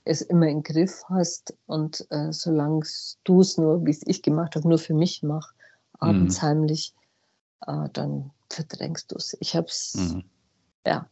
es 0.05 0.22
immer 0.22 0.47
im 0.47 0.61
Griff 0.61 1.03
hast 1.09 1.55
und 1.65 2.05
äh, 2.11 2.32
solange 2.32 2.86
du 3.24 3.41
es 3.41 3.57
nur, 3.57 3.84
wie 3.84 3.89
es 3.89 4.05
ich 4.05 4.22
gemacht 4.22 4.55
habe, 4.55 4.69
nur 4.69 4.78
für 4.78 4.93
mich 4.93 5.24
mach, 5.24 5.53
abends 5.97 6.39
mhm. 6.39 6.45
heimlich, 6.45 6.93
äh, 7.65 7.89
dann 7.93 8.30
verdrängst 8.51 9.11
du 9.11 9.15
es. 9.15 9.36
Ich 9.39 9.55
habe 9.55 9.65
es, 9.65 9.95
mhm. 9.95 10.24
ja, 10.86 11.09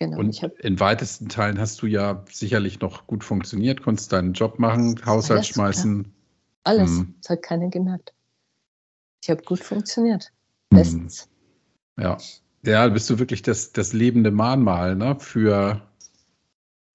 Genau. 0.00 0.18
Und 0.18 0.42
in 0.60 0.80
weitesten 0.80 1.28
Teilen 1.28 1.58
hast 1.58 1.82
du 1.82 1.86
ja 1.86 2.24
sicherlich 2.30 2.80
noch 2.80 3.06
gut 3.06 3.22
funktioniert, 3.22 3.82
konntest 3.82 4.10
deinen 4.14 4.32
Job 4.32 4.58
machen, 4.58 4.98
Haushalt 5.04 5.44
schmeißen. 5.44 6.04
Klar. 6.04 6.14
Alles. 6.64 6.90
Hm. 6.90 7.14
Das 7.20 7.30
hat 7.30 7.42
keiner 7.42 7.68
gemerkt. 7.68 8.14
Ich 9.22 9.28
habe 9.28 9.42
gut 9.42 9.60
funktioniert. 9.60 10.32
Hm. 10.72 10.78
Bestens. 10.78 11.28
Ja. 11.98 12.16
Ja, 12.64 12.88
bist 12.88 13.10
du 13.10 13.18
wirklich 13.18 13.42
das, 13.42 13.72
das 13.72 13.92
lebende 13.92 14.30
Mahnmal 14.30 14.96
ne, 14.96 15.16
für 15.20 15.82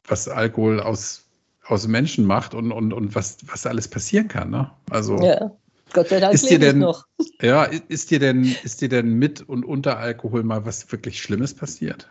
was 0.07 0.27
Alkohol 0.27 0.79
aus, 0.79 1.25
aus 1.63 1.87
Menschen 1.87 2.25
macht 2.25 2.55
und, 2.55 2.71
und, 2.71 2.91
und 2.91 3.13
was, 3.13 3.37
was 3.45 3.67
alles 3.67 3.87
passieren 3.87 4.27
kann. 4.27 4.49
Ne? 4.49 4.71
Also, 4.89 5.17
ja. 5.21 5.55
Gott 5.93 6.09
sei 6.09 6.19
Dank 6.19 6.33
ist 6.33 6.49
dir 6.49 6.59
denn, 6.59 6.79
noch. 6.79 7.05
Ja, 7.39 7.65
ist 7.65 8.09
dir 8.09 8.19
denn, 8.19 8.55
ist 8.63 8.81
dir 8.81 8.89
denn 8.89 9.13
mit 9.13 9.47
und 9.47 9.63
unter 9.63 9.99
Alkohol 9.99 10.41
mal 10.41 10.65
was 10.65 10.91
wirklich 10.91 11.21
Schlimmes 11.21 11.53
passiert? 11.53 12.09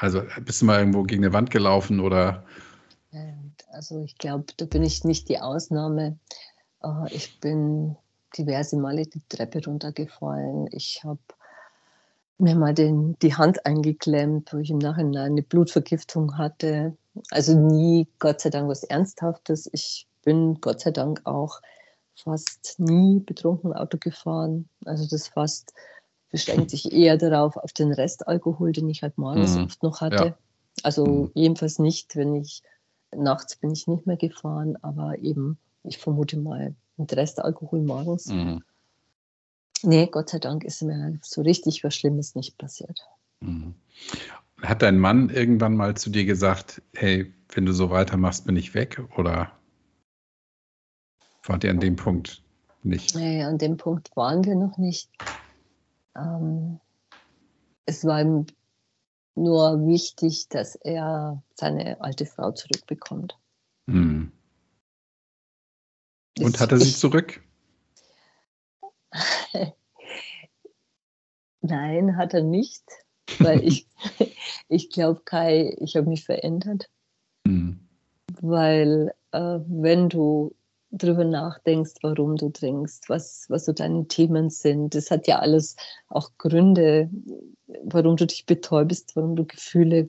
Also 0.00 0.22
bist 0.42 0.62
du 0.62 0.66
mal 0.66 0.78
irgendwo 0.78 1.02
gegen 1.02 1.22
eine 1.22 1.34
Wand 1.34 1.50
gelaufen 1.50 2.00
oder? 2.00 2.42
Also 3.70 4.02
ich 4.02 4.16
glaube, 4.16 4.46
da 4.56 4.64
bin 4.64 4.82
ich 4.82 5.04
nicht 5.04 5.28
die 5.28 5.40
Ausnahme. 5.40 6.18
Äh, 6.82 7.14
ich 7.14 7.38
bin 7.40 7.96
diverse 8.36 8.78
Male 8.78 9.06
die 9.06 9.22
Treppe 9.28 9.62
runtergefallen. 9.64 10.68
Ich 10.72 11.04
habe 11.04 11.20
mir 12.38 12.56
mal 12.56 12.72
den, 12.72 13.18
die 13.20 13.34
Hand 13.34 13.66
eingeklemmt, 13.66 14.52
wo 14.54 14.58
ich 14.58 14.70
im 14.70 14.78
Nachhinein 14.78 15.32
eine 15.32 15.42
Blutvergiftung 15.42 16.38
hatte. 16.38 16.96
Also 17.30 17.58
nie, 17.58 18.08
Gott 18.18 18.40
sei 18.40 18.48
Dank, 18.48 18.68
was 18.68 18.84
Ernsthaftes. 18.84 19.68
Ich 19.72 20.06
bin 20.24 20.60
Gott 20.62 20.80
sei 20.80 20.92
Dank 20.92 21.20
auch 21.24 21.60
fast 22.14 22.76
nie 22.78 23.20
betrunken 23.20 23.74
Auto 23.74 23.98
gefahren. 23.98 24.68
Also 24.86 25.06
das 25.06 25.28
fast 25.28 25.74
beschränkt 26.30 26.70
sich 26.70 26.92
eher 26.92 27.16
darauf, 27.16 27.56
auf 27.56 27.72
den 27.72 27.92
Restalkohol, 27.92 28.72
den 28.72 28.88
ich 28.88 29.02
halt 29.02 29.18
morgens 29.18 29.56
mhm. 29.56 29.64
oft 29.64 29.82
noch 29.82 30.00
hatte. 30.00 30.24
Ja. 30.24 30.38
Also 30.82 31.06
mhm. 31.06 31.30
jedenfalls 31.34 31.78
nicht, 31.78 32.16
wenn 32.16 32.36
ich 32.36 32.62
nachts 33.14 33.56
bin 33.56 33.72
ich 33.72 33.86
nicht 33.86 34.06
mehr 34.06 34.16
gefahren, 34.16 34.76
aber 34.82 35.18
eben, 35.18 35.58
ich 35.82 35.98
vermute 35.98 36.38
mal, 36.38 36.74
mit 36.96 37.14
Restalkohol 37.16 37.82
morgens. 37.82 38.26
Mhm. 38.26 38.62
Nee, 39.82 40.06
Gott 40.06 40.28
sei 40.28 40.38
Dank 40.38 40.64
ist 40.64 40.82
mir 40.82 41.18
so 41.22 41.42
richtig 41.42 41.82
was 41.84 41.94
Schlimmes 41.94 42.34
nicht 42.34 42.58
passiert. 42.58 43.00
Mhm. 43.40 43.74
Hat 44.62 44.82
dein 44.82 44.98
Mann 44.98 45.30
irgendwann 45.30 45.74
mal 45.74 45.96
zu 45.96 46.10
dir 46.10 46.26
gesagt, 46.26 46.82
hey, 46.94 47.32
wenn 47.48 47.64
du 47.64 47.72
so 47.72 47.90
weitermachst, 47.90 48.44
bin 48.44 48.56
ich 48.56 48.74
weg? 48.74 49.02
Oder 49.16 49.52
wart 51.44 51.64
ihr 51.64 51.70
an 51.70 51.80
dem 51.80 51.96
Punkt 51.96 52.42
nicht? 52.82 53.14
Nee, 53.14 53.42
an 53.42 53.56
dem 53.56 53.78
Punkt 53.78 54.14
waren 54.16 54.44
wir 54.44 54.54
noch 54.54 54.76
nicht. 54.76 55.10
Ähm, 56.20 56.80
es 57.86 58.04
war 58.04 58.20
ihm 58.20 58.46
nur 59.34 59.86
wichtig, 59.86 60.48
dass 60.48 60.76
er 60.76 61.42
seine 61.54 62.00
alte 62.00 62.26
Frau 62.26 62.52
zurückbekommt. 62.52 63.38
Hm. 63.88 64.32
Und 66.38 66.60
hat 66.60 66.72
er 66.72 66.78
sie 66.78 66.92
zurück? 66.92 67.42
Nein, 71.60 72.16
hat 72.16 72.34
er 72.34 72.42
nicht, 72.42 72.84
weil 73.38 73.62
ich, 73.64 73.86
ich 74.68 74.90
glaube, 74.90 75.22
Kai, 75.24 75.76
ich 75.80 75.96
habe 75.96 76.08
mich 76.08 76.24
verändert. 76.24 76.88
Mhm. 77.44 77.80
Weil 78.40 79.14
äh, 79.32 79.58
wenn 79.66 80.08
du 80.08 80.54
darüber 80.90 81.24
nachdenkst, 81.24 81.94
warum 82.02 82.36
du 82.36 82.50
trinkst, 82.50 83.08
was, 83.08 83.46
was 83.48 83.64
so 83.64 83.72
deine 83.72 84.06
Themen 84.08 84.50
sind, 84.50 84.94
das 84.94 85.10
hat 85.10 85.26
ja 85.26 85.38
alles 85.38 85.76
auch 86.08 86.30
Gründe, 86.38 87.08
warum 87.84 88.16
du 88.16 88.26
dich 88.26 88.46
betäubst, 88.46 89.14
warum 89.16 89.36
du 89.36 89.44
Gefühle 89.44 90.08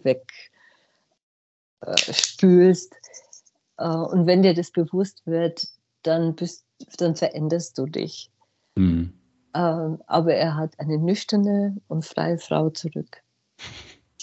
wegspülst. 1.82 2.94
Äh, 3.78 3.84
äh, 3.84 3.96
und 3.96 4.26
wenn 4.26 4.42
dir 4.42 4.54
das 4.54 4.72
bewusst 4.72 5.22
wird, 5.26 5.68
dann, 6.04 6.36
bist, 6.36 6.66
dann 6.98 7.16
veränderst 7.16 7.78
du 7.78 7.86
dich. 7.86 8.32
Mhm. 8.76 9.14
Ähm, 9.54 10.02
aber 10.08 10.34
er 10.34 10.56
hat 10.56 10.80
eine 10.80 10.98
nüchterne 10.98 11.78
und 11.88 12.06
freie 12.06 12.38
Frau 12.38 12.70
zurück, 12.70 13.22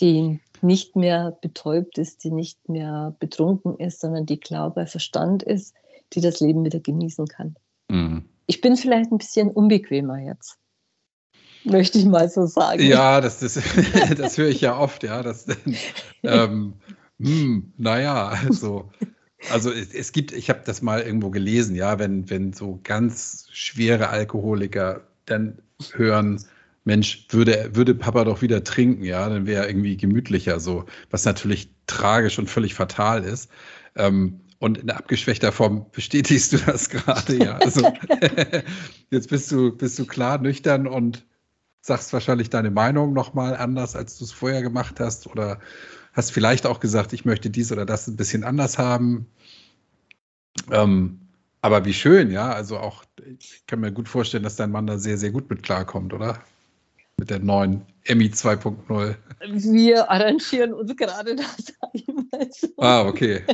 die 0.00 0.40
nicht 0.62 0.96
mehr 0.96 1.38
betäubt 1.40 1.98
ist, 1.98 2.24
die 2.24 2.30
nicht 2.30 2.68
mehr 2.68 3.14
betrunken 3.20 3.76
ist, 3.78 4.00
sondern 4.00 4.26
die 4.26 4.40
klar 4.40 4.70
bei 4.72 4.86
Verstand 4.86 5.42
ist, 5.42 5.74
die 6.12 6.20
das 6.20 6.40
Leben 6.40 6.64
wieder 6.64 6.80
genießen 6.80 7.26
kann. 7.26 7.56
Mhm. 7.90 8.24
Ich 8.46 8.60
bin 8.60 8.76
vielleicht 8.76 9.12
ein 9.12 9.18
bisschen 9.18 9.50
unbequemer 9.50 10.18
jetzt. 10.18 10.56
Möchte 11.64 11.98
ich 11.98 12.06
mal 12.06 12.30
so 12.30 12.46
sagen. 12.46 12.82
Ja, 12.82 13.20
das, 13.20 13.40
das, 13.40 13.60
das 14.16 14.38
höre 14.38 14.48
ich 14.48 14.60
ja 14.60 14.78
oft, 14.78 15.02
ja. 15.02 15.22
Das, 15.22 15.46
ähm, 16.22 16.74
hm, 17.18 17.72
naja, 17.76 18.28
also 18.28 18.90
also 19.50 19.70
es, 19.70 19.94
es 19.94 20.12
gibt, 20.12 20.32
ich 20.32 20.50
habe 20.50 20.60
das 20.64 20.82
mal 20.82 21.00
irgendwo 21.00 21.30
gelesen, 21.30 21.76
ja, 21.76 21.98
wenn, 21.98 22.28
wenn 22.30 22.52
so 22.52 22.80
ganz 22.82 23.48
schwere 23.52 24.08
Alkoholiker 24.08 25.02
dann 25.26 25.58
hören, 25.92 26.42
Mensch, 26.84 27.26
würde, 27.30 27.70
würde 27.74 27.94
Papa 27.94 28.24
doch 28.24 28.42
wieder 28.42 28.64
trinken, 28.64 29.04
ja, 29.04 29.28
dann 29.28 29.46
wäre 29.46 29.62
er 29.62 29.68
irgendwie 29.68 29.96
gemütlicher, 29.96 30.58
so, 30.58 30.86
was 31.10 31.24
natürlich 31.24 31.70
tragisch 31.86 32.38
und 32.38 32.48
völlig 32.48 32.74
fatal 32.74 33.24
ist. 33.24 33.50
Ähm, 33.94 34.40
und 34.58 34.78
in 34.78 34.90
abgeschwächter 34.90 35.52
Form 35.52 35.86
bestätigst 35.92 36.52
du 36.52 36.58
das 36.58 36.88
gerade, 36.90 37.36
ja. 37.36 37.56
Also 37.58 37.92
jetzt 39.10 39.30
bist 39.30 39.50
du, 39.52 39.76
bist 39.76 39.98
du 39.98 40.06
klar 40.06 40.38
nüchtern 40.38 40.86
und 40.86 41.24
sagst 41.80 42.12
wahrscheinlich 42.12 42.50
deine 42.50 42.70
Meinung 42.70 43.12
nochmal 43.12 43.56
anders, 43.56 43.94
als 43.94 44.18
du 44.18 44.24
es 44.24 44.32
vorher 44.32 44.62
gemacht 44.62 45.00
hast, 45.00 45.26
oder 45.26 45.60
hast 46.12 46.32
vielleicht 46.32 46.66
auch 46.66 46.80
gesagt, 46.80 47.12
ich 47.12 47.24
möchte 47.24 47.50
dies 47.50 47.70
oder 47.70 47.86
das 47.86 48.08
ein 48.08 48.16
bisschen 48.16 48.42
anders 48.42 48.78
haben. 48.78 49.26
Ähm, 50.70 51.20
aber 51.60 51.84
wie 51.84 51.94
schön, 51.94 52.30
ja. 52.30 52.52
Also 52.52 52.78
auch, 52.78 53.04
ich 53.38 53.64
kann 53.66 53.80
mir 53.80 53.92
gut 53.92 54.08
vorstellen, 54.08 54.42
dass 54.42 54.56
dein 54.56 54.72
Mann 54.72 54.86
da 54.86 54.98
sehr, 54.98 55.18
sehr 55.18 55.30
gut 55.30 55.48
mit 55.50 55.62
klarkommt, 55.62 56.12
oder? 56.12 56.42
Mit 57.18 57.30
der 57.30 57.40
neuen 57.40 57.84
Emmy 58.04 58.26
2.0. 58.26 59.16
Wir 59.72 60.10
arrangieren 60.10 60.72
uns 60.72 60.96
gerade 60.96 61.34
das 61.36 61.74
einmal 61.82 62.50
so. 62.52 62.68
Ah, 62.78 63.06
okay. 63.06 63.44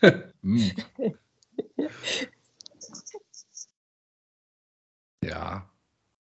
hm. 0.42 0.72
Ja. 5.24 5.68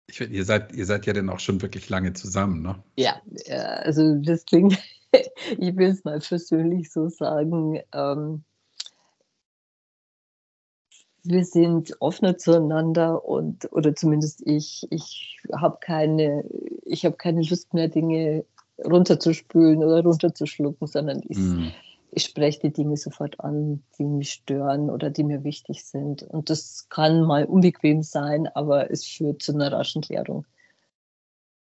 Ich 0.07 0.19
ihr 0.19 0.43
seid, 0.43 0.73
ihr 0.73 0.85
seid 0.87 1.05
ja 1.05 1.13
dann 1.13 1.29
auch 1.29 1.39
schon 1.39 1.61
wirklich 1.61 1.87
lange 1.89 2.13
zusammen, 2.13 2.63
ne? 2.63 2.83
Ja, 2.97 3.21
also 3.83 4.15
das 4.15 4.45
klingt 4.45 4.77
ich 5.11 5.75
will 5.75 5.89
es 5.89 6.03
mal 6.03 6.19
persönlich 6.19 6.91
so 6.91 7.09
sagen, 7.09 7.81
ähm, 7.93 8.43
wir 11.23 11.45
sind 11.45 11.95
offener 11.99 12.37
zueinander 12.37 13.25
und 13.25 13.71
oder 13.71 13.95
zumindest 13.95 14.41
ich, 14.45 14.87
ich 14.89 15.37
habe 15.53 15.77
keine, 15.81 16.43
ich 16.85 17.05
habe 17.05 17.15
keine 17.15 17.41
Lust 17.41 17.73
mehr, 17.73 17.87
Dinge 17.87 18.45
runterzuspülen 18.85 19.83
oder 19.83 20.03
runterzuschlucken, 20.03 20.87
sondern 20.87 21.21
ich, 21.27 21.37
mm. 21.37 21.67
ich 22.11 22.23
spreche 22.23 22.59
die 22.61 22.73
Dinge 22.73 22.97
sofort 22.97 23.39
an, 23.39 23.83
die 23.97 24.05
mich 24.05 24.31
stören 24.31 24.89
oder 24.89 25.09
die 25.09 25.23
mir 25.23 25.43
wichtig 25.43 25.83
sind. 25.83 26.23
Und 26.23 26.49
das 26.49 26.87
kann 26.89 27.23
mal 27.23 27.45
unbequem 27.45 28.03
sein, 28.03 28.47
aber 28.47 28.89
es 28.91 29.05
führt 29.05 29.41
zu 29.41 29.53
einer 29.53 29.71
raschen 29.71 30.01
Klärung. 30.01 30.45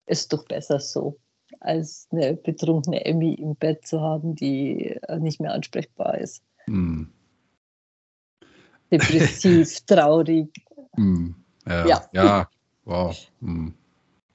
Ist 0.06 0.34
doch 0.34 0.46
besser 0.46 0.80
so 0.80 1.18
als 1.60 2.08
eine 2.12 2.34
betrunkene 2.36 3.06
Emmy 3.06 3.34
im 3.36 3.56
Bett 3.56 3.88
zu 3.88 4.02
haben, 4.02 4.36
die 4.36 4.98
äh, 5.08 5.20
nicht 5.20 5.40
mehr 5.40 5.54
ansprechbar 5.54 6.18
ist. 6.18 6.44
Mm. 6.68 7.06
Depressiv, 8.98 9.82
traurig. 9.88 10.50
Mm. 10.98 11.32
Ja, 11.68 11.88
ja. 11.88 12.10
ja. 12.14 12.50
wow. 12.86 13.16
Mm. 13.42 13.70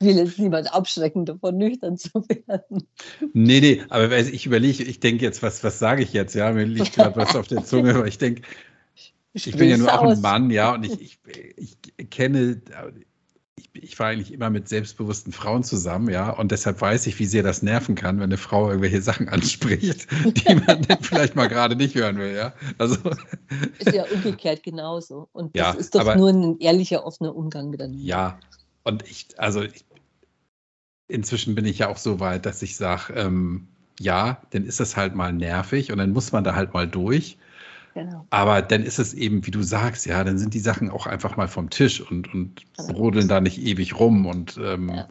Will 0.03 0.17
jetzt 0.17 0.39
niemand 0.39 0.73
abschrecken, 0.73 1.27
davon 1.27 1.59
nüchtern 1.59 1.99
zu 1.99 2.25
werden. 2.29 2.89
Nee, 3.35 3.61
nee, 3.61 3.83
aber 3.91 4.19
ich 4.19 4.47
überlege, 4.47 4.83
ich 4.83 4.99
denke 4.99 5.25
jetzt, 5.25 5.43
was, 5.43 5.63
was 5.63 5.79
sage 5.79 6.03
ich 6.03 6.15
jetzt? 6.15 6.35
Ja, 6.35 6.51
mir 6.53 6.65
liegt 6.65 6.95
gerade 6.95 7.17
was 7.17 7.37
auf 7.37 7.49
der 7.49 7.65
Zunge, 7.65 7.95
aber 7.95 8.07
ich 8.07 8.17
denke, 8.17 8.43
ich 9.35 9.57
bin 9.57 9.69
ja 9.69 9.77
nur 9.77 9.93
auch 9.93 10.03
ein 10.03 10.21
Mann, 10.23 10.51
ja, 10.51 10.75
und 10.75 10.85
ich, 10.85 11.19
ich, 11.57 11.77
ich 11.97 12.11
kenne 12.11 12.63
ich, 13.73 13.99
war 13.99 14.09
eigentlich 14.09 14.33
immer 14.33 14.51
mit 14.51 14.69
selbstbewussten 14.69 15.33
Frauen 15.33 15.63
zusammen, 15.63 16.09
ja, 16.11 16.31
und 16.31 16.53
deshalb 16.53 16.81
weiß 16.81 17.07
ich, 17.07 17.19
wie 17.19 17.27
sehr 17.27 17.43
das 17.43 17.63
nerven 17.63 17.95
kann, 17.95 18.17
wenn 18.17 18.25
eine 18.25 18.37
Frau 18.37 18.69
irgendwelche 18.69 19.03
Sachen 19.03 19.29
anspricht, 19.29 20.07
die 20.25 20.55
man 20.55 20.83
dann 20.83 21.03
vielleicht 21.03 21.37
mal 21.37 21.49
gerade 21.49 21.77
nicht 21.77 21.95
hören 21.95 22.19
will, 22.19 22.35
ja. 22.35 22.53
Also 22.79 22.97
ist 23.79 23.93
ja 23.93 24.05
umgekehrt 24.13 24.63
genauso. 24.63 25.29
Und 25.33 25.57
das 25.57 25.75
ja, 25.75 25.81
ist 25.81 25.95
doch 25.95 26.01
aber, 26.01 26.17
nur 26.17 26.29
ein 26.31 26.59
ehrlicher, 26.59 27.05
offener 27.05 27.35
Umgang 27.35 27.71
miteinander. 27.71 28.03
Ja, 28.03 28.39
und 28.85 29.09
ich, 29.09 29.29
also 29.37 29.63
ich, 29.63 29.85
inzwischen 31.09 31.55
bin 31.55 31.65
ich 31.65 31.79
ja 31.79 31.89
auch 31.89 31.99
so 31.99 32.21
weit, 32.21 32.47
dass 32.47 32.63
ich 32.63 32.77
sage, 32.77 33.13
ähm, 33.15 33.69
ja, 33.99 34.41
dann 34.51 34.65
ist 34.65 34.81
das 34.81 34.97
halt 34.97 35.15
mal 35.15 35.33
nervig 35.33 35.93
und 35.93 35.99
dann 35.99 36.13
muss 36.13 36.33
man 36.33 36.45
da 36.45 36.55
halt 36.55 36.73
mal 36.73 36.89
durch. 36.89 37.37
Genau. 38.01 38.27
Aber 38.31 38.63
dann 38.63 38.83
ist 38.83 38.99
es 38.99 39.13
eben, 39.13 39.45
wie 39.45 39.51
du 39.51 39.63
sagst, 39.63 40.07
ja, 40.07 40.25
dann 40.25 40.39
sind 40.39 40.55
die 40.55 40.59
Sachen 40.59 40.89
auch 40.89 41.07
einfach 41.07 41.37
mal 41.37 41.49
vom 41.49 41.69
Tisch 41.69 42.01
und, 42.01 42.33
und 42.33 42.65
brodeln 42.89 43.29
da 43.29 43.43
nicht 43.43 43.61
ewig 43.61 44.01
rum 44.01 44.25
und 44.25 44.57
ähm, 44.57 44.89
ja. 44.89 45.09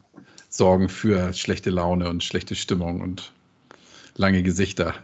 sorgen 0.49 0.89
für 0.89 1.31
schlechte 1.33 1.69
Laune 1.69 2.09
und 2.09 2.23
schlechte 2.23 2.55
Stimmung 2.55 3.01
und 3.01 3.31
lange 4.15 4.41
Gesichter. 4.41 4.95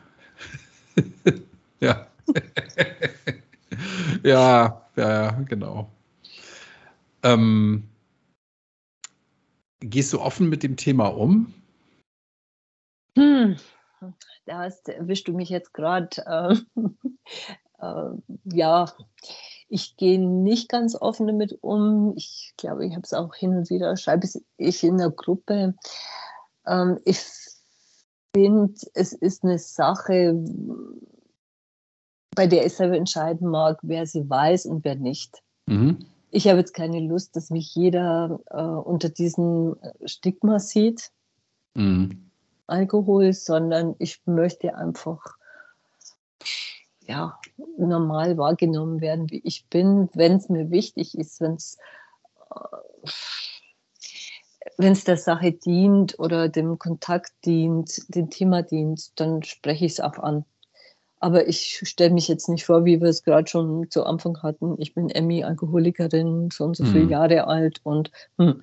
ja. 1.79 2.07
ja, 4.23 4.81
ja, 4.95 5.31
genau. 5.47 5.91
Ähm, 7.21 7.83
gehst 9.79 10.11
du 10.11 10.21
offen 10.21 10.49
mit 10.49 10.63
dem 10.63 10.75
Thema 10.75 11.09
um? 11.09 11.53
Hm, 13.15 13.57
da 14.47 14.57
hast, 14.63 14.89
erwischst 14.89 15.27
du 15.27 15.33
mich 15.33 15.49
jetzt 15.49 15.71
gerade. 15.71 16.09
Äh, 16.25 16.55
ja, 18.45 18.85
ich 19.67 19.97
gehe 19.97 20.19
nicht 20.19 20.69
ganz 20.69 20.95
offen 20.95 21.27
damit 21.27 21.57
um. 21.61 22.13
Ich 22.15 22.53
glaube, 22.57 22.85
ich 22.85 22.93
habe 22.93 23.03
es 23.03 23.13
auch 23.13 23.35
hin 23.35 23.55
und 23.57 23.69
wieder, 23.69 23.97
schreibe 23.97 24.27
ich 24.57 24.83
in 24.83 24.97
der 24.97 25.09
Gruppe. 25.09 25.75
Ähm, 26.65 26.99
ich 27.05 27.19
finde, 28.35 28.75
es 28.93 29.13
ist 29.13 29.43
eine 29.43 29.59
Sache, 29.59 30.43
bei 32.35 32.47
der 32.47 32.65
ich 32.65 32.73
selber 32.73 32.97
entscheiden 32.97 33.49
mag, 33.49 33.79
wer 33.81 34.05
sie 34.05 34.29
weiß 34.29 34.65
und 34.65 34.83
wer 34.83 34.95
nicht. 34.95 35.41
Mhm. 35.65 36.05
Ich 36.31 36.47
habe 36.47 36.59
jetzt 36.59 36.73
keine 36.73 36.99
Lust, 36.99 37.35
dass 37.35 37.49
mich 37.49 37.73
jeder 37.75 38.39
äh, 38.49 38.61
unter 38.61 39.09
diesem 39.09 39.77
Stigma 40.05 40.59
sieht. 40.59 41.11
mhm. 41.75 42.21
Alkohol, 42.67 43.31
sondern 43.33 43.95
ich 43.99 44.21
möchte 44.25 44.75
einfach 44.75 45.37
ja, 47.07 47.39
normal 47.77 48.37
wahrgenommen 48.37 49.01
werden, 49.01 49.29
wie 49.29 49.41
ich 49.43 49.67
bin, 49.69 50.09
wenn 50.13 50.37
es 50.37 50.49
mir 50.49 50.69
wichtig 50.71 51.17
ist, 51.17 51.41
wenn 51.41 51.53
es 51.53 51.77
äh, 52.51 53.09
wenn 54.77 54.93
es 54.93 55.03
der 55.03 55.17
Sache 55.17 55.51
dient 55.51 56.19
oder 56.19 56.49
dem 56.49 56.79
Kontakt 56.79 57.31
dient, 57.45 58.13
dem 58.13 58.29
Thema 58.29 58.61
dient, 58.61 59.19
dann 59.19 59.43
spreche 59.43 59.85
ich 59.85 59.93
es 59.93 59.99
auch 59.99 60.17
an. 60.19 60.43
Aber 61.19 61.47
ich 61.47 61.81
stelle 61.83 62.13
mich 62.13 62.27
jetzt 62.27 62.49
nicht 62.49 62.65
vor, 62.65 62.83
wie 62.83 62.99
wir 62.99 63.09
es 63.09 63.23
gerade 63.23 63.47
schon 63.47 63.89
zu 63.89 64.03
Anfang 64.05 64.41
hatten. 64.43 64.75
Ich 64.79 64.93
bin 64.93 65.09
Emmy, 65.09 65.43
Alkoholikerin, 65.43 66.49
so 66.51 66.65
und 66.65 66.75
so 66.75 66.83
viele 66.85 67.05
mhm. 67.05 67.09
Jahre 67.09 67.47
alt 67.47 67.79
und 67.83 68.11
hm, 68.37 68.61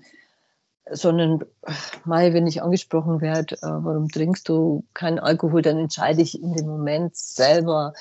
sondern 0.90 1.44
mal, 2.04 2.34
wenn 2.34 2.46
ich 2.46 2.62
angesprochen 2.62 3.20
werde, 3.20 3.56
äh, 3.56 3.58
warum 3.62 4.08
trinkst 4.08 4.48
du 4.48 4.84
keinen 4.94 5.18
Alkohol, 5.18 5.62
dann 5.62 5.78
entscheide 5.78 6.22
ich 6.22 6.40
in 6.40 6.54
dem 6.54 6.66
Moment 6.66 7.16
selber, 7.16 7.94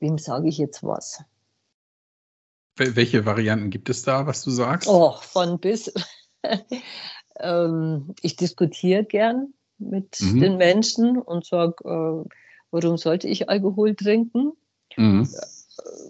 wem 0.00 0.18
sage 0.18 0.48
ich 0.48 0.58
jetzt 0.58 0.82
was. 0.82 1.22
Welche 2.76 3.26
Varianten 3.26 3.70
gibt 3.70 3.90
es 3.90 4.02
da, 4.02 4.26
was 4.26 4.42
du 4.42 4.50
sagst? 4.50 4.88
Oh, 4.88 5.16
von 5.20 5.58
bis. 5.58 5.92
ähm, 7.40 8.14
ich 8.22 8.36
diskutiere 8.36 9.04
gern 9.04 9.52
mit 9.78 10.20
mhm. 10.20 10.40
den 10.40 10.56
Menschen 10.56 11.18
und 11.18 11.44
sage, 11.44 11.74
äh, 11.84 12.28
warum 12.70 12.96
sollte 12.96 13.28
ich 13.28 13.48
Alkohol 13.48 13.94
trinken? 13.94 14.52
Mhm. 14.96 15.28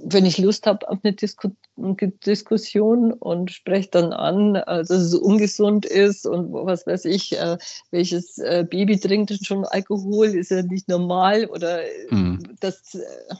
Wenn 0.04 0.24
ich 0.24 0.38
Lust 0.38 0.66
habe 0.66 0.88
auf 0.88 0.98
eine 1.02 1.12
Disku 1.12 1.50
Diskussion 1.76 3.12
und 3.12 3.52
spreche 3.52 3.90
dann 3.90 4.12
an, 4.12 4.56
äh, 4.56 4.64
dass 4.64 4.90
es 4.90 5.14
ungesund 5.14 5.86
ist 5.86 6.26
und 6.26 6.52
was 6.52 6.86
weiß 6.86 7.04
ich, 7.04 7.38
äh, 7.38 7.56
welches 7.90 8.38
äh, 8.38 8.66
Baby 8.68 8.98
trinkt 8.98 9.32
schon 9.46 9.64
Alkohol, 9.64 10.28
ist 10.28 10.50
ja 10.50 10.62
nicht 10.62 10.88
normal 10.88 11.46
oder 11.46 11.80
mhm. 12.10 12.56
dass, 12.60 12.94
äh, 12.94 13.34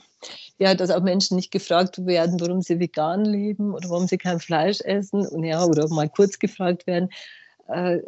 ja, 0.59 0.75
dass 0.75 0.91
auch 0.91 1.01
Menschen 1.01 1.35
nicht 1.35 1.51
gefragt 1.51 2.05
werden, 2.05 2.39
warum 2.39 2.61
sie 2.61 2.79
vegan 2.79 3.25
leben 3.25 3.73
oder 3.73 3.89
warum 3.89 4.07
sie 4.07 4.17
kein 4.17 4.39
Fleisch 4.39 4.81
essen 4.81 5.25
und 5.25 5.43
ja, 5.43 5.63
oder 5.65 5.87
mal 5.89 6.09
kurz 6.09 6.37
gefragt 6.37 6.85
werden 6.85 7.09
äh, 7.69 7.99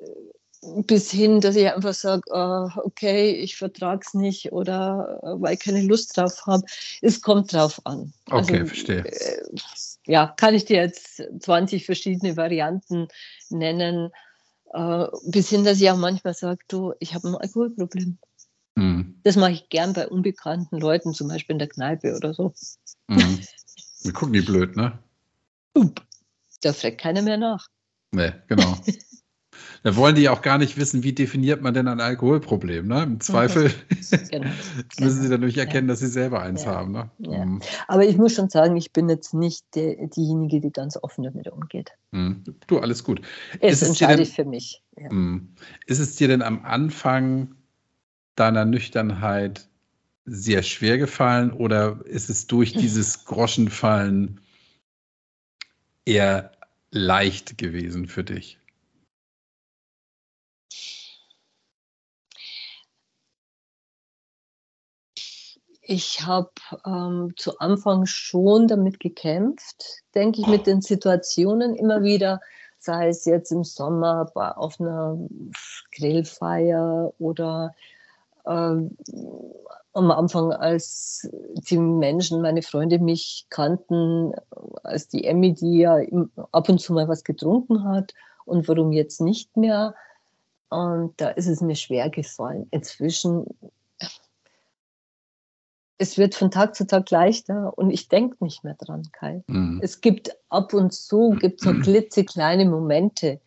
bis 0.86 1.10
hin, 1.10 1.42
dass 1.42 1.56
ich 1.56 1.72
einfach 1.72 1.94
sage, 1.94 2.22
uh, 2.32 2.70
okay, 2.84 3.32
ich 3.32 3.58
vertrage 3.58 4.02
es 4.06 4.14
nicht 4.14 4.52
oder 4.52 5.20
uh, 5.24 5.42
weil 5.42 5.56
ich 5.56 5.60
keine 5.60 5.82
Lust 5.82 6.16
drauf 6.16 6.46
habe. 6.46 6.64
Es 7.02 7.22
kommt 7.22 7.52
drauf 7.52 7.82
an. 7.86 8.14
Okay, 8.28 8.60
also, 8.60 8.66
verstehe. 8.68 9.06
Äh, 9.06 9.44
ja, 10.06 10.28
kann 10.38 10.54
ich 10.54 10.66
dir 10.66 10.78
jetzt 10.78 11.24
20 11.40 11.86
verschiedene 11.86 12.38
Varianten 12.38 13.08
nennen, 13.50 14.12
uh, 14.74 15.08
bis 15.26 15.50
hin, 15.50 15.64
dass 15.64 15.82
ich 15.82 15.90
auch 15.90 15.98
manchmal 15.98 16.36
sage, 16.36 16.60
du, 16.68 16.94
ich 17.00 17.16
habe 17.16 17.30
ein 17.30 17.36
Alkoholproblem. 17.36 18.20
Mhm. 18.82 19.16
Das 19.24 19.36
mache 19.36 19.52
ich 19.52 19.70
gern 19.70 19.94
bei 19.94 20.08
unbekannten 20.08 20.80
Leuten, 20.80 21.14
zum 21.14 21.28
Beispiel 21.28 21.54
in 21.54 21.60
der 21.60 21.70
Kneipe 21.70 22.16
oder 22.16 22.34
so. 22.34 22.54
Mhm. 23.08 23.40
Wir 24.04 24.14
gucken 24.14 24.34
die 24.34 24.42
blöd, 24.42 24.76
ne? 24.76 24.98
Da 26.62 26.74
fragt 26.74 27.00
keiner 27.00 27.22
mehr 27.22 27.38
nach. 27.38 27.68
Nee, 28.12 28.34
genau. 28.48 28.76
Da 29.84 29.96
wollen 29.96 30.16
die 30.16 30.30
auch 30.30 30.44
gar 30.44 30.60
nicht 30.60 30.78
wissen, 30.78 31.02
wie 31.04 31.14
definiert 31.14 31.62
man 31.62 31.74
denn 31.74 31.88
ein 31.88 32.00
Alkoholproblem. 32.00 32.88
Ne? 32.88 33.02
Im 33.02 33.20
Zweifel 33.20 33.72
genau. 34.30 34.50
müssen 35.00 35.24
sie 35.24 35.30
dann 35.30 35.42
durch 35.42 35.58
erkennen, 35.58 35.88
ja. 35.88 35.94
dass 35.94 36.00
sie 36.00 36.08
selber 36.08 36.42
eins 36.42 36.66
ja. 36.66 36.72
haben. 36.72 36.92
Ne? 36.92 37.10
Ja. 37.18 37.46
Mhm. 37.46 37.62
Aber 37.88 38.06
ich 38.06 38.16
muss 38.16 38.36
schon 38.36 38.50
sagen, 38.50 38.78
ich 38.78 38.94
bin 38.94 39.10
jetzt 39.10 39.34
nicht 39.34 39.66
der, 39.74 39.96
diejenige, 40.08 40.62
die 40.62 40.72
ganz 40.72 40.98
offen 41.02 41.24
damit 41.24 41.48
umgeht. 41.48 41.92
Mhm. 42.12 42.44
Du, 42.68 42.78
alles 42.78 43.04
gut. 43.04 43.22
Es 43.60 43.82
entscheide 43.82 44.22
ich 44.22 44.34
für 44.36 44.46
mich. 44.46 44.84
Mhm. 44.96 45.50
Ist 45.88 46.00
es 46.00 46.16
dir 46.16 46.28
denn 46.28 46.44
am 46.44 46.64
Anfang 46.64 47.56
deiner 48.36 48.66
Nüchternheit 48.66 49.68
sehr 50.26 50.64
schwer 50.64 50.98
gefallen 50.98 51.52
oder 51.52 52.00
ist 52.06 52.30
es 52.30 52.48
durch 52.48 52.74
dieses 52.74 53.26
Groschenfallen 53.26 54.42
eher 56.06 56.52
leicht 56.92 57.58
gewesen 57.58 58.08
für 58.08 58.24
dich? 58.24 58.58
Ich 65.84 66.22
habe 66.26 66.52
ähm, 66.86 67.34
zu 67.36 67.60
Anfang 67.60 68.06
schon 68.06 68.68
damit 68.68 69.02
gekämpft, 69.02 70.04
denke 70.16 70.40
ich, 70.40 70.48
mit 70.48 70.66
den 70.66 70.82
Situationen 70.82 71.76
immer 71.76 72.02
wieder, 72.02 72.40
sei 72.78 73.10
es 73.10 73.26
jetzt 73.26 73.52
im 73.52 73.66
Sommer 73.66 74.32
bei, 74.34 74.52
auf 74.52 74.80
einer 74.80 75.18
Grillfeier 75.92 77.12
oder 77.20 77.76
am 78.44 80.12
Anfang, 80.12 80.52
als 80.54 81.30
die 81.70 81.78
Menschen, 81.78 82.42
meine 82.42 82.62
Freunde 82.62 83.00
mich 83.00 83.46
kannten, 83.50 84.34
als 84.84 85.08
die 85.08 85.26
Emmy, 85.26 85.54
die 85.54 85.80
ja 85.80 85.98
ab 86.52 86.70
und 86.70 86.80
zu 86.80 86.94
mal 86.94 87.08
was 87.08 87.24
getrunken 87.24 87.84
hat 87.84 88.14
und 88.46 88.68
warum 88.68 88.92
jetzt 88.92 89.22
nicht 89.22 89.56
mehr. 89.58 89.96
Und 90.70 91.20
da 91.20 91.30
ist 91.30 91.48
es 91.48 91.62
mir 91.62 91.76
schwer 91.76 92.10
gefallen. 92.10 92.68
Inzwischen 92.72 93.46
es 96.02 96.18
wird 96.18 96.34
von 96.34 96.50
Tag 96.50 96.76
zu 96.76 96.88
Tag 96.88 97.12
leichter 97.12 97.78
und 97.78 97.92
ich 97.92 98.08
denke 98.08 98.44
nicht 98.44 98.64
mehr 98.64 98.74
dran, 98.74 99.04
Kai. 99.12 99.44
Mhm. 99.46 99.80
Es 99.84 100.02
gibt 100.02 100.36
ab 100.50 100.74
und 100.74 100.92
zu 100.92 101.38
gibt 101.40 101.62
so 101.62 101.74
klitzekleine 101.84 102.66
Momente, 102.66 103.40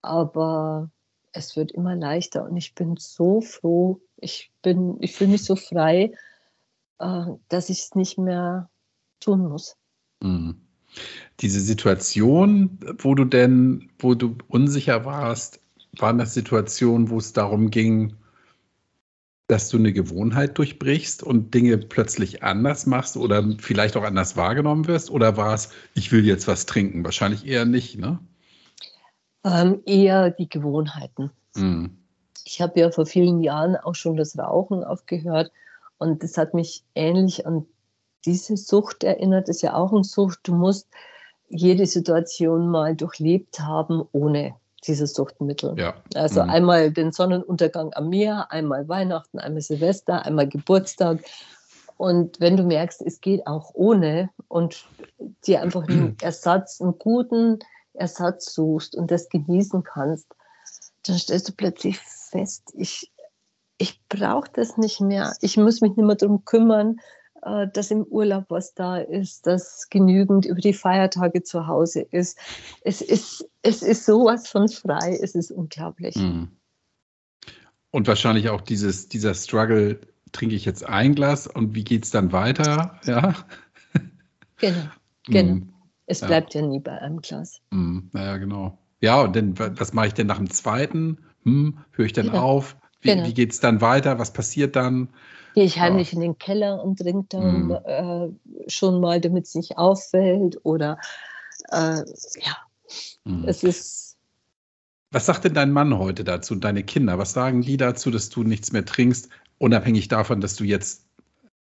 aber 0.00 0.88
es 1.32 1.56
wird 1.56 1.72
immer 1.72 1.96
leichter 1.96 2.44
und 2.44 2.56
ich 2.56 2.76
bin 2.76 2.96
so 2.96 3.40
froh. 3.40 4.00
Ich 4.16 4.50
bin, 4.62 4.96
ich 5.00 5.14
fühle 5.14 5.30
mich 5.30 5.44
so 5.44 5.56
frei, 5.56 6.12
äh, 6.98 7.24
dass 7.48 7.70
ich 7.70 7.80
es 7.80 7.94
nicht 7.94 8.18
mehr 8.18 8.70
tun 9.20 9.48
muss. 9.48 9.76
Mhm. 10.22 10.60
Diese 11.40 11.60
Situation, 11.60 12.78
wo 12.98 13.14
du 13.14 13.24
denn, 13.24 13.90
wo 13.98 14.14
du 14.14 14.36
unsicher 14.48 15.04
warst, 15.04 15.60
waren 15.98 16.18
das 16.18 16.34
Situationen, 16.34 17.10
wo 17.10 17.18
es 17.18 17.32
darum 17.32 17.70
ging, 17.70 18.16
dass 19.46 19.68
du 19.68 19.76
eine 19.76 19.92
Gewohnheit 19.92 20.56
durchbrichst 20.56 21.22
und 21.22 21.52
Dinge 21.52 21.76
plötzlich 21.78 22.42
anders 22.42 22.86
machst 22.86 23.16
oder 23.16 23.44
vielleicht 23.58 23.96
auch 23.96 24.04
anders 24.04 24.36
wahrgenommen 24.36 24.86
wirst? 24.86 25.10
Oder 25.10 25.36
war 25.36 25.54
es, 25.54 25.70
ich 25.94 26.12
will 26.12 26.24
jetzt 26.24 26.48
was 26.48 26.66
trinken? 26.66 27.04
Wahrscheinlich 27.04 27.46
eher 27.46 27.64
nicht, 27.64 27.98
ne? 27.98 28.18
Ähm, 29.44 29.82
eher 29.84 30.30
die 30.30 30.48
Gewohnheiten. 30.48 31.30
Mm. 31.54 31.86
Ich 32.44 32.60
habe 32.60 32.78
ja 32.80 32.90
vor 32.90 33.06
vielen 33.06 33.42
Jahren 33.42 33.76
auch 33.76 33.94
schon 33.94 34.16
das 34.16 34.38
Rauchen 34.38 34.84
aufgehört 34.84 35.50
und 35.98 36.22
das 36.22 36.36
hat 36.36 36.54
mich 36.54 36.84
ähnlich 36.94 37.46
an 37.46 37.66
diese 38.24 38.56
Sucht 38.56 39.04
erinnert. 39.04 39.48
Das 39.48 39.56
ist 39.56 39.62
ja 39.62 39.74
auch 39.74 39.92
eine 39.92 40.04
Sucht. 40.04 40.40
Du 40.44 40.54
musst 40.54 40.88
jede 41.48 41.86
Situation 41.86 42.68
mal 42.68 42.96
durchlebt 42.96 43.60
haben 43.60 44.02
ohne 44.12 44.54
dieses 44.86 45.14
Suchtmittel. 45.14 45.78
Ja. 45.78 45.94
Also 46.14 46.42
mhm. 46.42 46.50
einmal 46.50 46.90
den 46.90 47.12
Sonnenuntergang 47.12 47.92
am 47.94 48.08
Meer, 48.10 48.50
einmal 48.50 48.88
Weihnachten, 48.88 49.38
einmal 49.38 49.62
Silvester, 49.62 50.24
einmal 50.24 50.48
Geburtstag. 50.48 51.20
Und 51.96 52.40
wenn 52.40 52.56
du 52.56 52.64
merkst, 52.64 53.02
es 53.02 53.20
geht 53.20 53.46
auch 53.46 53.70
ohne 53.74 54.30
und 54.48 54.86
dir 55.46 55.62
einfach 55.62 55.88
einen 55.88 56.16
Ersatz, 56.22 56.80
einen 56.80 56.98
guten 56.98 57.60
Ersatz 57.94 58.52
suchst 58.52 58.96
und 58.96 59.10
das 59.10 59.28
genießen 59.28 59.84
kannst, 59.84 60.26
dann 61.06 61.18
stellst 61.18 61.48
du 61.48 61.52
plötzlich 61.52 61.98
fest, 62.34 62.72
ich, 62.76 63.12
ich 63.78 64.00
brauche 64.08 64.50
das 64.52 64.76
nicht 64.76 65.00
mehr. 65.00 65.34
Ich 65.40 65.56
muss 65.56 65.80
mich 65.80 65.96
nicht 65.96 66.06
mehr 66.06 66.16
darum 66.16 66.44
kümmern, 66.44 66.98
äh, 67.42 67.68
dass 67.72 67.90
im 67.90 68.02
Urlaub 68.04 68.46
was 68.48 68.74
da 68.74 68.98
ist, 68.98 69.46
dass 69.46 69.88
genügend 69.90 70.46
über 70.46 70.60
die 70.60 70.74
Feiertage 70.74 71.42
zu 71.42 71.66
Hause 71.66 72.02
ist. 72.10 72.38
Es 72.82 73.00
ist, 73.00 73.48
es 73.62 73.82
ist 73.82 74.04
sowas 74.04 74.48
von 74.48 74.68
frei, 74.68 75.18
es 75.20 75.34
ist 75.34 75.50
unglaublich. 75.50 76.16
Mhm. 76.16 76.48
Und 77.90 78.08
wahrscheinlich 78.08 78.48
auch 78.48 78.60
dieses, 78.60 79.08
dieser 79.08 79.34
Struggle, 79.34 80.00
trinke 80.32 80.56
ich 80.56 80.64
jetzt 80.64 80.84
ein 80.84 81.14
Glas 81.14 81.46
und 81.46 81.76
wie 81.76 81.84
geht 81.84 82.04
es 82.04 82.10
dann 82.10 82.32
weiter? 82.32 82.98
Ja. 83.04 83.36
Genau, 84.56 84.82
genau. 85.26 85.54
Mm, 85.54 85.72
es 86.06 86.20
bleibt 86.20 86.54
ja. 86.54 86.60
ja. 86.60 86.66
nie 86.66 86.80
bei 86.80 86.98
einem 86.98 87.20
Glas. 87.20 87.60
Mm, 87.70 88.00
naja, 88.12 88.36
genau. 88.38 88.76
Ja, 89.00 89.20
und 89.22 89.36
dann, 89.36 89.58
was 89.58 89.92
mache 89.92 90.08
ich 90.08 90.14
denn 90.14 90.26
nach 90.26 90.38
dem 90.38 90.50
zweiten? 90.50 91.18
Hm, 91.44 91.78
höre 91.92 92.06
ich 92.06 92.12
dann 92.12 92.26
genau. 92.26 92.42
auf? 92.42 92.76
Wie, 93.00 93.10
genau. 93.10 93.26
wie 93.26 93.34
geht 93.34 93.52
es 93.52 93.60
dann 93.60 93.80
weiter? 93.80 94.18
Was 94.18 94.32
passiert 94.32 94.76
dann? 94.76 95.10
Gehe 95.54 95.64
ich 95.64 95.78
heimlich 95.78 96.12
ja. 96.12 96.16
in 96.16 96.20
den 96.20 96.38
Keller 96.38 96.82
und 96.82 96.98
trinke 96.98 97.26
dann 97.28 97.66
mhm. 97.66 97.78
äh, 97.84 98.70
schon 98.70 99.00
mal, 99.00 99.20
damit 99.20 99.44
es 99.44 99.54
nicht 99.54 99.78
auffällt. 99.78 100.58
Oder 100.64 100.98
äh, 101.70 101.98
ja, 102.40 102.56
mhm. 103.24 103.44
es 103.46 103.62
ist. 103.62 104.16
Was 105.10 105.26
sagt 105.26 105.44
denn 105.44 105.54
dein 105.54 105.70
Mann 105.70 105.96
heute 105.96 106.24
dazu 106.24 106.54
und 106.54 106.64
deine 106.64 106.82
Kinder? 106.82 107.18
Was 107.18 107.34
sagen 107.34 107.62
die 107.62 107.76
dazu, 107.76 108.10
dass 108.10 108.30
du 108.30 108.42
nichts 108.42 108.72
mehr 108.72 108.84
trinkst, 108.84 109.28
unabhängig 109.58 110.08
davon, 110.08 110.40
dass 110.40 110.56
du 110.56 110.64
jetzt 110.64 111.06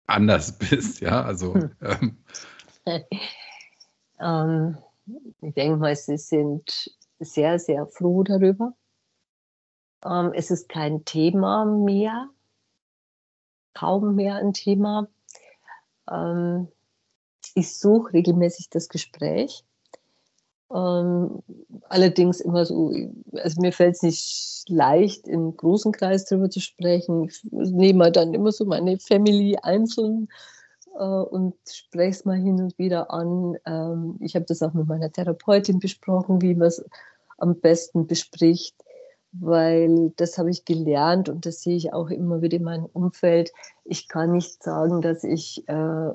anders 0.06 0.58
bist? 0.60 1.02
Ja, 1.02 1.24
also. 1.24 1.56
Hm. 1.56 1.72
Ähm. 1.82 2.18
ähm, 4.20 4.78
ich 5.42 5.54
denke 5.56 5.78
mal, 5.78 5.96
sie 5.96 6.18
sind 6.18 6.92
sehr, 7.22 7.60
sehr 7.60 7.88
froh 7.88 8.24
darüber. 8.24 8.74
Ähm, 10.06 10.32
es 10.34 10.52
ist 10.52 10.70
kein 10.70 11.06
Thema 11.06 11.66
mehr, 11.66 12.30
kaum 13.74 14.16
mehr 14.16 14.36
ein 14.36 14.54
Thema. 14.54 15.08
Ähm, 16.10 16.68
ich 17.56 17.78
suche 17.78 18.14
regelmäßig 18.14 18.70
das 18.70 18.90
Gespräch. 18.90 19.64
Ähm, 20.74 21.44
allerdings 21.90 22.40
immer 22.40 22.66
so, 22.66 22.94
also 23.34 23.62
mir 23.62 23.74
fällt 23.74 23.96
es 23.96 24.04
nicht 24.04 24.64
leicht, 24.70 25.28
im 25.28 25.56
großen 25.58 25.92
Kreis 25.92 26.26
darüber 26.26 26.50
zu 26.50 26.62
sprechen. 26.62 27.26
Ich 27.26 27.44
nehme 27.52 28.12
dann 28.12 28.34
immer 28.34 28.52
so 28.52 28.66
meine 28.66 28.98
Family 29.00 29.58
einzeln 29.62 30.30
äh, 30.98 31.04
und 31.04 31.56
spreche 31.70 32.12
es 32.12 32.26
mal 32.26 32.38
hin 32.38 32.62
und 32.62 32.78
wieder 32.78 33.12
an. 33.12 33.58
Ähm, 33.66 34.16
ich 34.22 34.36
habe 34.36 34.46
das 34.46 34.62
auch 34.64 34.74
mit 34.74 34.88
meiner 34.88 35.12
Therapeutin 35.12 35.80
besprochen, 35.80 36.42
wie 36.42 36.56
man 36.56 36.70
es 36.70 36.84
am 37.42 37.60
besten 37.60 38.08
bespricht, 38.08 38.76
weil 39.34 40.12
das 40.18 40.38
habe 40.38 40.50
ich 40.50 40.66
gelernt 40.66 41.30
und 41.30 41.46
das 41.46 41.62
sehe 41.62 41.76
ich 41.76 41.94
auch 41.94 42.10
immer 42.10 42.42
wieder 42.42 42.58
in 42.58 42.64
meinem 42.64 42.86
Umfeld. 42.86 43.52
Ich 43.86 44.08
kann 44.08 44.32
nicht 44.32 44.62
sagen, 44.62 45.02
dass 45.02 45.24
ich 45.24 45.68
äh, 45.68 46.10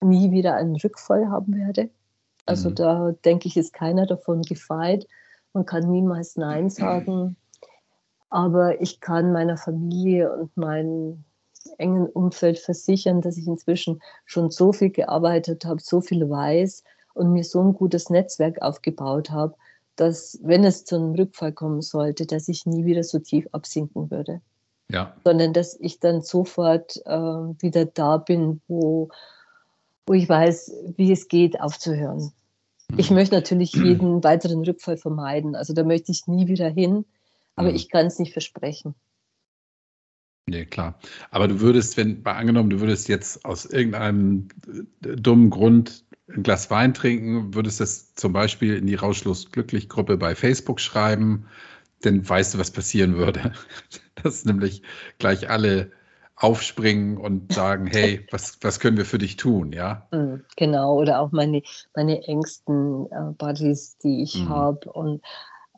nie 0.00 0.30
wieder 0.30 0.54
einen 0.54 0.76
Rückfall 0.76 1.28
haben 1.28 1.56
werde. 1.56 1.90
Also 2.46 2.70
mhm. 2.70 2.74
da 2.74 3.12
denke 3.24 3.48
ich, 3.48 3.56
ist 3.56 3.72
keiner 3.72 4.06
davon 4.06 4.42
gefeit. 4.42 5.06
Man 5.52 5.66
kann 5.66 5.90
niemals 5.90 6.36
Nein 6.36 6.70
sagen. 6.70 7.36
Aber 8.30 8.80
ich 8.80 9.00
kann 9.00 9.32
meiner 9.32 9.56
Familie 9.56 10.32
und 10.32 10.56
meinem 10.56 11.24
engen 11.78 12.06
Umfeld 12.06 12.58
versichern, 12.58 13.20
dass 13.20 13.36
ich 13.36 13.46
inzwischen 13.46 14.00
schon 14.24 14.50
so 14.50 14.72
viel 14.72 14.90
gearbeitet 14.90 15.64
habe, 15.64 15.80
so 15.80 16.00
viel 16.00 16.28
weiß 16.28 16.82
und 17.14 17.32
mir 17.32 17.44
so 17.44 17.60
ein 17.60 17.74
gutes 17.74 18.10
Netzwerk 18.10 18.60
aufgebaut 18.62 19.30
habe, 19.30 19.54
dass, 19.96 20.38
wenn 20.42 20.64
es 20.64 20.84
zu 20.84 20.96
einem 20.96 21.14
Rückfall 21.14 21.52
kommen 21.52 21.82
sollte, 21.82 22.26
dass 22.26 22.48
ich 22.48 22.66
nie 22.66 22.84
wieder 22.84 23.04
so 23.04 23.18
tief 23.18 23.46
absinken 23.52 24.10
würde. 24.10 24.40
Ja. 24.90 25.14
Sondern 25.24 25.52
dass 25.52 25.78
ich 25.80 26.00
dann 26.00 26.22
sofort 26.22 26.96
äh, 27.06 27.10
wieder 27.10 27.86
da 27.86 28.18
bin, 28.18 28.60
wo, 28.68 29.08
wo 30.06 30.14
ich 30.14 30.28
weiß, 30.28 30.72
wie 30.96 31.12
es 31.12 31.28
geht, 31.28 31.60
aufzuhören. 31.60 32.32
Mhm. 32.90 32.98
Ich 32.98 33.10
möchte 33.10 33.34
natürlich 33.34 33.72
jeden 33.72 34.22
weiteren 34.24 34.64
Rückfall 34.64 34.96
vermeiden. 34.96 35.54
Also 35.54 35.72
da 35.72 35.84
möchte 35.84 36.12
ich 36.12 36.26
nie 36.26 36.46
wieder 36.46 36.68
hin, 36.68 37.04
aber 37.56 37.70
mhm. 37.70 37.76
ich 37.76 37.88
kann 37.88 38.06
es 38.06 38.18
nicht 38.18 38.32
versprechen. 38.32 38.94
Nee, 40.46 40.66
klar. 40.66 40.98
Aber 41.30 41.48
du 41.48 41.60
würdest, 41.60 41.96
wenn, 41.96 42.22
bei 42.22 42.34
angenommen, 42.34 42.70
du 42.70 42.80
würdest 42.80 43.08
jetzt 43.08 43.44
aus 43.44 43.64
irgendeinem 43.64 44.48
äh, 45.04 45.16
dummen 45.16 45.50
Grund 45.50 46.04
ein 46.34 46.42
Glas 46.42 46.70
Wein 46.70 46.94
trinken, 46.94 47.54
würdest 47.54 47.80
das 47.80 48.14
zum 48.14 48.32
Beispiel 48.32 48.76
in 48.76 48.86
die 48.86 48.94
Rauschlos 48.94 49.50
glücklich 49.50 49.88
Gruppe 49.88 50.16
bei 50.16 50.34
Facebook 50.34 50.80
schreiben, 50.80 51.46
dann 52.02 52.28
weißt 52.28 52.54
du, 52.54 52.58
was 52.58 52.70
passieren 52.70 53.16
würde. 53.16 53.52
Dass 54.22 54.44
nämlich 54.44 54.82
gleich 55.18 55.50
alle 55.50 55.90
aufspringen 56.36 57.18
und 57.18 57.52
sagen, 57.52 57.86
hey, 57.86 58.26
was, 58.30 58.58
was 58.62 58.80
können 58.80 58.96
wir 58.96 59.04
für 59.04 59.18
dich 59.18 59.36
tun, 59.36 59.72
ja? 59.72 60.08
Mhm, 60.10 60.42
genau, 60.56 60.96
oder 60.98 61.20
auch 61.20 61.30
meine, 61.30 61.62
meine 61.94 62.26
engsten 62.26 63.06
äh, 63.06 63.32
Buddies, 63.38 63.96
die 63.98 64.22
ich 64.22 64.40
mhm. 64.40 64.48
habe 64.48 64.92
und 64.92 65.22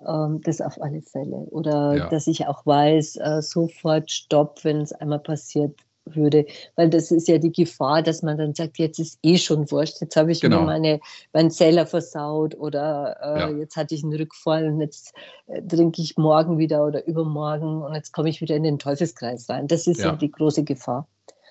ähm, 0.07 0.41
das 0.43 0.61
auf 0.61 0.81
alle 0.81 1.03
Fälle. 1.03 1.37
Oder 1.51 1.97
ja. 1.97 2.09
dass 2.09 2.27
ich 2.27 2.47
auch 2.47 2.65
weiß, 2.65 3.17
äh, 3.17 3.43
sofort 3.43 4.11
Stopp, 4.11 4.65
wenn 4.65 4.81
es 4.81 4.93
einmal 4.93 5.19
passiert, 5.19 5.79
würde, 6.07 6.47
weil 6.77 6.91
das 6.91 7.11
ist 7.11 7.29
ja 7.29 7.39
die 7.39 7.53
Gefahr, 7.53 8.03
dass 8.03 8.23
man 8.23 8.37
dann 8.37 8.55
sagt, 8.55 8.79
jetzt 8.79 8.99
ist 8.99 9.19
eh 9.23 9.39
schon 9.39 9.71
wurscht, 9.71 10.01
jetzt 10.01 10.17
habe 10.17 10.33
ich 10.33 10.41
genau. 10.41 10.61
mir 10.61 10.67
meine, 10.67 11.01
meinen 11.33 11.51
Zeller 11.51 11.87
versaut 11.87 12.55
oder 12.55 13.17
äh, 13.23 13.41
ja. 13.41 13.51
jetzt 13.51 13.77
hatte 13.77 13.95
ich 13.95 14.03
einen 14.03 14.15
Rückfall 14.15 14.67
und 14.67 14.81
jetzt 14.81 15.15
äh, 15.47 15.63
trinke 15.63 16.03
ich 16.03 16.17
morgen 16.17 16.59
wieder 16.59 16.85
oder 16.85 17.07
übermorgen 17.07 17.83
und 17.83 17.95
jetzt 17.95 18.13
komme 18.13 18.29
ich 18.29 18.41
wieder 18.41 18.57
in 18.57 18.65
den 18.65 18.79
Teufelskreis 18.79 19.49
rein. 19.49 19.67
Das 19.67 19.87
ist 19.87 20.01
ja, 20.01 20.09
ja 20.09 20.17
die 20.17 20.31
große 20.31 20.65
Gefahr. 20.65 21.09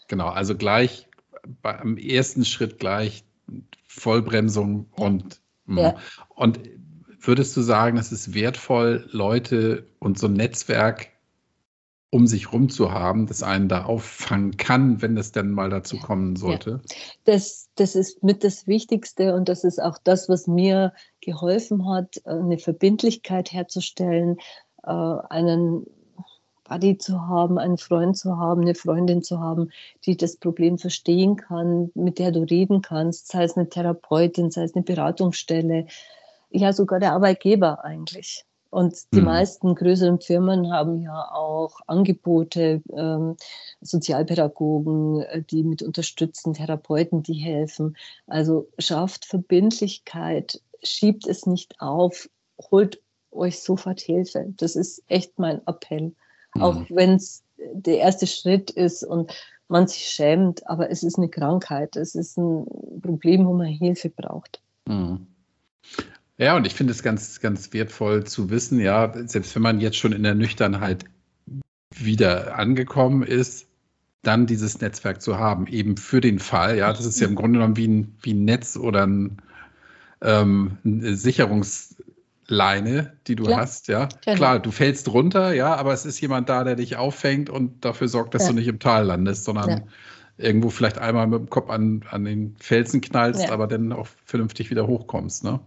Genau, 0.07 0.27
also 0.27 0.55
gleich 0.55 1.07
beim 1.61 1.97
ersten 1.97 2.45
Schritt 2.45 2.79
gleich 2.79 3.23
Vollbremsung 3.87 4.87
und 4.95 5.41
ja. 5.67 5.95
und 6.29 6.59
würdest 7.19 7.55
du 7.55 7.61
sagen, 7.61 7.97
es 7.97 8.11
ist 8.11 8.33
wertvoll, 8.33 9.07
Leute 9.11 9.87
und 9.99 10.19
so 10.19 10.27
ein 10.27 10.33
Netzwerk 10.33 11.12
um 12.13 12.27
sich 12.27 12.53
rum 12.53 12.69
zu 12.69 12.91
haben, 12.91 13.25
das 13.25 13.41
einen 13.41 13.67
da 13.67 13.85
auffangen 13.85 14.55
kann, 14.55 15.01
wenn 15.01 15.17
es 15.17 15.31
denn 15.31 15.49
mal 15.49 15.71
dazu 15.71 15.97
kommen 15.97 16.35
sollte? 16.35 16.69
Ja. 16.69 16.95
Das, 17.23 17.69
das 17.73 17.95
ist 17.95 18.21
mit 18.21 18.43
das 18.43 18.67
Wichtigste 18.67 19.33
und 19.33 19.49
das 19.49 19.63
ist 19.63 19.81
auch 19.81 19.97
das, 20.03 20.29
was 20.29 20.45
mir 20.45 20.93
geholfen 21.21 21.89
hat, 21.89 22.21
eine 22.25 22.59
Verbindlichkeit 22.59 23.51
herzustellen, 23.51 24.37
äh, 24.83 24.91
einen 24.91 25.87
Buddy 26.65 26.99
zu 26.99 27.19
haben, 27.19 27.57
einen 27.57 27.79
Freund 27.79 28.15
zu 28.15 28.37
haben, 28.37 28.61
eine 28.61 28.75
Freundin 28.75 29.23
zu 29.23 29.39
haben, 29.39 29.71
die 30.05 30.15
das 30.15 30.37
Problem 30.37 30.77
verstehen 30.77 31.35
kann, 31.35 31.89
mit 31.95 32.19
der 32.19 32.31
du 32.31 32.41
reden 32.41 32.83
kannst, 32.83 33.29
sei 33.29 33.45
es 33.45 33.57
eine 33.57 33.69
Therapeutin, 33.69 34.51
sei 34.51 34.63
es 34.63 34.75
eine 34.75 34.83
Beratungsstelle, 34.83 35.87
ja 36.51 36.73
sogar 36.73 36.99
der 36.99 37.13
Arbeitgeber 37.13 37.83
eigentlich. 37.83 38.45
Und 38.73 39.13
die 39.13 39.19
mhm. 39.19 39.25
meisten 39.25 39.75
größeren 39.75 40.19
Firmen 40.19 40.73
haben 40.73 40.99
ja 40.99 41.31
auch 41.31 41.79
Angebote, 41.85 42.81
ähm, 42.91 43.37
Sozialpädagogen, 43.81 45.21
äh, 45.21 45.43
die 45.43 45.63
mit 45.63 45.83
unterstützen, 45.83 46.55
Therapeuten, 46.55 47.21
die 47.21 47.35
helfen. 47.35 47.95
Also 48.25 48.67
schafft 48.79 49.25
Verbindlichkeit, 49.25 50.59
schiebt 50.81 51.27
es 51.27 51.45
nicht 51.45 51.79
auf, 51.81 52.27
holt 52.71 52.99
euch 53.29 53.61
sofort 53.61 54.01
Hilfe. 54.01 54.51
Das 54.57 54.75
ist 54.75 55.03
echt 55.07 55.37
mein 55.37 55.61
Appell. 55.67 56.15
Mhm. 56.55 56.61
Auch 56.63 56.81
wenn 56.89 57.17
es 57.17 57.43
der 57.57 57.99
erste 57.99 58.25
Schritt 58.25 58.71
ist 58.71 59.03
und 59.03 59.31
man 59.67 59.87
sich 59.87 60.05
schämt, 60.05 60.67
aber 60.67 60.89
es 60.89 61.03
ist 61.03 61.19
eine 61.19 61.29
Krankheit, 61.29 61.95
es 61.95 62.15
ist 62.15 62.37
ein 62.37 62.65
Problem, 63.03 63.45
wo 63.45 63.53
man 63.53 63.67
Hilfe 63.67 64.09
braucht. 64.09 64.63
Mhm. 64.87 65.27
Ja, 66.37 66.55
und 66.55 66.65
ich 66.65 66.73
finde 66.73 66.91
es 66.91 67.03
ganz, 67.03 67.39
ganz 67.41 67.73
wertvoll 67.73 68.23
zu 68.23 68.49
wissen, 68.49 68.79
ja, 68.79 69.13
selbst 69.27 69.53
wenn 69.55 69.61
man 69.61 69.79
jetzt 69.79 69.97
schon 69.97 70.13
in 70.13 70.23
der 70.23 70.35
Nüchternheit 70.35 71.05
wieder 71.95 72.57
angekommen 72.57 73.21
ist, 73.23 73.67
dann 74.23 74.47
dieses 74.47 74.81
Netzwerk 74.81 75.21
zu 75.21 75.37
haben, 75.37 75.67
eben 75.67 75.97
für 75.97 76.21
den 76.21 76.39
Fall, 76.39 76.77
ja, 76.77 76.91
das 76.91 77.05
ist 77.05 77.19
ja 77.19 77.27
im 77.27 77.35
Grunde 77.35 77.59
genommen 77.59 77.77
wie 77.77 77.87
ein, 77.87 78.17
wie 78.21 78.33
ein 78.33 78.45
Netz 78.45 78.77
oder 78.77 79.05
ein, 79.05 79.37
ähm, 80.21 80.77
eine 80.83 81.15
Sicherungsleine, 81.15 83.13
die 83.27 83.35
du 83.35 83.43
ja, 83.43 83.57
hast, 83.57 83.89
ja. 83.89 84.07
Genau. 84.25 84.37
Klar, 84.37 84.59
du 84.59 84.71
fällst 84.71 85.09
runter, 85.09 85.53
ja, 85.53 85.75
aber 85.75 85.93
es 85.93 86.05
ist 86.05 86.19
jemand 86.21 86.49
da, 86.49 86.63
der 86.63 86.77
dich 86.77 86.95
auffängt 86.95 87.49
und 87.49 87.85
dafür 87.85 88.07
sorgt, 88.07 88.33
dass 88.33 88.43
ja. 88.43 88.49
du 88.49 88.55
nicht 88.55 88.67
im 88.67 88.79
Tal 88.79 89.05
landest, 89.05 89.43
sondern 89.43 89.69
ja. 89.69 89.81
irgendwo 90.37 90.69
vielleicht 90.69 90.97
einmal 90.97 91.27
mit 91.27 91.39
dem 91.39 91.49
Kopf 91.49 91.69
an, 91.69 92.05
an 92.09 92.23
den 92.23 92.55
Felsen 92.59 93.01
knallst, 93.01 93.51
aber 93.51 93.67
dann 93.67 93.91
auch 93.91 94.07
vernünftig 94.25 94.71
wieder 94.71 94.87
hochkommst, 94.87 95.43
ne? 95.43 95.59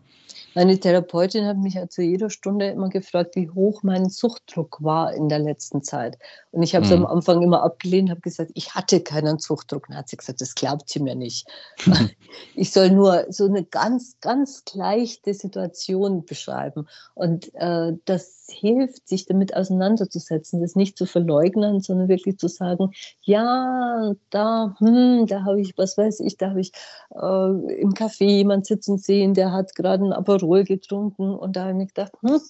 Meine 0.57 0.81
Therapeutin 0.81 1.45
hat 1.45 1.59
mich 1.59 1.75
ja 1.75 1.87
zu 1.87 2.01
jeder 2.01 2.31
Stunde 2.31 2.69
immer 2.69 2.89
gefragt, 2.89 3.37
wie 3.37 3.51
hoch 3.51 3.83
mein 3.83 4.09
Zuchtdruck 4.09 4.83
war 4.83 5.13
in 5.13 5.29
der 5.29 5.39
letzten 5.39 5.83
Zeit. 5.83 6.17
Und 6.51 6.63
ich 6.63 6.75
habe 6.75 6.87
es 6.87 6.91
mhm. 6.91 7.05
am 7.05 7.07
Anfang 7.19 7.43
immer 7.43 7.63
abgelehnt, 7.63 8.09
habe 8.09 8.23
gesagt, 8.23 8.53
ich 8.55 8.75
hatte 8.75 9.03
keinen 9.03 9.39
Zuchtdruck. 9.39 9.87
Dann 9.89 9.99
hat 9.99 10.09
sie 10.09 10.17
gesagt, 10.17 10.41
das 10.41 10.55
glaubt 10.55 10.89
sie 10.89 11.01
mir 11.01 11.15
nicht. 11.15 11.47
ich 12.55 12.73
soll 12.73 12.89
nur 12.89 13.27
so 13.29 13.45
eine 13.45 13.65
ganz, 13.65 14.17
ganz 14.23 14.65
leichte 14.73 15.35
Situation 15.35 16.25
beschreiben. 16.25 16.89
Und 17.13 17.55
äh, 17.57 17.93
das 18.07 18.46
hilft, 18.51 19.09
sich 19.09 19.27
damit 19.27 19.55
auseinanderzusetzen, 19.55 20.61
das 20.61 20.77
nicht 20.77 20.97
zu 20.97 21.07
verleugnen, 21.07 21.81
sondern 21.81 22.09
wirklich 22.09 22.39
zu 22.39 22.49
sagen, 22.49 22.91
ja, 23.23 24.13
da, 24.31 24.77
hm, 24.79 25.27
da 25.27 25.45
habe 25.45 25.61
ich, 25.61 25.77
was 25.77 25.97
weiß 25.97 26.21
ich, 26.21 26.37
da 26.37 26.51
habe 26.51 26.61
ich 26.61 26.73
äh, 27.15 27.81
im 27.81 27.93
Café 27.95 28.25
jemand 28.25 28.67
sitzen 28.67 28.99
sehen, 28.99 29.35
der 29.35 29.53
hat 29.53 29.75
gerade 29.75 30.05
ein 30.05 30.13
Aperol 30.13 30.65
getrunken 30.65 31.35
und 31.35 31.57
da 31.57 31.63
habe 31.63 31.71
ich 31.73 31.77
mir 31.77 31.87
gedacht, 31.87 32.13
hm, 32.21 32.41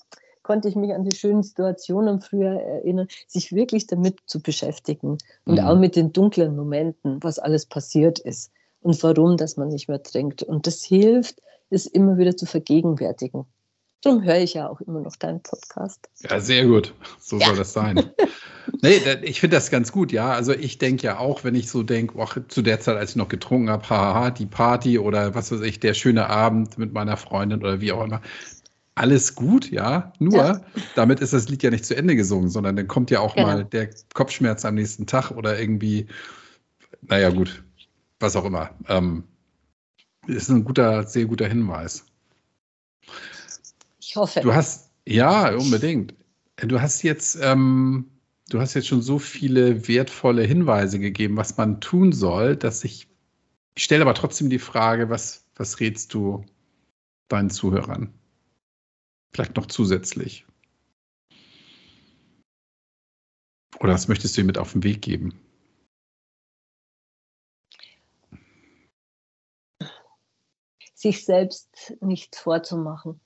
konnte 0.47 0.69
ich 0.69 0.77
mich 0.77 0.95
an 0.95 1.03
die 1.03 1.17
schönen 1.17 1.43
Situationen 1.43 2.21
früher 2.21 2.61
erinnern, 2.61 3.09
sich 3.27 3.53
wirklich 3.53 3.89
damit 3.89 4.21
zu 4.27 4.41
beschäftigen 4.41 5.19
und 5.45 5.61
mhm. 5.61 5.67
auch 5.67 5.77
mit 5.77 5.97
den 5.97 6.13
dunklen 6.13 6.55
Momenten, 6.55 7.23
was 7.23 7.41
alles 7.41 7.67
passiert 7.67 8.21
ist 8.21 8.53
und 8.81 9.03
warum, 9.03 9.37
dass 9.37 9.57
man 9.57 9.69
nicht 9.69 9.89
mehr 9.89 10.03
trinkt. 10.03 10.45
Und 10.45 10.69
das 10.69 10.85
hilft, 10.85 11.43
es 11.71 11.87
immer 11.87 12.17
wieder 12.17 12.37
zu 12.37 12.47
vergegenwärtigen. 12.47 13.45
Darum 14.03 14.23
höre 14.23 14.39
ich 14.39 14.55
ja 14.55 14.69
auch 14.69 14.81
immer 14.81 15.01
noch 15.01 15.17
deinen 15.17 15.43
Podcast. 15.43 16.09
Ja, 16.21 16.39
sehr 16.39 16.67
gut. 16.67 16.95
So 17.19 17.39
ja. 17.39 17.47
soll 17.47 17.57
das 17.57 17.73
sein. 17.73 18.11
nee, 18.83 19.01
ich 19.23 19.41
finde 19.41 19.57
das 19.57 19.71
ganz 19.71 19.91
gut, 19.91 20.13
ja. 20.13 20.33
Also 20.33 20.53
ich 20.53 20.79
denke 20.79 21.05
ja 21.05 21.19
auch, 21.19 21.45
wenn 21.45 21.55
ich 21.55 21.71
so 21.71 21.83
denke, 21.83 22.15
zu 22.49 22.63
der 22.63 22.81
Zeit, 22.81 22.97
als 22.97 23.11
ich 23.11 23.17
noch 23.17 23.29
getrunken 23.29 23.71
habe, 23.71 23.89
haha, 23.89 24.31
die 24.31 24.47
Party 24.47 24.99
oder 24.99 25.35
was 25.35 25.51
weiß 25.51 25.63
ich, 25.63 25.81
der 25.81 25.95
schöne 25.95 26.29
Abend 26.29 26.79
mit 26.79 26.93
meiner 26.93 27.17
Freundin 27.17 27.61
oder 27.61 27.81
wie 27.81 27.93
auch 27.93 28.05
immer. 28.05 28.21
Alles 28.95 29.35
gut, 29.35 29.71
ja. 29.71 30.13
Nur, 30.19 30.37
ja. 30.37 30.61
damit 30.95 31.21
ist 31.21 31.33
das 31.33 31.49
Lied 31.49 31.63
ja 31.63 31.71
nicht 31.71 31.85
zu 31.85 31.97
Ende 31.97 32.17
gesungen, 32.17 32.49
sondern 32.49 32.77
dann 32.77 32.89
kommt 32.89 33.11
ja 33.11 33.21
auch 33.21 33.35
genau. 33.35 33.49
mal 33.49 33.65
der 33.65 33.91
Kopfschmerz 34.15 34.65
am 34.65 34.75
nächsten 34.75 35.07
Tag 35.07 35.33
oder 35.33 35.59
irgendwie, 35.59 36.07
naja, 37.03 37.31
gut, 37.31 37.63
was 38.21 38.37
auch 38.37 38.45
immer. 38.45 38.71
Ähm, 38.89 39.25
ist 40.27 40.49
ein 40.49 40.65
guter, 40.65 41.05
sehr 41.05 41.27
guter 41.27 41.47
Hinweis. 41.47 42.07
Ich 44.17 44.19
hoffe. 44.19 44.41
Du 44.41 44.55
hast, 44.55 44.91
ja, 45.07 45.55
unbedingt. 45.55 46.15
Du 46.57 46.81
hast 46.81 47.03
jetzt, 47.03 47.39
ähm, 47.43 48.11
du 48.49 48.59
hast 48.59 48.73
jetzt 48.73 48.87
schon 48.87 49.03
so 49.03 49.19
viele 49.19 49.89
wertvolle 49.89 50.43
Hinweise 50.43 50.99
gegeben, 50.99 51.37
was 51.37 51.59
man 51.59 51.83
tun 51.83 52.13
soll, 52.13 52.57
dass 52.57 52.83
ich, 52.83 53.09
ich 53.75 53.85
stelle 53.85 54.01
aber 54.01 54.15
trotzdem 54.15 54.49
die 54.49 54.59
Frage, 54.59 55.11
was, 55.11 55.45
was 55.57 55.81
rätst 55.81 56.15
du 56.15 56.47
deinen 57.29 57.51
Zuhörern? 57.51 58.15
Vielleicht 59.35 59.55
noch 59.57 59.67
zusätzlich. 59.67 60.47
Oder 63.81 63.93
was 63.93 64.09
möchtest 64.09 64.35
du 64.35 64.41
ihm 64.41 64.47
mit 64.47 64.57
auf 64.57 64.73
den 64.73 64.83
Weg 64.83 65.03
geben? 65.03 65.39
Sich 70.95 71.23
selbst 71.27 71.95
nichts 72.01 72.39
vorzumachen. 72.39 73.21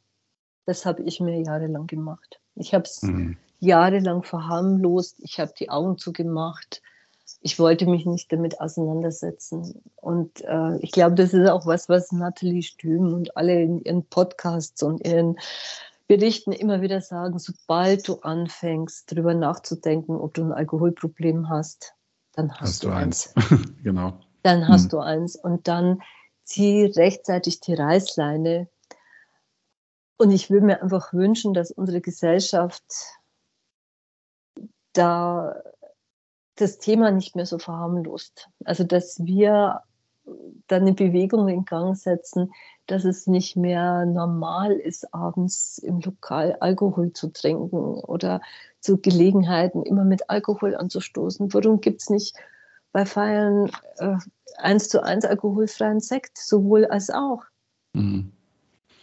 Das 0.71 0.87
habe 0.87 1.03
ich 1.03 1.19
mir 1.19 1.43
jahrelang 1.43 1.89
gemacht. 1.89 2.41
Ich 2.55 2.75
habe 2.75 2.85
es 2.85 3.03
mhm. 3.03 3.37
jahrelang 3.59 4.23
verharmlost. 4.23 5.19
Ich 5.19 5.41
habe 5.41 5.53
die 5.59 5.69
Augen 5.69 5.99
zugemacht. 5.99 6.81
Ich 7.41 7.59
wollte 7.59 7.87
mich 7.87 8.07
nicht 8.07 8.31
damit 8.31 8.61
auseinandersetzen. 8.61 9.83
Und 9.97 10.43
äh, 10.43 10.77
ich 10.79 10.93
glaube, 10.93 11.17
das 11.17 11.35
ist 11.35 11.49
auch 11.49 11.67
was, 11.67 11.89
was 11.89 12.13
Nathalie 12.13 12.63
Stüm 12.63 13.13
und 13.13 13.37
alle 13.37 13.61
in 13.61 13.81
ihren 13.81 14.05
Podcasts 14.05 14.81
und 14.85 15.05
ihren 15.05 15.41
Berichten 16.07 16.53
immer 16.53 16.83
wieder 16.83 17.01
sagen, 17.01 17.41
sobald 17.41 18.07
du 18.07 18.21
anfängst, 18.21 19.11
darüber 19.11 19.35
nachzudenken, 19.35 20.15
ob 20.15 20.35
du 20.35 20.45
ein 20.45 20.53
Alkoholproblem 20.53 21.49
hast, 21.49 21.95
dann 22.35 22.53
hast, 22.53 22.61
hast 22.61 22.85
du 22.85 22.91
eins. 22.91 23.35
eins. 23.35 23.73
genau. 23.83 24.21
Dann 24.45 24.69
hast 24.69 24.85
hm. 24.85 24.91
du 24.91 24.99
eins. 25.01 25.35
Und 25.35 25.67
dann 25.67 26.01
zieh 26.45 26.85
rechtzeitig 26.85 27.59
die 27.59 27.75
Reißleine. 27.75 28.69
Und 30.21 30.33
ich 30.33 30.51
würde 30.51 30.67
mir 30.67 30.83
einfach 30.83 31.15
wünschen, 31.15 31.55
dass 31.55 31.71
unsere 31.71 32.03
Gesellschaft 32.03 32.85
da 34.93 35.63
das 36.57 36.77
Thema 36.77 37.11
nicht 37.11 37.37
mehr 37.37 37.47
so 37.47 37.59
verharmlost. 37.59 38.51
Also, 38.67 38.85
dass 38.85 39.25
wir 39.25 39.81
da 40.67 40.77
eine 40.77 40.93
Bewegung 40.93 41.49
in 41.49 41.65
Gang 41.65 41.97
setzen, 41.97 42.53
dass 42.87 43.07
es 43.07 43.29
nicht 43.29 43.57
mehr 43.57 44.05
normal 44.05 44.73
ist, 44.73 45.15
abends 45.15 45.79
im 45.79 46.01
Lokal 46.01 46.55
Alkohol 46.61 47.15
zu 47.15 47.33
trinken 47.33 47.79
oder 47.79 48.43
zu 48.81 48.99
Gelegenheiten 48.99 49.85
immer 49.85 50.05
mit 50.05 50.29
Alkohol 50.29 50.77
anzustoßen. 50.77 51.55
Warum 51.55 51.81
gibt 51.81 52.03
es 52.03 52.11
nicht 52.11 52.37
bei 52.93 53.07
Feiern 53.07 53.71
äh, 53.97 54.17
eins 54.59 54.91
zu 54.91 55.03
eins 55.03 55.25
alkoholfreien 55.25 56.01
Sekt, 56.01 56.37
sowohl 56.37 56.85
als 56.85 57.09
auch? 57.09 57.45
Mhm. 57.95 58.33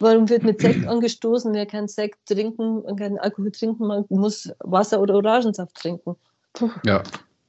Warum 0.00 0.28
wird 0.28 0.44
mit 0.44 0.60
Sekt 0.60 0.86
angestoßen? 0.86 1.52
Wer 1.52 1.66
keinen 1.66 1.88
Sekt 1.88 2.26
trinken 2.26 2.80
und 2.80 2.98
keinen 2.98 3.18
Alkohol 3.18 3.50
trinken 3.50 3.86
man 3.86 4.04
muss 4.08 4.50
Wasser 4.60 5.00
oder 5.00 5.14
Orangensaft 5.14 5.74
trinken. 5.74 6.16
Puh. 6.52 6.70
Ja, 6.84 7.02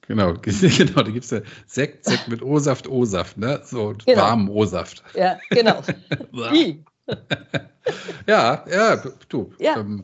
Genau, 0.10 0.34
genau, 0.42 1.04
da 1.04 1.12
gibt 1.12 1.26
es 1.26 1.30
ja 1.30 1.42
Sekt, 1.68 2.04
Sekt 2.06 2.28
mit 2.28 2.42
O-Saft, 2.42 2.88
O-Saft, 2.88 3.38
ne? 3.38 3.62
So 3.64 3.94
genau. 4.04 4.22
warmen 4.22 4.50
O-Saft. 4.50 5.04
Ja, 5.14 5.40
genau. 5.52 5.82
ja, 8.28 8.66
ja, 8.68 8.96
du. 9.30 9.54
Ja. 9.60 9.78
Ähm, 9.78 10.04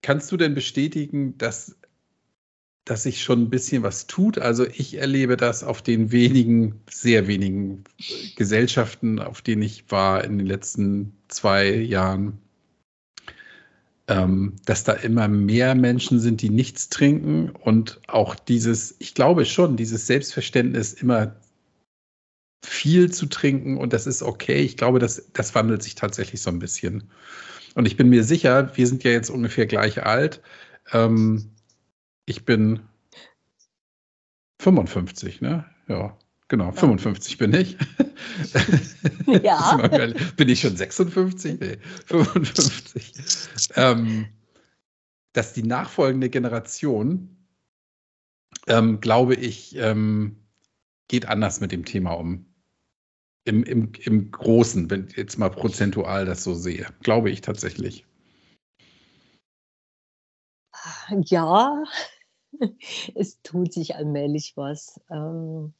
kannst 0.00 0.30
du 0.30 0.36
denn 0.36 0.54
bestätigen, 0.54 1.36
dass, 1.38 1.76
dass 2.86 3.02
sich 3.02 3.22
schon 3.22 3.42
ein 3.42 3.50
bisschen 3.50 3.82
was 3.82 4.06
tut? 4.06 4.38
Also 4.38 4.64
ich 4.64 4.94
erlebe 4.94 5.36
das 5.36 5.62
auf 5.62 5.82
den 5.82 6.12
wenigen, 6.12 6.80
sehr 6.88 7.26
wenigen 7.26 7.84
Gesellschaften, 8.36 9.18
auf 9.18 9.42
denen 9.42 9.62
ich 9.62 9.90
war 9.90 10.24
in 10.24 10.38
den 10.38 10.46
letzten 10.46 11.12
zwei 11.28 11.68
Jahren 11.68 12.38
ähm, 14.08 14.54
dass 14.64 14.84
da 14.84 14.92
immer 14.92 15.28
mehr 15.28 15.74
Menschen 15.74 16.20
sind, 16.20 16.40
die 16.40 16.50
nichts 16.50 16.88
trinken 16.88 17.50
und 17.50 18.00
auch 18.06 18.34
dieses, 18.36 18.94
ich 18.98 19.14
glaube 19.14 19.44
schon, 19.44 19.76
dieses 19.76 20.06
Selbstverständnis 20.06 20.92
immer 20.92 21.36
viel 22.64 23.12
zu 23.12 23.26
trinken 23.26 23.78
und 23.78 23.92
das 23.92 24.06
ist 24.06 24.22
okay. 24.22 24.60
Ich 24.62 24.76
glaube, 24.76 24.98
das, 24.98 25.30
das 25.32 25.54
wandelt 25.54 25.82
sich 25.82 25.94
tatsächlich 25.94 26.40
so 26.40 26.50
ein 26.50 26.58
bisschen. 26.58 27.10
Und 27.74 27.86
ich 27.86 27.96
bin 27.96 28.08
mir 28.08 28.24
sicher, 28.24 28.76
wir 28.76 28.86
sind 28.86 29.04
ja 29.04 29.10
jetzt 29.10 29.30
ungefähr 29.30 29.66
gleich 29.66 30.02
alt. 30.04 30.40
Ähm, 30.92 31.50
ich 32.26 32.44
bin 32.44 32.80
55, 34.60 35.40
ne? 35.40 35.64
Ja. 35.88 36.18
Genau, 36.48 36.70
55 36.70 37.38
bin 37.38 37.54
ich. 37.54 37.76
Ja. 39.42 39.76
bin 40.36 40.48
ich 40.48 40.60
schon 40.60 40.76
56? 40.76 41.58
Nee, 41.58 41.78
55. 42.06 43.12
Ähm, 43.74 44.26
dass 45.32 45.52
die 45.52 45.64
nachfolgende 45.64 46.30
Generation, 46.30 47.36
ähm, 48.68 49.00
glaube 49.00 49.34
ich, 49.34 49.74
ähm, 49.76 50.36
geht 51.08 51.26
anders 51.26 51.60
mit 51.60 51.72
dem 51.72 51.84
Thema 51.84 52.12
um. 52.12 52.46
Im, 53.44 53.64
im, 53.64 53.92
Im 54.04 54.30
Großen, 54.30 54.88
wenn 54.90 55.08
ich 55.08 55.16
jetzt 55.16 55.38
mal 55.38 55.50
prozentual 55.50 56.24
das 56.24 56.44
so 56.44 56.54
sehe. 56.54 56.86
Glaube 57.02 57.30
ich 57.30 57.40
tatsächlich. 57.40 58.06
Ja, 61.26 61.82
es 63.14 63.40
tut 63.42 63.72
sich 63.72 63.94
allmählich 63.96 64.52
was. 64.56 65.00
Ähm, 65.10 65.72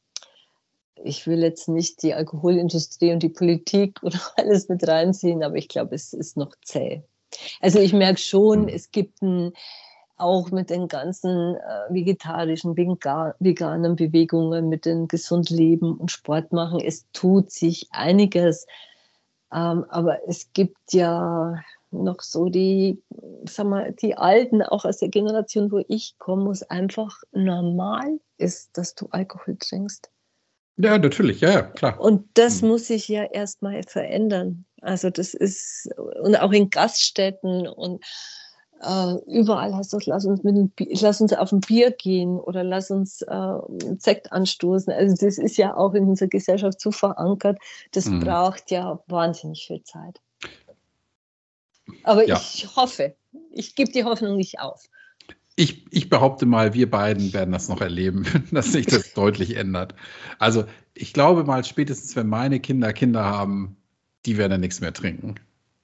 ich 1.03 1.27
will 1.27 1.39
jetzt 1.39 1.69
nicht 1.69 2.01
die 2.03 2.13
Alkoholindustrie 2.13 3.13
und 3.13 3.23
die 3.23 3.29
Politik 3.29 3.99
oder 4.03 4.19
alles 4.35 4.69
mit 4.69 4.87
reinziehen, 4.87 5.43
aber 5.43 5.55
ich 5.55 5.67
glaube, 5.67 5.95
es 5.95 6.13
ist 6.13 6.37
noch 6.37 6.53
zäh. 6.63 7.03
Also 7.61 7.79
ich 7.79 7.93
merke 7.93 8.19
schon, 8.19 8.63
hm. 8.63 8.67
es 8.69 8.91
gibt 8.91 9.21
ein, 9.21 9.51
auch 10.15 10.49
mit 10.49 10.71
den 10.71 10.87
ganzen 10.87 11.55
äh, 11.55 11.93
vegetarischen, 11.93 12.75
veganen 12.75 13.95
Bewegungen, 13.95 14.69
mit 14.69 14.85
den 14.85 15.07
gesund 15.07 15.49
Leben 15.49 15.95
und 15.95 16.11
Sport 16.11 16.51
machen, 16.53 16.79
es 16.79 17.05
tut 17.13 17.51
sich 17.51 17.87
einiges. 17.91 18.65
Ähm, 19.53 19.85
aber 19.89 20.27
es 20.27 20.51
gibt 20.53 20.93
ja 20.93 21.53
noch 21.91 22.21
so 22.21 22.49
die, 22.49 23.01
sag 23.45 23.67
mal, 23.67 23.93
die 23.93 24.17
Alten, 24.17 24.61
auch 24.61 24.85
aus 24.85 24.97
der 24.97 25.09
Generation, 25.09 25.71
wo 25.71 25.83
ich 25.87 26.15
komme, 26.17 26.45
wo 26.45 26.51
es 26.51 26.63
einfach 26.63 27.21
normal 27.31 28.19
ist, 28.37 28.77
dass 28.77 28.95
du 28.95 29.07
Alkohol 29.11 29.57
trinkst. 29.57 30.09
Ja, 30.77 30.97
natürlich, 30.97 31.41
ja, 31.41 31.51
ja, 31.51 31.61
klar. 31.63 31.99
Und 31.99 32.29
das 32.35 32.61
mhm. 32.61 32.69
muss 32.69 32.87
sich 32.87 33.07
ja 33.07 33.23
erstmal 33.23 33.81
verändern. 33.83 34.65
Also 34.81 35.09
das 35.09 35.33
ist, 35.33 35.89
und 36.21 36.39
auch 36.39 36.51
in 36.51 36.69
Gaststätten 36.69 37.67
und 37.67 38.03
äh, 38.81 39.15
überall 39.25 39.73
heißt 39.73 39.93
das, 39.93 40.05
lass 40.05 40.25
uns, 40.25 40.43
mit 40.43 40.55
dem, 40.55 40.71
lass 41.01 41.19
uns 41.19 41.33
auf 41.33 41.51
ein 41.51 41.61
Bier 41.61 41.91
gehen 41.91 42.39
oder 42.39 42.63
lass 42.63 42.91
uns 42.91 43.23
äh, 43.23 43.57
Sekt 43.97 44.31
anstoßen. 44.31 44.93
Also 44.93 45.15
das 45.25 45.39
ist 45.39 45.57
ja 45.57 45.75
auch 45.75 45.95
in 45.95 46.05
unserer 46.05 46.29
Gesellschaft 46.29 46.79
so 46.79 46.91
verankert. 46.91 47.57
Das 47.91 48.05
mhm. 48.05 48.19
braucht 48.19 48.69
ja 48.69 48.99
wahnsinnig 49.07 49.65
viel 49.65 49.81
Zeit. 49.83 50.21
Aber 52.03 52.27
ja. 52.27 52.37
ich 52.37 52.75
hoffe, 52.75 53.15
ich 53.51 53.75
gebe 53.75 53.91
die 53.91 54.03
Hoffnung 54.03 54.35
nicht 54.37 54.59
auf 54.59 54.87
ich, 55.59 55.85
ich 55.89 56.07
behaupte 56.07 56.45
mal, 56.45 56.75
wir 56.75 56.89
beiden 56.89 57.33
werden 57.33 57.51
das 57.51 57.67
noch 57.67 57.81
erleben, 57.81 58.25
dass 58.51 58.71
sich 58.71 58.85
das 58.85 59.13
deutlich 59.13 59.57
ändert. 59.57 59.95
Also 60.39 60.65
ich 60.93 61.13
glaube 61.13 61.43
mal, 61.43 61.65
spätestens 61.65 62.15
wenn 62.15 62.27
meine 62.27 62.59
Kinder 62.59 62.93
Kinder 62.93 63.25
haben, 63.25 63.75
die 64.25 64.37
werden 64.37 64.51
dann 64.51 64.61
nichts 64.61 64.79
mehr 64.81 64.93
trinken. 64.93 65.35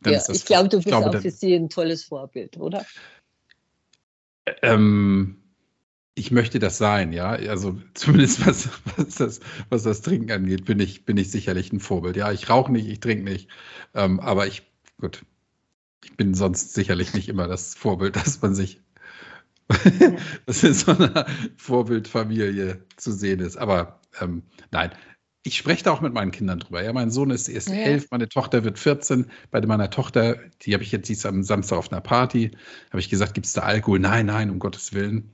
Dann 0.02 0.14
ja, 0.14 0.22
ich 0.30 0.46
glaube, 0.46 0.70
du 0.70 0.78
bist 0.78 0.88
glaube, 0.88 1.08
auch 1.08 1.12
dann, 1.12 1.22
für 1.22 1.32
sie 1.32 1.56
ein 1.56 1.70
tolles 1.70 2.04
Vorbild, 2.04 2.58
oder? 2.58 2.86
Ähm, 4.62 5.38
ich 6.14 6.30
möchte 6.30 6.60
das 6.60 6.78
sein, 6.78 7.12
ja. 7.12 7.30
Also 7.30 7.82
zumindest 7.96 8.46
was, 8.46 8.70
was, 8.96 9.16
das, 9.16 9.40
was 9.70 9.84
das 9.84 10.02
Trinken 10.02 10.32
angeht, 10.32 10.66
bin 10.66 10.80
ich, 10.80 11.04
bin 11.06 11.18
ich 11.18 11.32
sicherlich 11.32 11.74
ein 11.74 11.80
Vorbild. 11.80 12.16
Ja, 12.16 12.32
ich 12.32 12.48
rauche 12.48 12.72
nicht, 12.72 12.88
ich 12.88 13.00
trinke 13.00 13.24
nicht. 13.24 13.50
Ähm, 13.96 14.20
aber 14.20 14.46
ich, 14.46 14.62
gut, 15.00 15.24
ich 16.04 16.18
bin 16.18 16.34
sonst 16.34 16.74
sicherlich 16.74 17.14
nicht 17.14 17.30
immer 17.30 17.48
das 17.48 17.76
Vorbild, 17.76 18.16
dass 18.16 18.42
man 18.42 18.56
sich 18.56 18.82
dass 20.46 20.64
in 20.64 20.74
so 20.74 20.92
einer 20.92 21.26
Vorbildfamilie 21.58 22.84
zu 22.98 23.12
sehen 23.12 23.40
ist. 23.40 23.58
Aber 23.58 24.02
ähm, 24.20 24.44
nein, 24.72 24.92
ich 25.44 25.58
spreche 25.58 25.84
da 25.84 25.92
auch 25.92 26.02
mit 26.02 26.14
meinen 26.14 26.32
Kindern 26.32 26.60
drüber. 26.60 26.84
Ja, 26.84 26.94
mein 26.94 27.12
Sohn 27.12 27.30
ist 27.30 27.50
erst 27.50 27.70
ja. 27.70 27.76
elf, 27.76 28.12
meine 28.12 28.30
Tochter 28.30 28.64
wird 28.64 28.80
14. 28.80 29.28
Bei 29.52 29.66
meiner 29.66 29.90
Tochter, 29.90 30.38
die 30.62 30.74
habe 30.74 30.84
ich 30.84 30.92
jetzt 30.92 31.10
dies 31.10 31.26
am 31.26 31.44
Samstag 31.44 31.78
auf 31.78 31.92
einer 31.92 32.02
Party, 32.02 32.52
habe 32.90 33.00
ich 33.00 33.10
gesagt, 33.10 33.34
gibt 33.34 33.46
es 33.46 33.54
da 33.54 33.62
Alkohol? 33.62 34.00
Nein, 34.00 34.28
nein, 34.28 34.50
um 34.50 34.60
Gottes 34.60 34.94
Willen. 34.94 35.32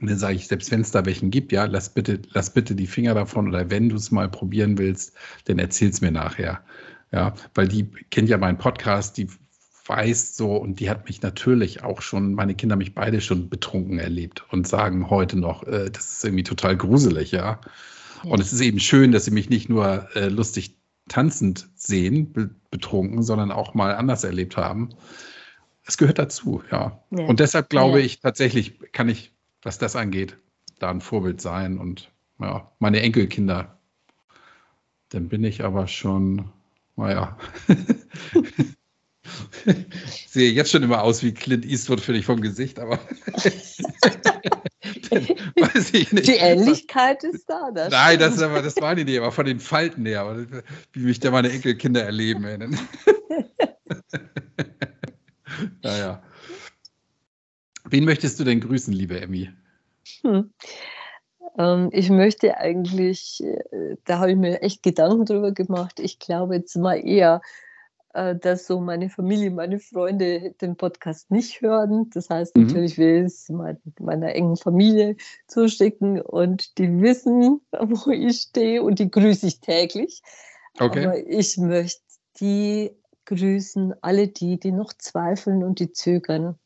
Und 0.00 0.08
dann 0.08 0.18
sage 0.18 0.36
ich, 0.36 0.48
selbst 0.48 0.70
wenn 0.70 0.80
es 0.80 0.92
da 0.92 1.04
welchen 1.04 1.30
gibt, 1.30 1.52
ja, 1.52 1.66
lass 1.66 1.92
bitte, 1.92 2.22
lass 2.30 2.54
bitte 2.54 2.74
die 2.74 2.86
Finger 2.86 3.12
davon 3.12 3.48
oder 3.48 3.70
wenn 3.70 3.90
du 3.90 3.96
es 3.96 4.10
mal 4.10 4.30
probieren 4.30 4.78
willst, 4.78 5.14
dann 5.44 5.58
erzähl 5.58 5.90
es 5.90 6.00
mir 6.00 6.12
nachher. 6.12 6.64
Ja, 7.12 7.34
weil 7.54 7.68
die 7.68 7.90
kennt 8.10 8.28
ja 8.28 8.38
meinen 8.38 8.56
Podcast, 8.56 9.18
die 9.18 9.28
weiß 9.90 10.36
so, 10.36 10.56
und 10.56 10.78
die 10.78 10.88
hat 10.88 11.06
mich 11.08 11.20
natürlich 11.20 11.82
auch 11.82 12.00
schon, 12.00 12.34
meine 12.34 12.54
Kinder 12.54 12.76
mich 12.76 12.94
beide 12.94 13.20
schon 13.20 13.48
betrunken 13.48 13.98
erlebt 13.98 14.44
und 14.50 14.68
sagen 14.68 15.10
heute 15.10 15.36
noch, 15.36 15.64
äh, 15.64 15.90
das 15.90 16.12
ist 16.12 16.24
irgendwie 16.24 16.44
total 16.44 16.76
gruselig, 16.76 17.32
ja? 17.32 17.60
ja. 18.22 18.30
Und 18.30 18.40
es 18.40 18.52
ist 18.52 18.60
eben 18.60 18.78
schön, 18.78 19.10
dass 19.10 19.24
sie 19.24 19.32
mich 19.32 19.50
nicht 19.50 19.68
nur 19.68 20.08
äh, 20.14 20.28
lustig 20.28 20.76
tanzend 21.08 21.68
sehen, 21.74 22.32
be 22.32 22.50
betrunken, 22.70 23.24
sondern 23.24 23.50
auch 23.50 23.74
mal 23.74 23.96
anders 23.96 24.22
erlebt 24.22 24.56
haben. 24.56 24.90
es 25.84 25.98
gehört 25.98 26.20
dazu, 26.20 26.62
ja. 26.70 27.02
ja. 27.10 27.24
Und 27.24 27.40
deshalb 27.40 27.68
glaube 27.68 27.98
ja. 27.98 28.04
ich 28.04 28.20
tatsächlich, 28.20 28.78
kann 28.92 29.08
ich, 29.08 29.32
was 29.62 29.78
das 29.78 29.96
angeht, 29.96 30.36
da 30.78 30.88
ein 30.88 31.00
Vorbild 31.00 31.40
sein 31.40 31.78
und 31.78 32.12
ja, 32.38 32.70
meine 32.78 33.00
Enkelkinder. 33.00 33.76
Dann 35.08 35.28
bin 35.28 35.42
ich 35.42 35.64
aber 35.64 35.88
schon, 35.88 36.48
naja. 36.94 37.36
Sehe 40.28 40.50
jetzt 40.52 40.70
schon 40.70 40.82
immer 40.82 41.02
aus 41.02 41.22
wie 41.22 41.32
Clint 41.32 41.64
Eastwood, 41.64 42.00
finde 42.00 42.20
ich, 42.20 42.26
vom 42.26 42.40
Gesicht, 42.40 42.78
aber 42.78 42.98
weiß 45.56 45.92
ich 45.94 46.12
nicht. 46.12 46.26
Die 46.26 46.36
Ähnlichkeit 46.36 47.24
ist 47.24 47.48
da. 47.48 47.70
Das 47.72 47.90
Nein, 47.90 48.18
das, 48.18 48.36
ist 48.36 48.42
aber, 48.42 48.62
das 48.62 48.76
war 48.76 48.94
die 48.94 49.02
Idee, 49.02 49.18
aber 49.18 49.32
von 49.32 49.46
den 49.46 49.60
Falten 49.60 50.06
her, 50.06 50.46
wie 50.92 51.00
mich 51.00 51.20
da 51.20 51.30
meine 51.30 51.50
Enkelkinder 51.50 52.02
erleben. 52.04 52.42
naja. 55.82 56.22
Wen 57.84 58.04
möchtest 58.04 58.38
du 58.38 58.44
denn 58.44 58.60
grüßen, 58.60 58.92
liebe 58.92 59.20
Emmy? 59.20 59.50
Hm. 60.22 60.50
Ähm, 61.58 61.88
ich 61.92 62.10
möchte 62.10 62.56
eigentlich, 62.56 63.42
äh, 63.42 63.96
da 64.04 64.18
habe 64.18 64.32
ich 64.32 64.36
mir 64.36 64.62
echt 64.62 64.82
Gedanken 64.82 65.24
drüber 65.24 65.52
gemacht, 65.52 65.98
ich 65.98 66.18
glaube 66.18 66.56
jetzt 66.56 66.76
mal 66.76 66.94
eher, 66.94 67.40
dass 68.12 68.66
so 68.66 68.80
meine 68.80 69.08
Familie, 69.08 69.50
meine 69.50 69.78
Freunde 69.78 70.52
den 70.60 70.76
Podcast 70.76 71.30
nicht 71.30 71.60
hören. 71.60 72.10
Das 72.12 72.28
heißt, 72.28 72.56
mhm. 72.56 72.66
natürlich 72.66 72.98
will 72.98 73.26
ich 73.26 73.26
es 73.26 73.48
meiner 74.00 74.34
engen 74.34 74.56
Familie 74.56 75.16
zuschicken 75.46 76.20
und 76.20 76.78
die 76.78 77.00
wissen, 77.00 77.60
wo 77.72 78.10
ich 78.10 78.40
stehe 78.40 78.82
und 78.82 78.98
die 78.98 79.10
grüße 79.10 79.46
ich 79.46 79.60
täglich. 79.60 80.22
Okay. 80.78 81.06
Aber 81.06 81.26
ich 81.26 81.56
möchte 81.58 82.02
die 82.40 82.90
grüßen, 83.26 83.94
alle 84.00 84.28
die, 84.28 84.58
die 84.58 84.72
noch 84.72 84.92
zweifeln 84.92 85.62
und 85.62 85.78
die 85.78 85.92
zögern, 85.92 86.58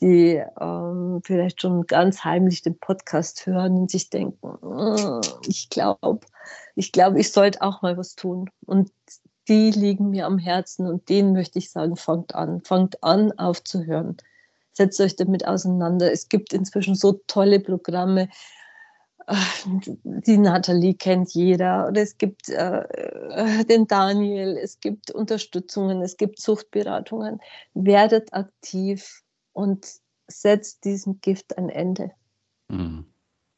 die 0.00 0.42
ähm, 0.60 1.20
vielleicht 1.24 1.60
schon 1.60 1.86
ganz 1.86 2.24
heimlich 2.24 2.62
den 2.62 2.78
Podcast 2.78 3.46
hören 3.46 3.76
und 3.76 3.90
sich 3.90 4.10
denken, 4.10 4.58
mm, 4.60 5.20
ich 5.46 5.70
glaube, 5.70 6.20
ich 6.74 6.90
glaube, 6.90 7.20
ich 7.20 7.30
sollte 7.30 7.62
auch 7.62 7.82
mal 7.82 7.96
was 7.96 8.16
tun. 8.16 8.50
Und 8.66 8.90
die 9.48 9.70
liegen 9.70 10.10
mir 10.10 10.26
am 10.26 10.38
Herzen 10.38 10.86
und 10.86 11.08
denen 11.08 11.32
möchte 11.32 11.58
ich 11.58 11.70
sagen, 11.70 11.96
fangt 11.96 12.34
an, 12.34 12.62
fangt 12.62 13.02
an 13.02 13.32
aufzuhören. 13.38 14.16
Setzt 14.72 15.00
euch 15.00 15.16
damit 15.16 15.46
auseinander. 15.46 16.10
Es 16.10 16.28
gibt 16.28 16.52
inzwischen 16.52 16.94
so 16.94 17.20
tolle 17.26 17.60
Programme. 17.60 18.28
Die 20.04 20.36
Nathalie 20.36 20.94
kennt 20.94 21.32
jeder. 21.32 21.88
Oder 21.88 22.02
es 22.02 22.18
gibt 22.18 22.48
äh, 22.48 22.80
äh, 22.80 23.64
den 23.64 23.86
Daniel, 23.86 24.56
es 24.56 24.80
gibt 24.80 25.10
Unterstützungen, 25.10 26.02
es 26.02 26.16
gibt 26.16 26.40
Suchtberatungen. 26.40 27.40
Werdet 27.74 28.32
aktiv 28.32 29.22
und 29.52 29.86
setzt 30.26 30.84
diesem 30.84 31.20
Gift 31.20 31.56
ein 31.56 31.68
Ende. 31.68 32.10
Mhm. 32.68 33.06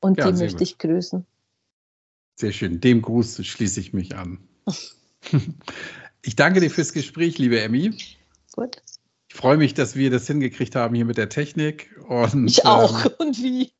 Und 0.01 0.18
ja, 0.18 0.30
die 0.30 0.39
möchte 0.39 0.59
gut. 0.59 0.62
ich 0.62 0.78
grüßen. 0.78 1.26
Sehr 2.37 2.53
schön. 2.53 2.80
Dem 2.80 3.01
Gruß 3.01 3.45
schließe 3.45 3.80
ich 3.80 3.93
mich 3.93 4.14
an. 4.16 4.47
Ich 6.23 6.35
danke 6.35 6.59
dir 6.59 6.73
fürs 6.73 6.93
Gespräch, 6.93 7.39
liebe 7.39 7.61
Emmy. 7.61 7.97
Gut. 8.53 8.83
Ich 9.29 9.37
freue 9.37 9.57
mich, 9.57 9.75
dass 9.75 9.95
wir 9.95 10.11
das 10.11 10.27
hingekriegt 10.27 10.75
haben 10.75 10.97
hier 10.97 11.05
mit 11.05 11.19
der 11.19 11.29
Technik. 11.29 11.95
Und, 12.09 12.49
ich 12.49 12.67
auch. 12.67 13.05
Ähm, 13.05 13.12
und 13.19 13.39
wie? 13.39 13.73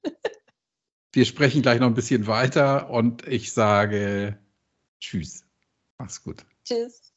Wir 1.13 1.25
sprechen 1.25 1.63
gleich 1.63 1.81
noch 1.81 1.89
ein 1.89 1.95
bisschen 1.95 2.29
weiter 2.29 2.89
und 2.89 3.27
ich 3.27 3.53
sage 3.53 4.39
Tschüss. 5.01 5.45
Mach's 5.99 6.23
gut. 6.23 6.47
Tschüss. 6.65 7.13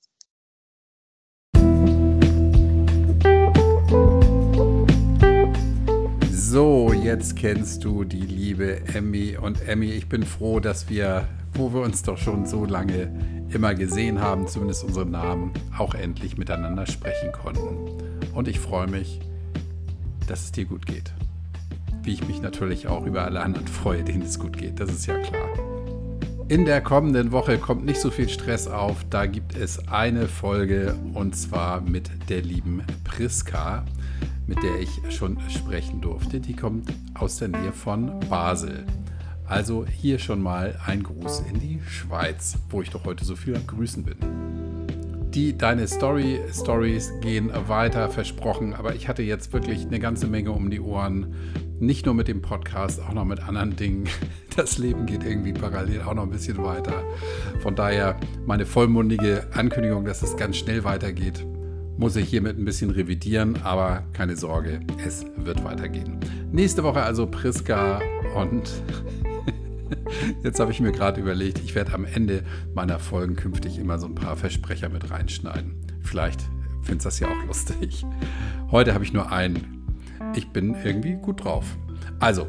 So, 6.31 6.91
jetzt 6.91 7.35
kennst 7.35 7.83
du 7.83 8.03
die 8.03 8.21
liebe 8.21 8.79
Emmy 8.95 9.37
und 9.37 9.67
Emmy. 9.67 9.91
Ich 9.91 10.09
bin 10.09 10.23
froh, 10.23 10.59
dass 10.59 10.89
wir, 10.89 11.27
wo 11.53 11.71
wir 11.71 11.81
uns 11.81 12.01
doch 12.01 12.17
schon 12.17 12.47
so 12.47 12.65
lange 12.65 13.38
immer 13.51 13.73
gesehen 13.73 14.21
haben, 14.21 14.47
zumindest 14.47 14.83
unsere 14.83 15.05
Namen, 15.05 15.51
auch 15.77 15.93
endlich 15.93 16.37
miteinander 16.37 16.85
sprechen 16.85 17.31
konnten. 17.31 17.89
Und 18.33 18.47
ich 18.47 18.59
freue 18.59 18.87
mich, 18.87 19.19
dass 20.27 20.41
es 20.41 20.51
dir 20.51 20.65
gut 20.65 20.85
geht. 20.85 21.11
Wie 22.03 22.13
ich 22.13 22.27
mich 22.27 22.41
natürlich 22.41 22.87
auch 22.87 23.05
über 23.05 23.23
alle 23.23 23.41
anderen 23.41 23.67
freue, 23.67 24.03
denen 24.03 24.23
es 24.23 24.39
gut 24.39 24.57
geht, 24.57 24.79
das 24.79 24.91
ist 24.91 25.05
ja 25.05 25.17
klar. 25.17 25.49
In 26.47 26.65
der 26.65 26.81
kommenden 26.81 27.31
Woche 27.31 27.59
kommt 27.59 27.85
nicht 27.85 28.01
so 28.01 28.09
viel 28.09 28.27
Stress 28.27 28.67
auf. 28.67 29.05
Da 29.11 29.27
gibt 29.27 29.55
es 29.55 29.87
eine 29.87 30.27
Folge 30.27 30.95
und 31.13 31.35
zwar 31.35 31.79
mit 31.79 32.09
der 32.27 32.41
lieben 32.41 32.81
Priska, 33.03 33.85
mit 34.47 34.57
der 34.63 34.79
ich 34.79 34.99
schon 35.15 35.37
sprechen 35.47 36.01
durfte. 36.01 36.39
Die 36.39 36.55
kommt 36.55 36.91
aus 37.13 37.37
der 37.37 37.49
Nähe 37.49 37.71
von 37.71 38.19
Basel. 38.31 38.83
Also 39.49 39.83
hier 39.87 40.19
schon 40.19 40.43
mal 40.43 40.79
ein 40.85 41.01
Gruß 41.01 41.43
in 41.51 41.59
die 41.59 41.79
Schweiz, 41.87 42.55
wo 42.69 42.83
ich 42.83 42.91
doch 42.91 43.03
heute 43.05 43.25
so 43.25 43.35
viel 43.35 43.55
am 43.55 43.65
Grüßen 43.65 44.03
bin. 44.03 44.17
Die 45.33 45.57
Deine 45.57 45.87
Story 45.87 46.39
Stories 46.53 47.11
gehen 47.21 47.51
weiter, 47.67 48.09
versprochen, 48.09 48.75
aber 48.75 48.93
ich 48.93 49.07
hatte 49.07 49.23
jetzt 49.23 49.51
wirklich 49.51 49.87
eine 49.87 49.99
ganze 49.99 50.27
Menge 50.27 50.51
um 50.51 50.69
die 50.69 50.79
Ohren. 50.79 51.33
Nicht 51.79 52.05
nur 52.05 52.13
mit 52.13 52.27
dem 52.27 52.43
Podcast, 52.43 53.01
auch 53.01 53.13
noch 53.13 53.25
mit 53.25 53.41
anderen 53.41 53.75
Dingen. 53.75 54.05
Das 54.55 54.77
Leben 54.77 55.05
geht 55.05 55.23
irgendwie 55.23 55.53
parallel 55.53 56.01
auch 56.01 56.13
noch 56.15 56.23
ein 56.23 56.31
bisschen 56.31 56.57
weiter. 56.57 57.03
Von 57.61 57.75
daher 57.75 58.17
meine 58.45 58.65
vollmundige 58.65 59.47
Ankündigung, 59.53 60.03
dass 60.03 60.21
es 60.21 60.35
ganz 60.35 60.57
schnell 60.57 60.83
weitergeht, 60.83 61.45
muss 61.97 62.17
ich 62.17 62.27
hiermit 62.27 62.57
ein 62.57 62.65
bisschen 62.65 62.89
revidieren, 62.89 63.61
aber 63.63 64.03
keine 64.11 64.35
Sorge, 64.35 64.81
es 65.05 65.25
wird 65.37 65.63
weitergehen. 65.63 66.19
Nächste 66.51 66.83
Woche 66.83 67.01
also 67.01 67.25
Priska 67.25 68.01
und 68.35 68.69
Jetzt 70.43 70.59
habe 70.59 70.71
ich 70.71 70.79
mir 70.79 70.91
gerade 70.91 71.21
überlegt, 71.21 71.59
ich 71.59 71.75
werde 71.75 71.93
am 71.93 72.05
Ende 72.05 72.43
meiner 72.73 72.99
Folgen 72.99 73.35
künftig 73.35 73.77
immer 73.77 73.99
so 73.99 74.07
ein 74.07 74.15
paar 74.15 74.35
Versprecher 74.35 74.89
mit 74.89 75.09
reinschneiden. 75.09 75.75
Vielleicht 76.01 76.41
findest 76.81 77.05
du 77.05 77.07
das 77.07 77.19
ja 77.19 77.27
auch 77.27 77.45
lustig. 77.45 78.05
Heute 78.71 78.93
habe 78.93 79.03
ich 79.03 79.13
nur 79.13 79.31
einen. 79.31 79.85
Ich 80.35 80.49
bin 80.49 80.75
irgendwie 80.83 81.13
gut 81.13 81.43
drauf. 81.43 81.65
Also, 82.19 82.47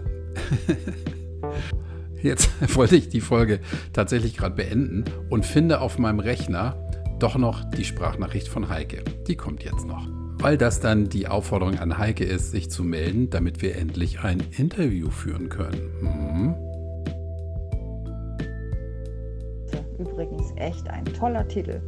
jetzt 2.23 2.51
wollte 2.75 2.97
ich 2.97 3.09
die 3.09 3.21
Folge 3.21 3.61
tatsächlich 3.93 4.37
gerade 4.37 4.57
beenden 4.57 5.05
und 5.29 5.47
finde 5.47 5.81
auf 5.81 5.99
meinem 5.99 6.21
Rechner 6.21 6.77
doch 7.19 7.37
noch 7.37 7.65
die 7.71 7.85
Sprachnachricht 7.85 8.49
von 8.49 8.69
Heike. 8.69 9.05
Die 9.27 9.37
kommt 9.37 9.63
jetzt 9.63 9.87
noch. 9.87 10.09
Weil 10.39 10.57
das 10.57 10.81
dann 10.81 11.11
die 11.11 11.29
Aufforderung 11.29 11.79
an 11.79 11.99
Heike 11.99 12.25
ist, 12.25 12.51
sich 12.51 12.71
zu 12.71 12.83
melden, 12.83 13.29
damit 13.29 13.61
wir 13.61 13.77
endlich 13.77 14.21
ein 14.21 14.43
Interview 14.57 15.11
führen 15.11 15.51
können. 15.51 15.91
Hm? 16.01 16.70
Übrigens 20.21 20.53
echt 20.57 20.87
ein 20.91 21.07
toller 21.07 21.49
Titel. 21.49 21.81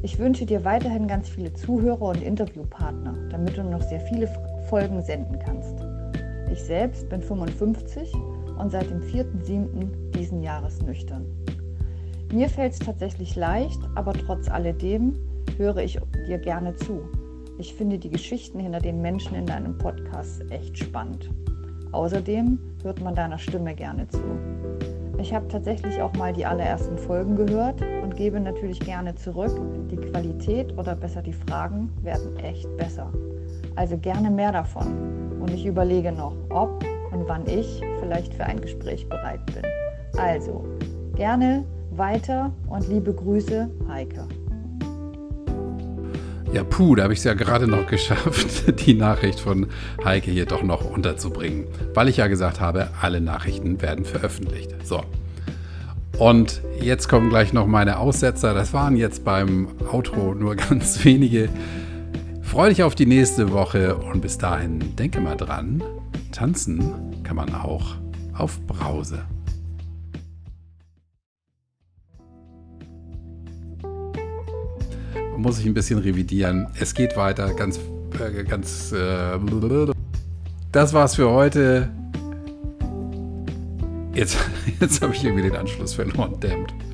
Ich 0.00 0.18
wünsche 0.18 0.46
dir 0.46 0.64
weiterhin 0.64 1.06
ganz 1.06 1.28
viele 1.28 1.52
Zuhörer 1.52 2.00
und 2.00 2.22
Interviewpartner, 2.22 3.14
damit 3.28 3.58
du 3.58 3.64
noch 3.64 3.82
sehr 3.82 4.00
viele 4.00 4.30
Folgen 4.70 5.02
senden 5.02 5.38
kannst. 5.38 5.74
Ich 6.50 6.62
selbst 6.62 7.06
bin 7.10 7.20
55 7.20 8.14
und 8.58 8.70
seit 8.70 8.88
dem 8.88 9.02
4.7. 9.02 10.12
diesen 10.12 10.42
Jahres 10.42 10.80
nüchtern. 10.80 11.26
Mir 12.32 12.48
fällt 12.48 12.72
es 12.72 12.78
tatsächlich 12.78 13.36
leicht, 13.36 13.80
aber 13.94 14.14
trotz 14.14 14.48
alledem 14.48 15.12
höre 15.58 15.82
ich 15.82 15.98
dir 16.26 16.38
gerne 16.38 16.76
zu. 16.76 17.02
Ich 17.58 17.74
finde 17.74 17.98
die 17.98 18.08
Geschichten 18.08 18.58
hinter 18.58 18.80
den 18.80 19.02
Menschen 19.02 19.34
in 19.34 19.44
deinem 19.44 19.76
Podcast 19.76 20.50
echt 20.50 20.78
spannend. 20.78 21.28
Außerdem 21.92 22.58
hört 22.82 23.02
man 23.02 23.14
deiner 23.14 23.38
Stimme 23.38 23.74
gerne 23.74 24.08
zu. 24.08 24.97
Ich 25.20 25.34
habe 25.34 25.48
tatsächlich 25.48 26.00
auch 26.00 26.12
mal 26.14 26.32
die 26.32 26.46
allerersten 26.46 26.96
Folgen 26.96 27.34
gehört 27.34 27.82
und 28.02 28.14
gebe 28.14 28.38
natürlich 28.38 28.78
gerne 28.80 29.14
zurück. 29.16 29.52
Die 29.90 29.96
Qualität 29.96 30.76
oder 30.78 30.94
besser 30.94 31.22
die 31.22 31.32
Fragen 31.32 31.92
werden 32.02 32.36
echt 32.38 32.74
besser. 32.76 33.12
Also 33.74 33.98
gerne 33.98 34.30
mehr 34.30 34.52
davon. 34.52 35.38
Und 35.40 35.52
ich 35.52 35.66
überlege 35.66 36.12
noch, 36.12 36.34
ob 36.50 36.84
und 37.12 37.28
wann 37.28 37.46
ich 37.46 37.82
vielleicht 38.00 38.34
für 38.34 38.44
ein 38.44 38.60
Gespräch 38.60 39.08
bereit 39.08 39.44
bin. 39.46 39.62
Also 40.18 40.64
gerne 41.16 41.64
weiter 41.90 42.52
und 42.68 42.88
liebe 42.88 43.12
Grüße, 43.12 43.68
Heike. 43.88 44.26
Ja, 46.52 46.64
puh, 46.64 46.94
da 46.94 47.02
habe 47.02 47.12
ich 47.12 47.18
es 47.18 47.24
ja 47.24 47.34
gerade 47.34 47.66
noch 47.66 47.86
geschafft, 47.90 48.86
die 48.86 48.94
Nachricht 48.94 49.40
von 49.40 49.66
Heike 50.04 50.30
hier 50.30 50.46
doch 50.46 50.62
noch 50.62 50.84
unterzubringen, 50.84 51.66
weil 51.94 52.08
ich 52.08 52.16
ja 52.16 52.26
gesagt 52.26 52.60
habe, 52.60 52.88
alle 53.00 53.20
Nachrichten 53.20 53.82
werden 53.82 54.04
veröffentlicht. 54.04 54.74
So. 54.84 55.04
Und 56.18 56.62
jetzt 56.80 57.08
kommen 57.08 57.28
gleich 57.28 57.52
noch 57.52 57.66
meine 57.66 57.98
Aussetzer. 57.98 58.54
Das 58.54 58.72
waren 58.72 58.96
jetzt 58.96 59.24
beim 59.24 59.68
Outro 59.92 60.34
nur 60.34 60.56
ganz 60.56 61.04
wenige. 61.04 61.48
Freue 62.42 62.70
dich 62.70 62.82
auf 62.82 62.94
die 62.94 63.06
nächste 63.06 63.52
Woche 63.52 63.94
und 63.94 64.22
bis 64.22 64.38
dahin 64.38 64.96
denke 64.96 65.20
mal 65.20 65.36
dran, 65.36 65.82
tanzen 66.32 66.94
kann 67.22 67.36
man 67.36 67.54
auch 67.54 67.96
auf 68.32 68.58
Brause. 68.66 69.20
Muss 75.38 75.58
ich 75.58 75.66
ein 75.66 75.74
bisschen 75.74 75.98
revidieren. 75.98 76.66
Es 76.78 76.94
geht 76.94 77.16
weiter, 77.16 77.54
ganz 77.54 77.78
äh, 78.18 78.44
ganz. 78.44 78.92
Äh, 78.92 79.38
das 80.72 80.92
war's 80.92 81.14
für 81.14 81.30
heute. 81.30 81.90
Jetzt, 84.14 84.36
jetzt 84.80 85.02
habe 85.02 85.14
ich 85.14 85.24
irgendwie 85.24 85.44
den 85.44 85.56
Anschluss 85.56 85.94
verloren, 85.94 86.34
damned. 86.40 86.87